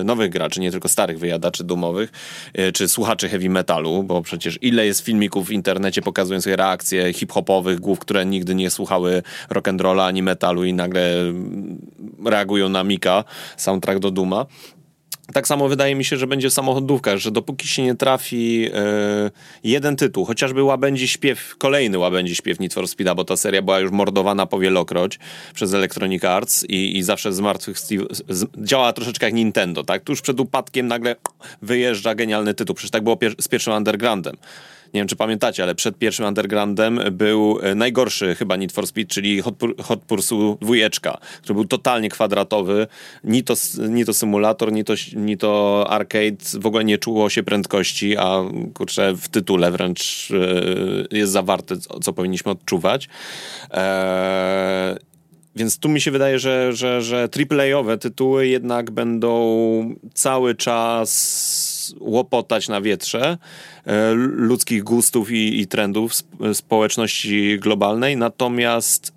[0.00, 2.12] e, nowych graczy, nie tylko starych wyjadaczy dumowych,
[2.54, 7.80] e, czy słuchaczy heavy metalu, bo przecież ile jest filmików w internecie pokazujących reakcje hip-hopowych
[7.80, 11.14] głów, które nigdy nie słuchały rock'n'rolla ani metalu i nagle
[12.24, 13.24] reagują na Mika,
[13.56, 14.46] soundtrack do Duma.
[15.32, 19.30] Tak samo wydaje mi się, że będzie w samochodówkach, że dopóki się nie trafi e,
[19.64, 22.84] jeden tytuł, chociażby łabędzi śpiew, kolejny łabędzi śpiew Need for
[23.16, 25.18] bo ta seria była już mordowana powielokroć
[25.54, 30.04] przez Electronic Arts i, i zawsze z martwych Steve, z, działa troszeczkę jak Nintendo, tak?
[30.04, 31.16] Tuż przed upadkiem nagle
[31.62, 32.74] wyjeżdża genialny tytuł.
[32.74, 34.36] Przecież tak było pier z pierwszym Undergroundem
[34.94, 39.14] nie wiem czy pamiętacie, ale przed pierwszym Undergroundem był e, najgorszy chyba Need for Speed,
[39.14, 42.86] czyli Hot, Hot Pursuit dwójeczka, który był totalnie kwadratowy,
[43.24, 43.54] ni to,
[43.88, 48.42] ni to symulator, ni to, ni to arcade, w ogóle nie czuło się prędkości, a
[48.74, 50.28] kurczę w tytule wręcz
[51.10, 53.08] e, jest zawarte, co powinniśmy odczuwać.
[53.70, 54.96] Eee,
[55.56, 61.65] więc tu mi się wydaje, że, że, że AAA-owe tytuły jednak będą cały czas
[62.00, 63.38] łopotać na wietrze
[63.84, 66.12] e, ludzkich gustów i, i trendów
[66.52, 69.15] społeczności globalnej, natomiast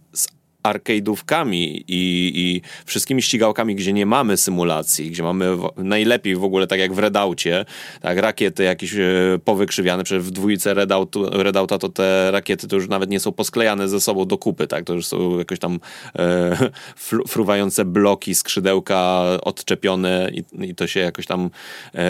[0.63, 6.67] arcade'ówkami i, i wszystkimi ścigałkami, gdzie nie mamy symulacji, gdzie mamy w, najlepiej w ogóle
[6.67, 7.65] tak jak w Redaucie,
[8.01, 9.05] tak, rakiety jakieś e,
[9.45, 13.89] powykrzywiane, przecież w dwójce Redaut, Redauta to te rakiety to już nawet nie są posklejane
[13.89, 15.79] ze sobą do kupy, tak, to już są jakoś tam
[16.19, 16.57] e,
[17.27, 21.49] fruwające bloki, skrzydełka odczepione i, i to się jakoś tam
[21.95, 22.05] e,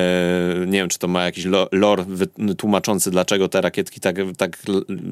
[0.65, 2.05] nie wiem, czy to ma jakiś lore
[2.57, 4.57] tłumaczący, dlaczego te rakietki tak, tak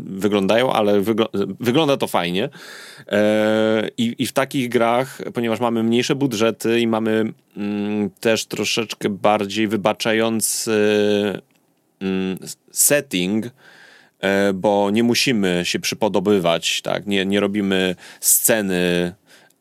[0.05, 1.25] wyglądają, ale wygl
[1.59, 2.49] wygląda to fajnie.
[3.07, 3.26] E,
[3.97, 9.67] i, I w takich grach, ponieważ mamy mniejsze budżety i mamy mm, też troszeczkę bardziej
[9.67, 10.71] wybaczający
[12.01, 12.37] mm,
[12.71, 13.45] setting,
[14.19, 17.07] e, bo nie musimy się przypodobywać, tak?
[17.07, 19.13] nie, nie robimy sceny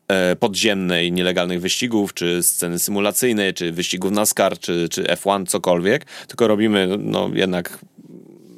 [0.09, 6.49] e, podziemnej nielegalnych wyścigów, czy sceny symulacyjnej, czy wyścigów NASCAR, czy, czy F1, cokolwiek, tylko
[6.49, 7.79] robimy no, jednak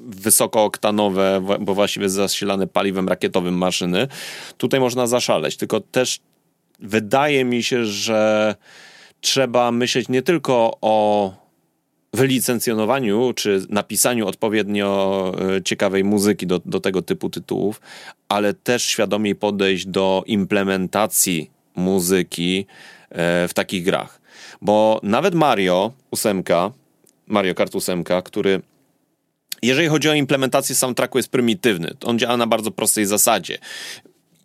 [0.08, 4.08] wysokooktanowe, bo właściwie zasilane paliwem rakietowym maszyny.
[4.56, 6.20] Tutaj można zaszaleć, tylko też
[6.80, 8.54] wydaje mi się, że
[9.20, 11.32] trzeba myśleć nie tylko o
[12.12, 17.80] wylicencjonowaniu czy napisaniu odpowiednio e, ciekawej muzyki do, do tego typu tytułów,
[18.28, 22.66] ale też świadomie podejść do implementacji muzyki
[23.10, 24.20] e, w takich grach.
[24.62, 26.42] Bo nawet Mario 8,
[27.26, 28.62] Mario Kart 8, który
[29.62, 31.90] jeżeli chodzi o implementację soundtracku, jest prymitywny.
[32.04, 33.58] On działa na bardzo prostej zasadzie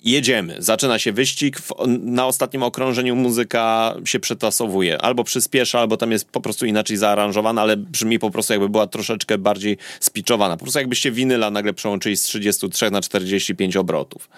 [0.03, 6.11] jedziemy, zaczyna się wyścig, w, na ostatnim okrążeniu muzyka się przetasowuje, albo przyspiesza, albo tam
[6.11, 10.57] jest po prostu inaczej zaaranżowana, ale brzmi po prostu jakby była troszeczkę bardziej spiczowana.
[10.57, 14.29] Po prostu jakbyście winyla nagle przełączyli z 33 na 45 obrotów.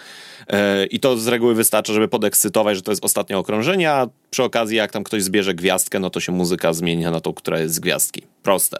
[0.47, 4.43] E, I to z reguły wystarczy, żeby podekscytować, że to jest ostatnie okrążenie, a przy
[4.43, 7.75] okazji jak tam ktoś zbierze gwiazdkę, no to się muzyka zmienia na tą, która jest
[7.75, 8.21] z gwiazdki.
[8.43, 8.77] Proste.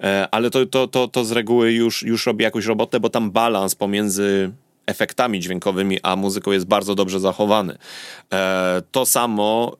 [0.00, 3.30] E, ale to, to, to, to z reguły już, już robi jakąś robotę, bo tam
[3.30, 4.50] balans pomiędzy
[4.90, 7.78] efektami dźwiękowymi, a muzyką jest bardzo dobrze zachowany.
[8.32, 9.76] E, to samo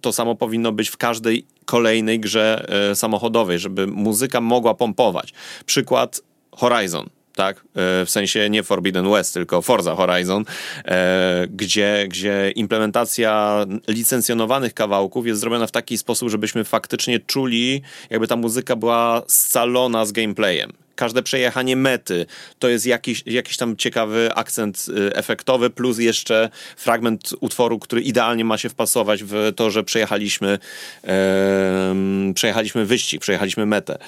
[0.00, 5.32] to samo powinno być w każdej kolejnej grze samochodowej, żeby muzyka mogła pompować.
[5.66, 6.20] Przykład
[6.52, 7.56] Horizon tak?
[7.56, 7.60] E,
[8.04, 10.44] w sensie nie Forbidden West, tylko Forza Horizon,
[10.84, 18.26] e, gdzie, gdzie implementacja licencjonowanych kawałków jest zrobiona w taki sposób, żebyśmy faktycznie czuli, jakby
[18.26, 22.26] ta muzyka była scalona z gameplayem każde przejechanie mety
[22.58, 28.44] to jest jakiś, jakiś tam ciekawy akcent y, efektowy, plus jeszcze fragment utworu, który idealnie
[28.44, 30.58] ma się wpasować w to, że przejechaliśmy,
[31.04, 31.94] e,
[32.34, 33.98] przejechaliśmy wyścig, przejechaliśmy metę.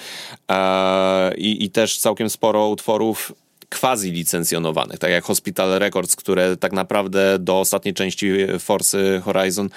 [0.51, 3.33] E, i, I też całkiem sporo utworów
[3.81, 9.69] quasi licencjonowanych, tak jak Hospital Records, które tak naprawdę do ostatniej części Forcy Horizon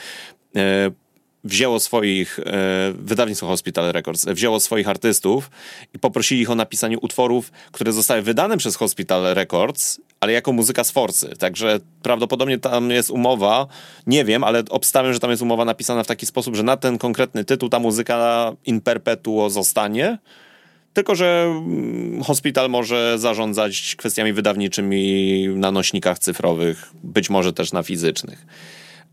[0.56, 0.92] e,
[1.44, 2.44] wzięło swoich, e,
[3.00, 5.52] wydawnictwo Hospital Records, wzięło swoich artystów
[5.94, 10.84] i poprosili ich o napisanie utworów, które zostały wydane przez Hospital Records, ale jako muzyka
[10.84, 11.36] z Forcy.
[11.40, 13.68] Także prawdopodobnie tam jest umowa,
[14.08, 16.98] nie wiem, ale obstawiam, że tam jest umowa napisana w taki sposób, że na ten
[16.98, 20.18] konkretny tytuł ta muzyka in perpetuo zostanie,
[20.98, 27.84] tylko, że mm, hospital może zarządzać kwestiami wydawniczymi na nośnikach cyfrowych, być może też na
[27.84, 28.46] fizycznych.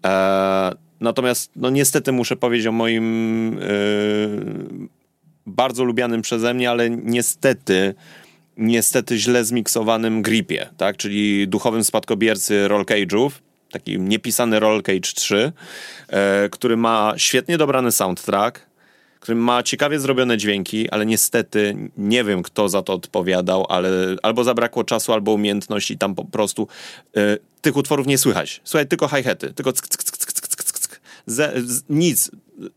[0.06, 3.64] E, natomiast, no niestety muszę powiedzieć o moim e,
[5.46, 7.94] bardzo lubianym przeze mnie, ale niestety
[8.56, 10.96] niestety źle zmiksowanym gripie, tak?
[10.96, 13.30] czyli duchowym spadkobiercy Roll Cage'ów,
[13.70, 15.52] taki niepisany Roll Cage 3,
[16.08, 18.66] e, który ma świetnie dobrany soundtrack,
[19.20, 23.90] który ma ciekawie zrobione dźwięki, ale niestety nie wiem, kto za to odpowiadał, ale
[24.22, 26.68] albo zabrakło czasu, albo umiejętności tam po prostu
[27.16, 28.60] e, tych utworów nie słychać.
[28.64, 30.13] Słuchaj, tylko hi-haty, tylko ck, ck.
[31.26, 31.52] Ze,
[31.88, 32.30] nic.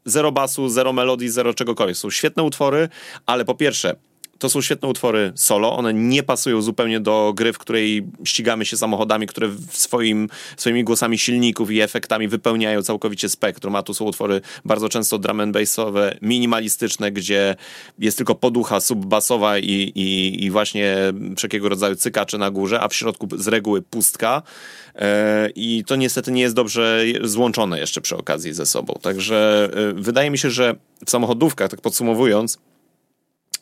[0.05, 1.97] Zero basu, zero melodii, zero czegokolwiek.
[1.97, 2.89] Są świetne utwory,
[3.25, 3.95] ale po pierwsze,
[4.39, 8.77] to są świetne utwory solo, one nie pasują zupełnie do gry, w której ścigamy się
[8.77, 14.41] samochodami, które swoim, swoimi głosami silników i efektami wypełniają całkowicie spektrum, a tu są utwory
[14.65, 17.55] bardzo często drum and bassowe, minimalistyczne, gdzie
[17.99, 20.95] jest tylko poducha subbasowa i, i, i właśnie
[21.37, 24.41] wszelkiego rodzaju cykacze na górze, a w środku z reguły pustka.
[24.95, 28.99] E, i to niestety nie jest dobrze złączone jeszcze przy okazji ze sobą.
[29.01, 32.59] Także e, wydaje mi się, że w samochodówkach, tak podsumowując,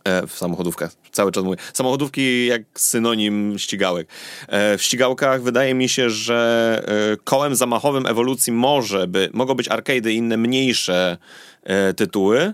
[0.06, 1.58] E, w samochodówkach, cały czas mówię.
[1.74, 4.08] Samochodówki jak synonim ścigałek.
[4.48, 6.84] E, w ścigałkach wydaje mi się, że
[7.14, 11.18] e, kołem zamachowym ewolucji może by, mogą być arcade i inne mniejsze
[11.96, 12.54] tytuły,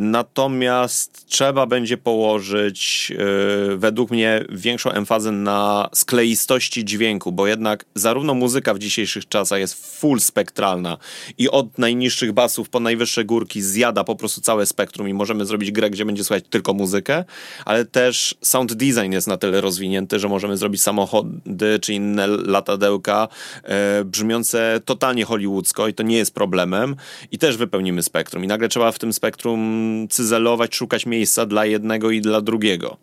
[0.00, 8.34] natomiast trzeba będzie położyć e, według mnie większą emfazę na skleistości dźwięku, bo jednak zarówno
[8.34, 10.96] muzyka w dzisiejszych czasach jest full spektralna
[11.38, 15.72] i od najniższych basów po najwyższe górki zjada po prostu całe spektrum i możemy zrobić
[15.72, 17.24] grę, gdzie będzie słuchać tylko muzykę,
[17.64, 23.28] ale też sound design jest na tyle rozwinięty, że możemy zrobić samochody czy inne latadełka
[23.62, 26.96] e, brzmiące totalnie hollywoodzko i to nie jest problemem
[27.32, 28.44] i też wypełnimy spektrum.
[28.44, 32.96] I nagle trzeba w tym spektrum spektrum cyzelować, szukać miejsca dla jednego i dla drugiego.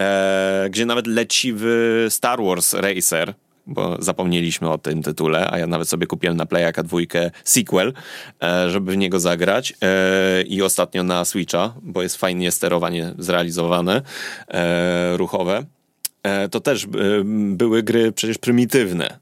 [0.00, 3.34] E, gdzie nawet leciwy Star Wars Racer,
[3.66, 7.92] bo zapomnieliśmy o tym tytule, a ja nawet sobie kupiłem na Playaka dwójkę sequel,
[8.42, 14.02] e, żeby w niego zagrać e, i ostatnio na Switcha, bo jest fajnie sterowanie zrealizowane,
[14.48, 15.64] e, ruchowe.
[16.50, 16.86] To też
[17.24, 19.18] były gry przecież prymitywne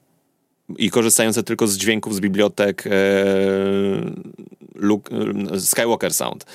[0.79, 2.85] i korzystające tylko z dźwięków z bibliotek
[4.83, 5.15] Luke,
[5.59, 6.47] Skywalker Sound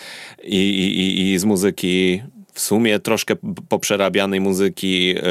[0.44, 2.22] I, i, i z muzyki
[2.54, 3.36] w sumie troszkę
[3.70, 5.24] poprzerabianej muzyki e,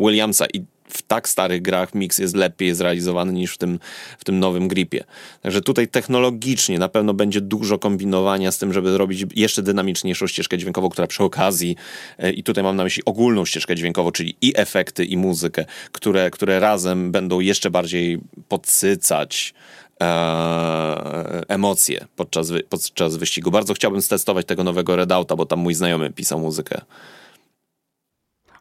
[0.00, 3.78] Williamsa i w tak starych grach mix jest lepiej zrealizowany niż w tym,
[4.18, 5.04] w tym nowym gripie.
[5.42, 10.58] Także tutaj technologicznie na pewno będzie dużo kombinowania z tym, żeby zrobić jeszcze dynamiczniejszą ścieżkę
[10.58, 11.76] dźwiękową, która przy okazji,
[12.18, 16.30] e, i tutaj mam na myśli ogólną ścieżkę dźwiękową, czyli i efekty, i muzykę, które,
[16.30, 18.18] które razem będą jeszcze bardziej
[18.48, 19.54] podsycać
[20.02, 23.50] e, emocje podczas, podczas wyścigu.
[23.50, 26.80] Bardzo chciałbym stestować tego nowego Redouta, bo tam mój znajomy pisał muzykę.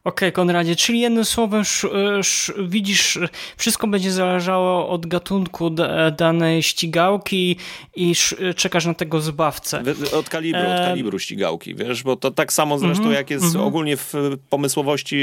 [0.07, 3.19] Okej, okay, Konradzie, czyli jednym słowem sz, sz, widzisz,
[3.57, 5.69] wszystko będzie zależało od gatunku
[6.17, 7.55] danej ścigałki
[7.95, 9.83] i sz, czekasz na tego zbawcę.
[10.13, 10.75] Od kalibru, e...
[10.75, 13.67] od kalibru ścigałki, wiesz, bo to tak samo zresztą mm -hmm, jak jest mm -hmm.
[13.67, 14.13] ogólnie w
[14.49, 15.17] pomysłowości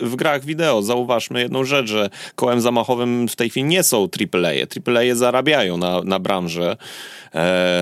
[0.00, 0.82] w grach wideo.
[0.82, 4.50] Zauważmy jedną rzecz, że kołem zamachowym w tej chwili nie są AAA.
[4.86, 6.76] AAA zarabiają na, na branży, e,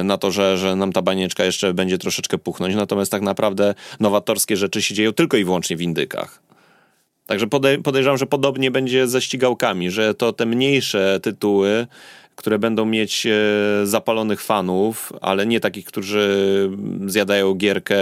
[0.04, 4.56] na to, że, że nam ta banieczka jeszcze będzie troszeczkę puchnąć, natomiast tak naprawdę nowatorskie
[4.56, 6.42] rzeczy się dzieją tylko i wyłącznie w indykach.
[7.26, 7.46] Także
[7.84, 11.86] podejrzewam, że podobnie będzie ze ścigałkami, że to te mniejsze tytuły,
[12.36, 13.30] które będą mieć e,
[13.84, 16.70] zapalonych fanów, ale nie takich, którzy
[17.06, 17.96] zjadają gierkę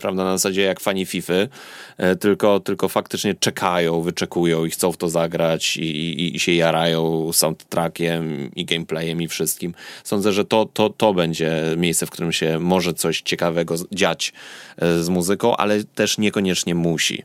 [0.00, 1.32] prawda, na zasadzie jak fani FIFA,
[1.96, 6.52] e, tylko, tylko faktycznie czekają, wyczekują i chcą w to zagrać i, i, i się
[6.52, 9.74] jarają soundtrackiem i gameplayem i wszystkim.
[10.04, 14.32] Sądzę, że to, to, to będzie miejsce, w którym się może coś ciekawego dziać
[14.76, 17.24] e, z muzyką, ale też niekoniecznie musi.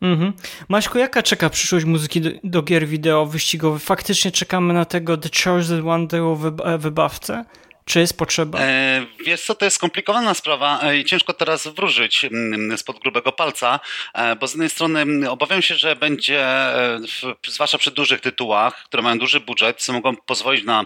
[0.00, 0.32] Mhm.
[0.68, 3.82] Maćku, jaka czeka przyszłość muzyki do, do, gier wideo wyścigowych?
[3.82, 6.36] Faktycznie czekamy na tego The Chosen One, tego
[6.78, 7.44] wybawcę?
[7.88, 8.58] Czy jest potrzeba?
[8.60, 13.32] E, wiesz co, to jest skomplikowana sprawa e, i ciężko teraz wróżyć mm, spod grubego
[13.32, 13.80] palca,
[14.14, 17.00] e, bo z jednej strony mm, obawiam się, że będzie, e,
[17.48, 20.84] zwłaszcza przy dużych tytułach, które mają duży budżet, mogą pozwolić na,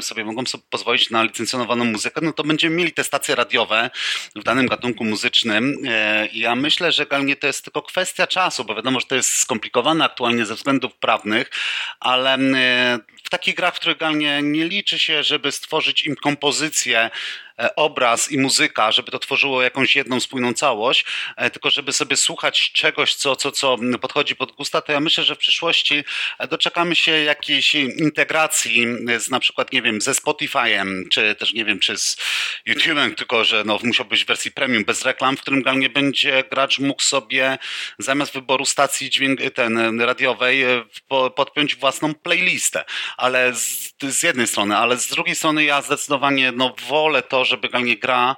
[0.00, 3.90] sobie mogą sobie pozwolić na licencjonowaną muzykę, no to będziemy mieli te stacje radiowe
[4.36, 5.76] w danym gatunku muzycznym.
[6.32, 10.04] Ja myślę, że generalnie to jest tylko kwestia czasu, bo wiadomo, że to jest skomplikowane
[10.04, 11.50] aktualnie ze względów prawnych,
[12.00, 12.38] ale
[13.24, 17.10] w takich grach, w których generalnie nie liczy się, żeby stworzyć kompozycję
[17.76, 21.04] obraz i muzyka, żeby to tworzyło jakąś jedną spójną całość,
[21.52, 25.34] tylko żeby sobie słuchać czegoś, co, co, co podchodzi pod gusta, to ja myślę, że
[25.34, 26.04] w przyszłości
[26.50, 28.86] doczekamy się jakiejś integracji
[29.18, 32.16] z na przykład, nie wiem, ze Spotify'em, czy też nie wiem, czy z
[32.66, 36.44] YouTube'em, tylko że no, musiał być w wersji premium bez reklam, w którym nie będzie
[36.50, 37.58] gracz mógł sobie
[37.98, 40.64] zamiast wyboru stacji dźwięk, ten radiowej
[41.34, 42.84] podpiąć własną playlistę.
[43.16, 47.68] Ale z, z jednej strony, ale z drugiej strony ja zdecydowanie no, wolę to, żeby
[47.82, 48.36] nie gra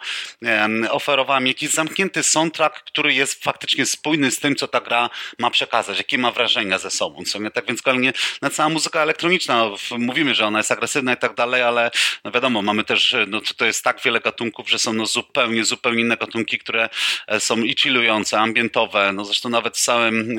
[0.90, 5.50] oferowała mi jakiś zamknięty soundtrack, który jest faktycznie spójny z tym, co ta gra ma
[5.50, 7.24] przekazać, jakie ma wrażenia ze sobą.
[7.24, 7.50] Co nie?
[7.50, 8.12] Tak więc nie,
[8.42, 11.90] na cała muzyka elektroniczna, mówimy, że ona jest agresywna i tak dalej, ale
[12.24, 16.00] no wiadomo, mamy też, no, to jest tak wiele gatunków, że są no, zupełnie, zupełnie
[16.00, 16.88] inne gatunki, które
[17.26, 19.12] e, są i chillujące, ambientowe.
[19.12, 20.38] No zresztą nawet w całym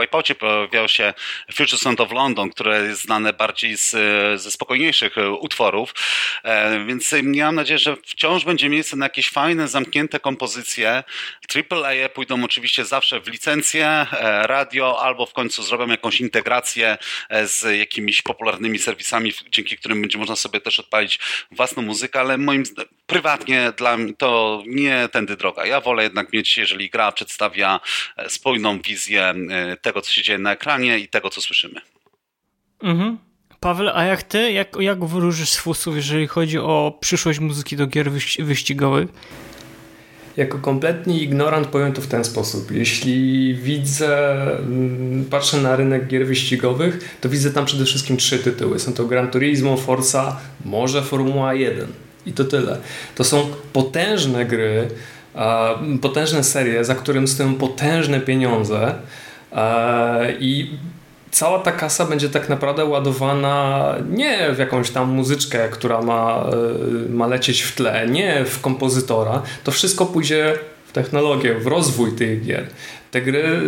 [0.00, 1.14] Wipeoutie pojawiał się
[1.54, 3.90] Future Sound of London, które jest znane bardziej z,
[4.40, 5.94] ze spokojniejszych e, utworów.
[6.42, 11.04] E, więc ja mam nadzieję, że wciąż będzie miejsce na jakieś fajne, zamknięte kompozycje.
[11.70, 14.06] AAA pójdą oczywiście zawsze w licencję,
[14.42, 16.98] radio, albo w końcu zrobią jakąś integrację
[17.44, 21.18] z jakimiś popularnymi serwisami, dzięki którym będzie można sobie też odpalić
[21.50, 22.62] własną muzykę, ale moim
[23.06, 25.66] prywatnie dla mnie to nie tędy droga.
[25.66, 27.80] Ja wolę jednak mieć, jeżeli gra przedstawia
[28.16, 31.80] e, spójną wizję e, tego, co się dzieje na ekranie i tego, co słyszymy.
[32.82, 33.27] Mhm.
[33.60, 37.86] Paweł, a jak ty, jak, jak wróżysz z fusów, jeżeli chodzi o przyszłość muzyki do
[37.86, 39.08] gier wyścigowych?
[40.36, 42.70] Jako kompletny ignorant powiem to w ten sposób.
[42.70, 48.78] Jeśli widzę, mm, patrzę na rynek gier wyścigowych, to widzę tam przede wszystkim trzy tytuły.
[48.78, 51.86] Są to Gran Turismo, Forza, może Formuła 1.
[52.26, 52.78] I to tyle.
[53.14, 54.88] To są potężne gry,
[56.02, 58.94] potężne serie, za którym stoją potężne pieniądze
[60.40, 60.70] i
[61.30, 66.44] cała ta kasa będzie tak naprawdę ładowana nie w jakąś tam muzyczkę, która ma,
[67.08, 69.42] e, ma lecieć w tle, nie w kompozytora.
[69.64, 72.66] To wszystko pójdzie w technologię, w rozwój tych gier.
[73.10, 73.62] Te gry,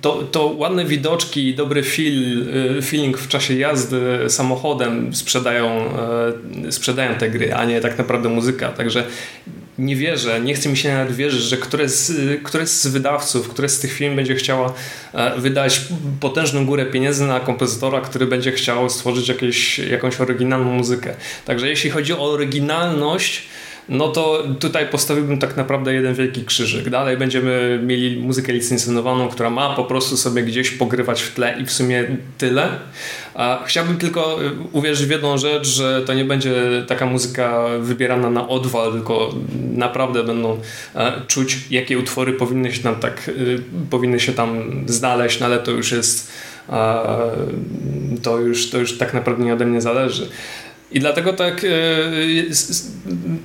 [0.00, 2.46] to, to ładne widoczki i dobry feel,
[2.78, 5.68] e, feeling w czasie jazdy samochodem sprzedają,
[6.66, 8.68] e, sprzedają te gry, a nie tak naprawdę muzyka.
[8.68, 9.04] Także
[9.78, 13.70] nie wierzę, nie chce mi się nawet wierzyć, że któreś z, któreś z wydawców, któreś
[13.70, 14.74] z tych firm będzie chciała
[15.12, 15.80] e, wydać
[16.20, 21.14] potężną górę pieniędzy na kompozytora, który będzie chciał stworzyć jakieś, jakąś oryginalną muzykę.
[21.44, 23.42] Także jeśli chodzi o oryginalność,
[23.88, 26.90] no to tutaj postawiłbym tak naprawdę jeden wielki krzyżyk.
[26.90, 31.66] Dalej będziemy mieli muzykę licencjonowaną, która ma po prostu sobie gdzieś pogrywać w tle i
[31.66, 32.68] w sumie tyle.
[33.66, 36.54] Chciałbym tylko y, uwierzyć w jedną rzecz, że to nie będzie
[36.86, 39.34] taka muzyka wybierana na odwal, tylko
[39.74, 40.60] naprawdę będą
[40.94, 45.58] e, czuć, jakie utwory powinny się tam tak, y, powinny się tam znaleźć, no ale
[45.58, 46.32] to już jest
[48.22, 50.28] to już, to już tak naprawdę nie ode mnie zależy.
[50.94, 51.68] I dlatego tak e,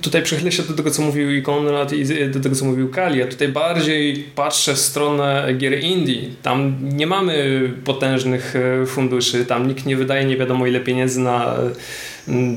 [0.02, 3.18] tutaj przechylę się do tego, co mówił i Konrad i do tego, co mówił Kali.
[3.18, 6.22] Ja tutaj bardziej patrzę w stronę gier indie.
[6.42, 11.56] Tam nie mamy potężnych e, funduszy, tam nikt nie wydaje nie wiadomo ile pieniędzy na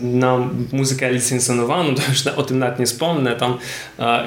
[0.03, 3.35] na muzykę licencjonowaną, to już o tym nawet nie wspomnę.
[3.35, 3.57] Tam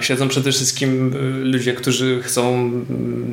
[0.01, 2.71] siedzą przede wszystkim y, ludzie, którzy chcą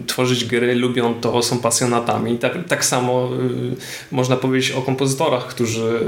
[0.07, 2.37] tworzyć gry, lubią to, są pasjonatami.
[2.37, 3.29] Tak, tak samo
[4.11, 5.99] y, można powiedzieć o kompozytorach, którzy,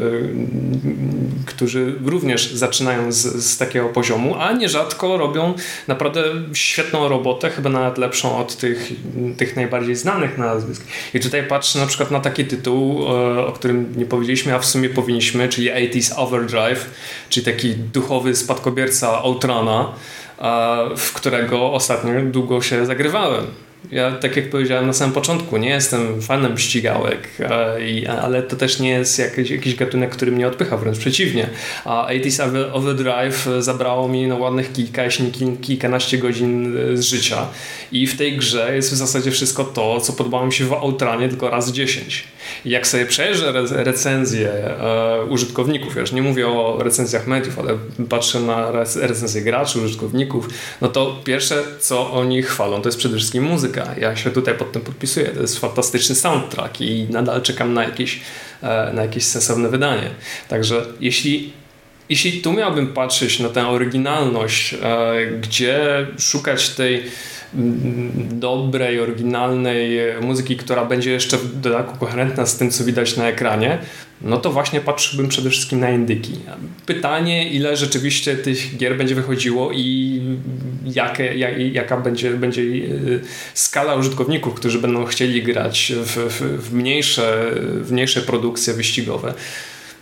[1.45, 5.53] którzy również zaczynają z, z takiego poziomu, a nierzadko robią
[5.87, 6.23] naprawdę
[6.53, 8.91] świetną robotę, chyba nawet lepszą od tych,
[9.37, 10.83] tych najbardziej znanych nazwisk.
[11.13, 13.05] I tutaj patrzę na przykład na taki tytuł,
[13.47, 16.89] o którym nie powiedzieliśmy, a w sumie powinniśmy, czyli 80s Overdrive,
[17.29, 19.91] czyli taki duchowy spadkobierca Outrana,
[20.97, 23.45] w którego ostatnio długo się zagrywałem.
[23.91, 27.29] Ja, tak jak powiedziałem na samym początku, nie jestem fanem ścigałek,
[28.21, 31.49] ale to też nie jest jakiś, jakiś gatunek, który mnie odpycha, wręcz przeciwnie.
[31.85, 35.31] A 80s Overdrive zabrało mi no, ładnych kilka, jeśli
[35.61, 37.47] kilkanaście godzin e, z życia
[37.91, 41.29] i w tej grze jest w zasadzie wszystko to, co podobało mi się w Outranie,
[41.29, 42.23] tylko raz 10.
[42.65, 47.77] Jak sobie przejrzę recenzje e, użytkowników, ja już nie mówię o recenzjach mediów, ale
[48.09, 50.49] patrzę na recenzje graczy, użytkowników,
[50.81, 53.95] no to pierwsze, co oni chwalą, to jest przede wszystkim muzyka.
[53.99, 55.27] Ja się tutaj pod tym podpisuję.
[55.27, 58.19] To jest fantastyczny soundtrack i nadal czekam na jakieś,
[58.61, 60.09] e, na jakieś sensowne wydanie.
[60.47, 61.53] Także jeśli
[62.09, 64.77] jeśli tu miałbym patrzeć na tę oryginalność, e,
[65.41, 67.03] gdzie szukać tej
[68.31, 73.77] dobrej, oryginalnej muzyki, która będzie jeszcze w dodatku koherentna z tym, co widać na ekranie,
[74.21, 76.33] no to właśnie patrzyłbym przede wszystkim na indyki.
[76.85, 80.21] Pytanie, ile rzeczywiście tych gier będzie wychodziło i
[80.85, 82.65] jakie, jak, jaka będzie, będzie e,
[83.53, 87.51] skala użytkowników, którzy będą chcieli grać w, w, w, mniejsze,
[87.81, 89.33] w mniejsze produkcje wyścigowe.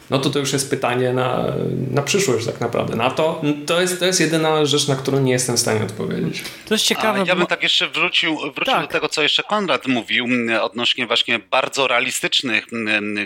[0.10, 1.44] No to to już jest pytanie na,
[1.92, 2.96] na przyszłość tak naprawdę.
[2.96, 6.44] Na to, to jest, to jest jedyna rzecz, na którą nie jestem w stanie odpowiedzieć.
[6.68, 7.22] To jest ciekawe.
[7.22, 8.82] A ja bym tak jeszcze wrócił, wrócił Tak.
[8.82, 10.28] do tego, co jeszcze Konrad mówił
[10.62, 12.68] odnośnie właśnie bardzo realistycznych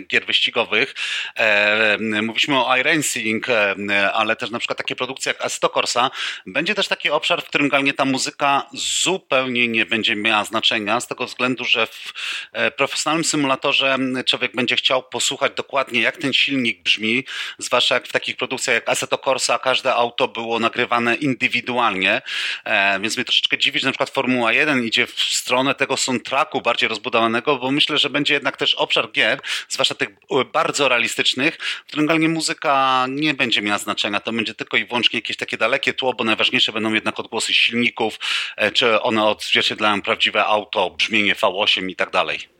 [0.08, 0.96] gier wyścigowych.
[1.36, 6.12] E, Mówiliśmy o iRacing, e, m, ale też na przykład takie produkcje jak Assetto Corsa.
[6.46, 11.08] Będzie też taki obszar, w którym realnie ta muzyka zupełnie nie będzie miała znaczenia, z
[11.08, 12.14] tego względu, że w
[12.54, 17.24] e, profesjonalnym symulatorze człowiek będzie chciał posłuchać dokładnie, jak ten silnik brzmi,
[17.58, 22.22] zwłaszcza jak w takich produkcjach jak Assetto Corsa każde auto było nagrywane indywidualnie,
[22.64, 26.62] e, więc mnie troszeczkę dziwi, że na przykład Formuła 1 idzie w stronę tego soundtracku
[26.62, 29.40] bardziej rozbudowanego, bo myślę, że będzie jednak też obszar gier,
[29.70, 34.54] zwłaszcza tych e, bardzo realistycznych, w którym generalnie muzyka nie będzie miała znaczenia, to będzie
[34.54, 38.20] tylko i wyłącznie jakieś takie dalekie tło, bo najważniejsze będą jednak odgłosy silników,
[38.58, 42.57] e, czy one odzwierciedlają prawdziwe auto, brzmienie V8 i tak dalej.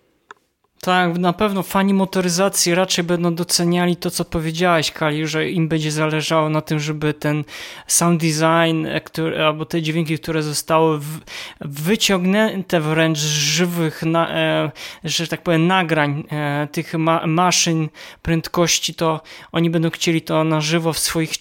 [0.88, 5.92] Tak, na pewno fani motoryzacji raczej będą doceniali to, co powiedziałeś, Kali, że im będzie
[5.92, 7.44] zależało na tym, żeby ten
[7.88, 11.20] sound design, e, który, albo te dźwięki, które zostały w,
[11.62, 14.72] wyciągnięte wręcz z żywych, na, e,
[15.04, 17.90] że tak powiem, nagrań e, tych ma, maszyn
[18.22, 21.32] prędkości, to oni będą chcieli to na żywo w swoich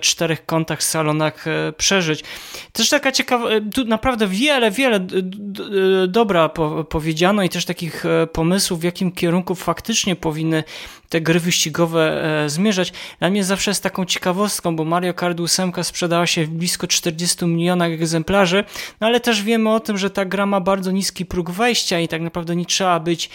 [0.00, 2.24] czterech kątach, salonach e, przeżyć.
[2.72, 5.06] Też taka ciekawa, e, tu naprawdę wiele, wiele
[6.08, 10.64] dobra po, powiedziano i też takich e, pomysłów, w jakim kierunku faktycznie powinny
[11.08, 12.92] te gry wyścigowe e, zmierzać.
[13.18, 17.46] Dla mnie zawsze jest taką ciekawostką, bo Mario Kart 8 sprzedała się w blisko 40
[17.46, 18.64] milionach egzemplarzy,
[19.00, 22.08] no ale też wiemy o tym, że ta gra ma bardzo niski próg wejścia i
[22.08, 23.30] tak naprawdę nie trzeba być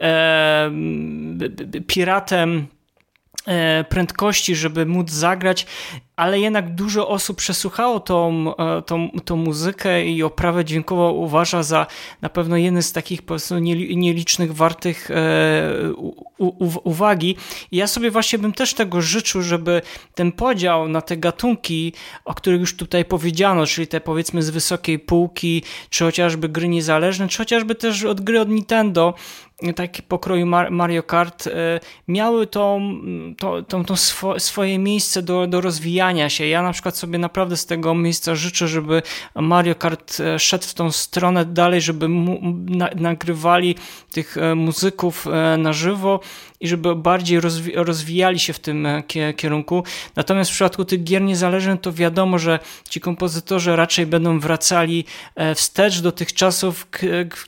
[0.00, 0.70] e,
[1.86, 2.66] piratem
[3.88, 5.66] prędkości, żeby móc zagrać,
[6.16, 11.86] ale jednak dużo osób przesłuchało tą, e, tą, tą muzykę i oprawę dźwiękową uważa za
[12.22, 15.14] na pewno jeden z takich po prostu nieli- nielicznych wartych e,
[16.84, 17.36] uwagi.
[17.70, 19.82] I ja sobie właśnie bym też tego życzył, żeby
[20.14, 21.92] ten podział na te gatunki,
[22.24, 27.28] o których już tutaj powiedziano, czyli te powiedzmy z wysokiej półki, czy chociażby gry niezależne,
[27.28, 29.14] czy chociażby też od gry od Nintendo,
[29.76, 33.00] takie pokroju Mar- Mario Kart, e, miały tą,
[33.38, 36.46] to, tą, tą swo, swoje miejsce do, do rozwijania się.
[36.46, 39.02] Ja na przykład sobie naprawdę z tego miejsca życzę, żeby
[39.34, 43.74] Mario Kart e, szedł w tą stronę dalej, żeby mu, na, nagrywali
[44.12, 45.26] tych muzyków
[45.58, 46.20] na żywo
[46.60, 49.84] i żeby bardziej rozwi rozwijali się w tym e, kie kierunku.
[50.16, 52.58] Natomiast w przypadku tych gier niezależnych to wiadomo, że
[52.90, 55.04] ci kompozytorzy raczej będą wracali
[55.34, 56.86] e, wstecz do tych czasów,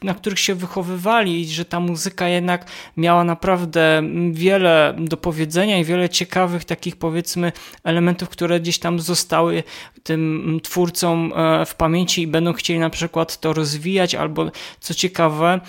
[0.02, 2.66] na których się wychowywali i że ta muzyka jednak
[2.96, 4.02] miała naprawdę
[4.32, 7.52] wiele do powiedzenia i wiele ciekawych takich powiedzmy
[7.84, 9.62] elementów, które gdzieś tam zostały
[10.02, 14.50] tym twórcom e, w pamięci i będą chcieli na przykład to rozwijać albo
[14.80, 15.60] co ciekawe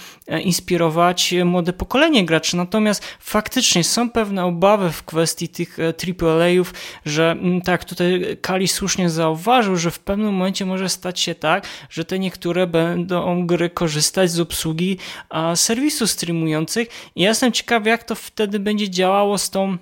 [0.44, 2.58] inspirować młode pokolenie graczy.
[2.58, 6.74] Natomiast faktycznie są pewne obawy w kwestii tych e, AAA-ów,
[7.06, 11.68] że mm, tak, tutaj Kali słusznie zauważył, że w pewnym momencie może stać się tak,
[11.90, 14.98] że te niektóre będą gry korzystać z obsługi
[15.30, 16.88] a, serwisów streamujących.
[17.16, 19.78] I ja jestem ciekaw, jak to wtedy będzie działało z tą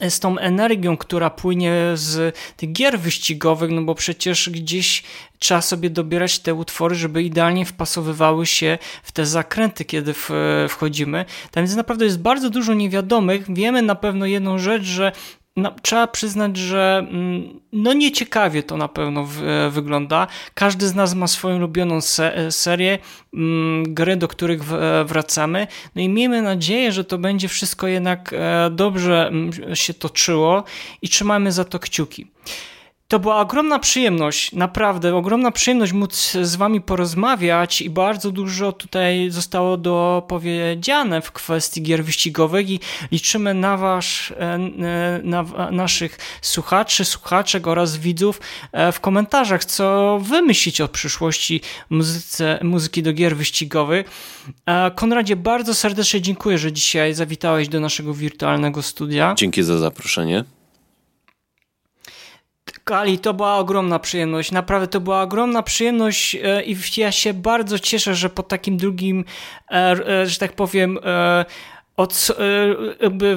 [0.00, 5.02] z tą energią, która płynie z tych gier wyścigowych, no bo przecież gdzieś
[5.38, 10.30] trzeba sobie dobierać te utwory, żeby idealnie wpasowywały się w te zakręty, kiedy w,
[10.68, 11.24] wchodzimy.
[11.50, 13.54] Tam więc naprawdę jest bardzo dużo niewiadomych.
[13.54, 15.12] Wiemy na pewno jedną rzecz, że
[15.56, 20.26] no, trzeba przyznać, że mm, no nieciekawie to na pewno w, wygląda.
[20.54, 22.98] Każdy z nas ma swoją ulubioną se, serię,
[23.34, 25.66] mm, gry, do których w, wracamy.
[25.94, 30.64] No i miejmy nadzieję, że to będzie wszystko jednak e, dobrze mm, się toczyło
[31.02, 32.26] i trzymamy za to kciuki.
[33.08, 39.30] To była ogromna przyjemność, naprawdę ogromna przyjemność móc z Wami porozmawiać i bardzo dużo tutaj
[39.30, 42.80] zostało dopowiedziane w kwestii gier wyścigowych i
[43.12, 44.32] liczymy na Was,
[45.22, 48.40] na naszych słuchaczy, słuchaczek oraz widzów
[48.72, 51.60] e, w komentarzach, co Wy myślicie o przyszłości
[51.90, 54.10] muzyce, muzyki do gier wyścigowych.
[54.66, 59.34] E, Konradzie, bardzo serdecznie dziękuję, że dzisiaj zawitałeś do naszego wirtualnego studia.
[59.36, 60.55] Dzięki za zaproszenie.
[62.88, 64.52] Kali, to była ogromna przyjemność.
[64.52, 69.24] Naprawdę to była ogromna przyjemność e, i ja się bardzo cieszę, że po takim drugim,
[69.70, 71.44] e, że tak powiem, e,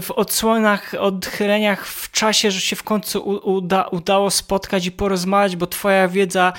[0.01, 5.67] w odsłonach, odchyleniach w czasie, że się w końcu uda, udało spotkać i porozmawiać, bo
[5.67, 6.53] twoja wiedza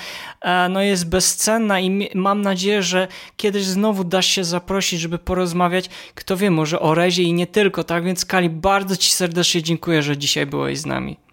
[0.69, 3.07] no, jest bezcenna i mam nadzieję, że
[3.37, 7.83] kiedyś znowu dasz się zaprosić, żeby porozmawiać, kto wie, może o Rezie i nie tylko,
[7.83, 8.03] tak?
[8.03, 11.30] Więc Kali, bardzo ci serdecznie dziękuję, że dzisiaj byłeś z nami.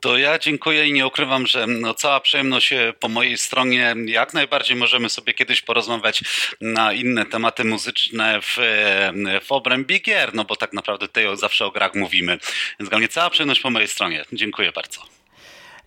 [0.00, 3.94] To ja dziękuję i nie ukrywam, że no, cała przyjemność e, po mojej stronie.
[4.06, 6.22] Jak najbardziej możemy sobie kiedyś porozmawiać
[6.60, 11.66] na inne tematy muzyczne w, e, w obrębie gier, no bo tak naprawdę tutaj zawsze
[11.66, 12.38] o grach mówimy.
[12.78, 14.24] Więc dla mnie cała przyjemność po mojej stronie.
[14.32, 15.00] Dziękuję bardzo.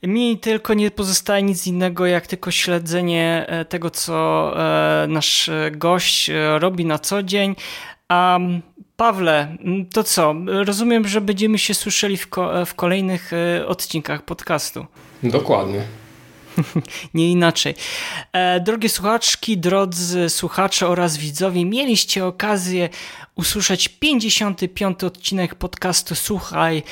[0.04, 4.56] Mi tylko nie pozostaje nic innego, jak tylko śledzenie e, tego, co
[5.08, 6.30] nasz gość
[6.60, 7.56] robi na co dzień.
[8.10, 8.40] A
[8.98, 9.58] Pawle,
[9.94, 10.36] to co?
[10.46, 14.86] Rozumiem, że będziemy się słyszeli w, ko w kolejnych e, odcinkach podcastu.
[15.24, 15.82] Dokładnie.
[17.14, 17.76] Nie inaczej.
[18.34, 22.90] E, drogie słuchaczki, drodzy słuchacze oraz widzowie, mieliście okazję
[23.36, 26.84] usłyszeć 55 odcinek podcastu Słuchaj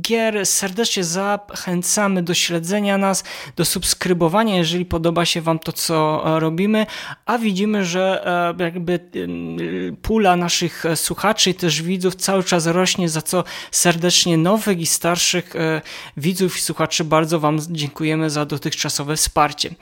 [0.00, 0.46] Gier.
[0.46, 3.24] Serdecznie zachęcamy do śledzenia nas,
[3.56, 6.86] do subskrybowania, jeżeli podoba się Wam to, co robimy,
[7.26, 8.26] a widzimy, że
[8.58, 9.10] e, jakby
[10.02, 15.56] pula naszych słuchaczy i też widzów cały czas rośnie, za co serdecznie nowych i starszych
[15.56, 15.82] e,
[16.16, 19.74] widzów i słuchaczy bardzo Wam dziękujemy za dotychczasowe wsparcie.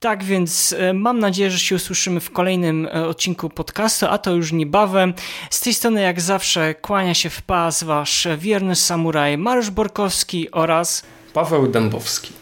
[0.00, 4.30] Tak więc e, mam nadzieję, że się usłyszymy w kolejnym e, odcinku podcastu, a to
[4.34, 5.14] już niebawem.
[5.50, 11.02] Z tej strony jak zawsze kłania się w pas wasz wierny samuraj Mariusz Borkowski oraz
[11.32, 12.32] Paweł Dębowski.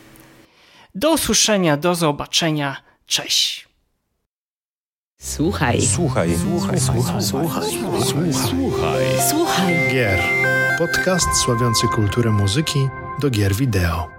[0.94, 2.76] Do usłyszenia, do zobaczenia.
[3.06, 3.68] Cześć.
[5.20, 5.82] Słuchaj.
[5.82, 6.36] Słuchaj.
[6.38, 6.80] Słuchaj.
[6.80, 7.22] Słuchaj.
[7.22, 7.70] Słuchaj.
[8.32, 9.04] Słuchaj.
[9.30, 9.74] Słuchaj.
[9.92, 10.20] Gier.
[10.78, 12.88] Podcast sławiący kulturę muzyki
[13.20, 14.15] do gier wideo.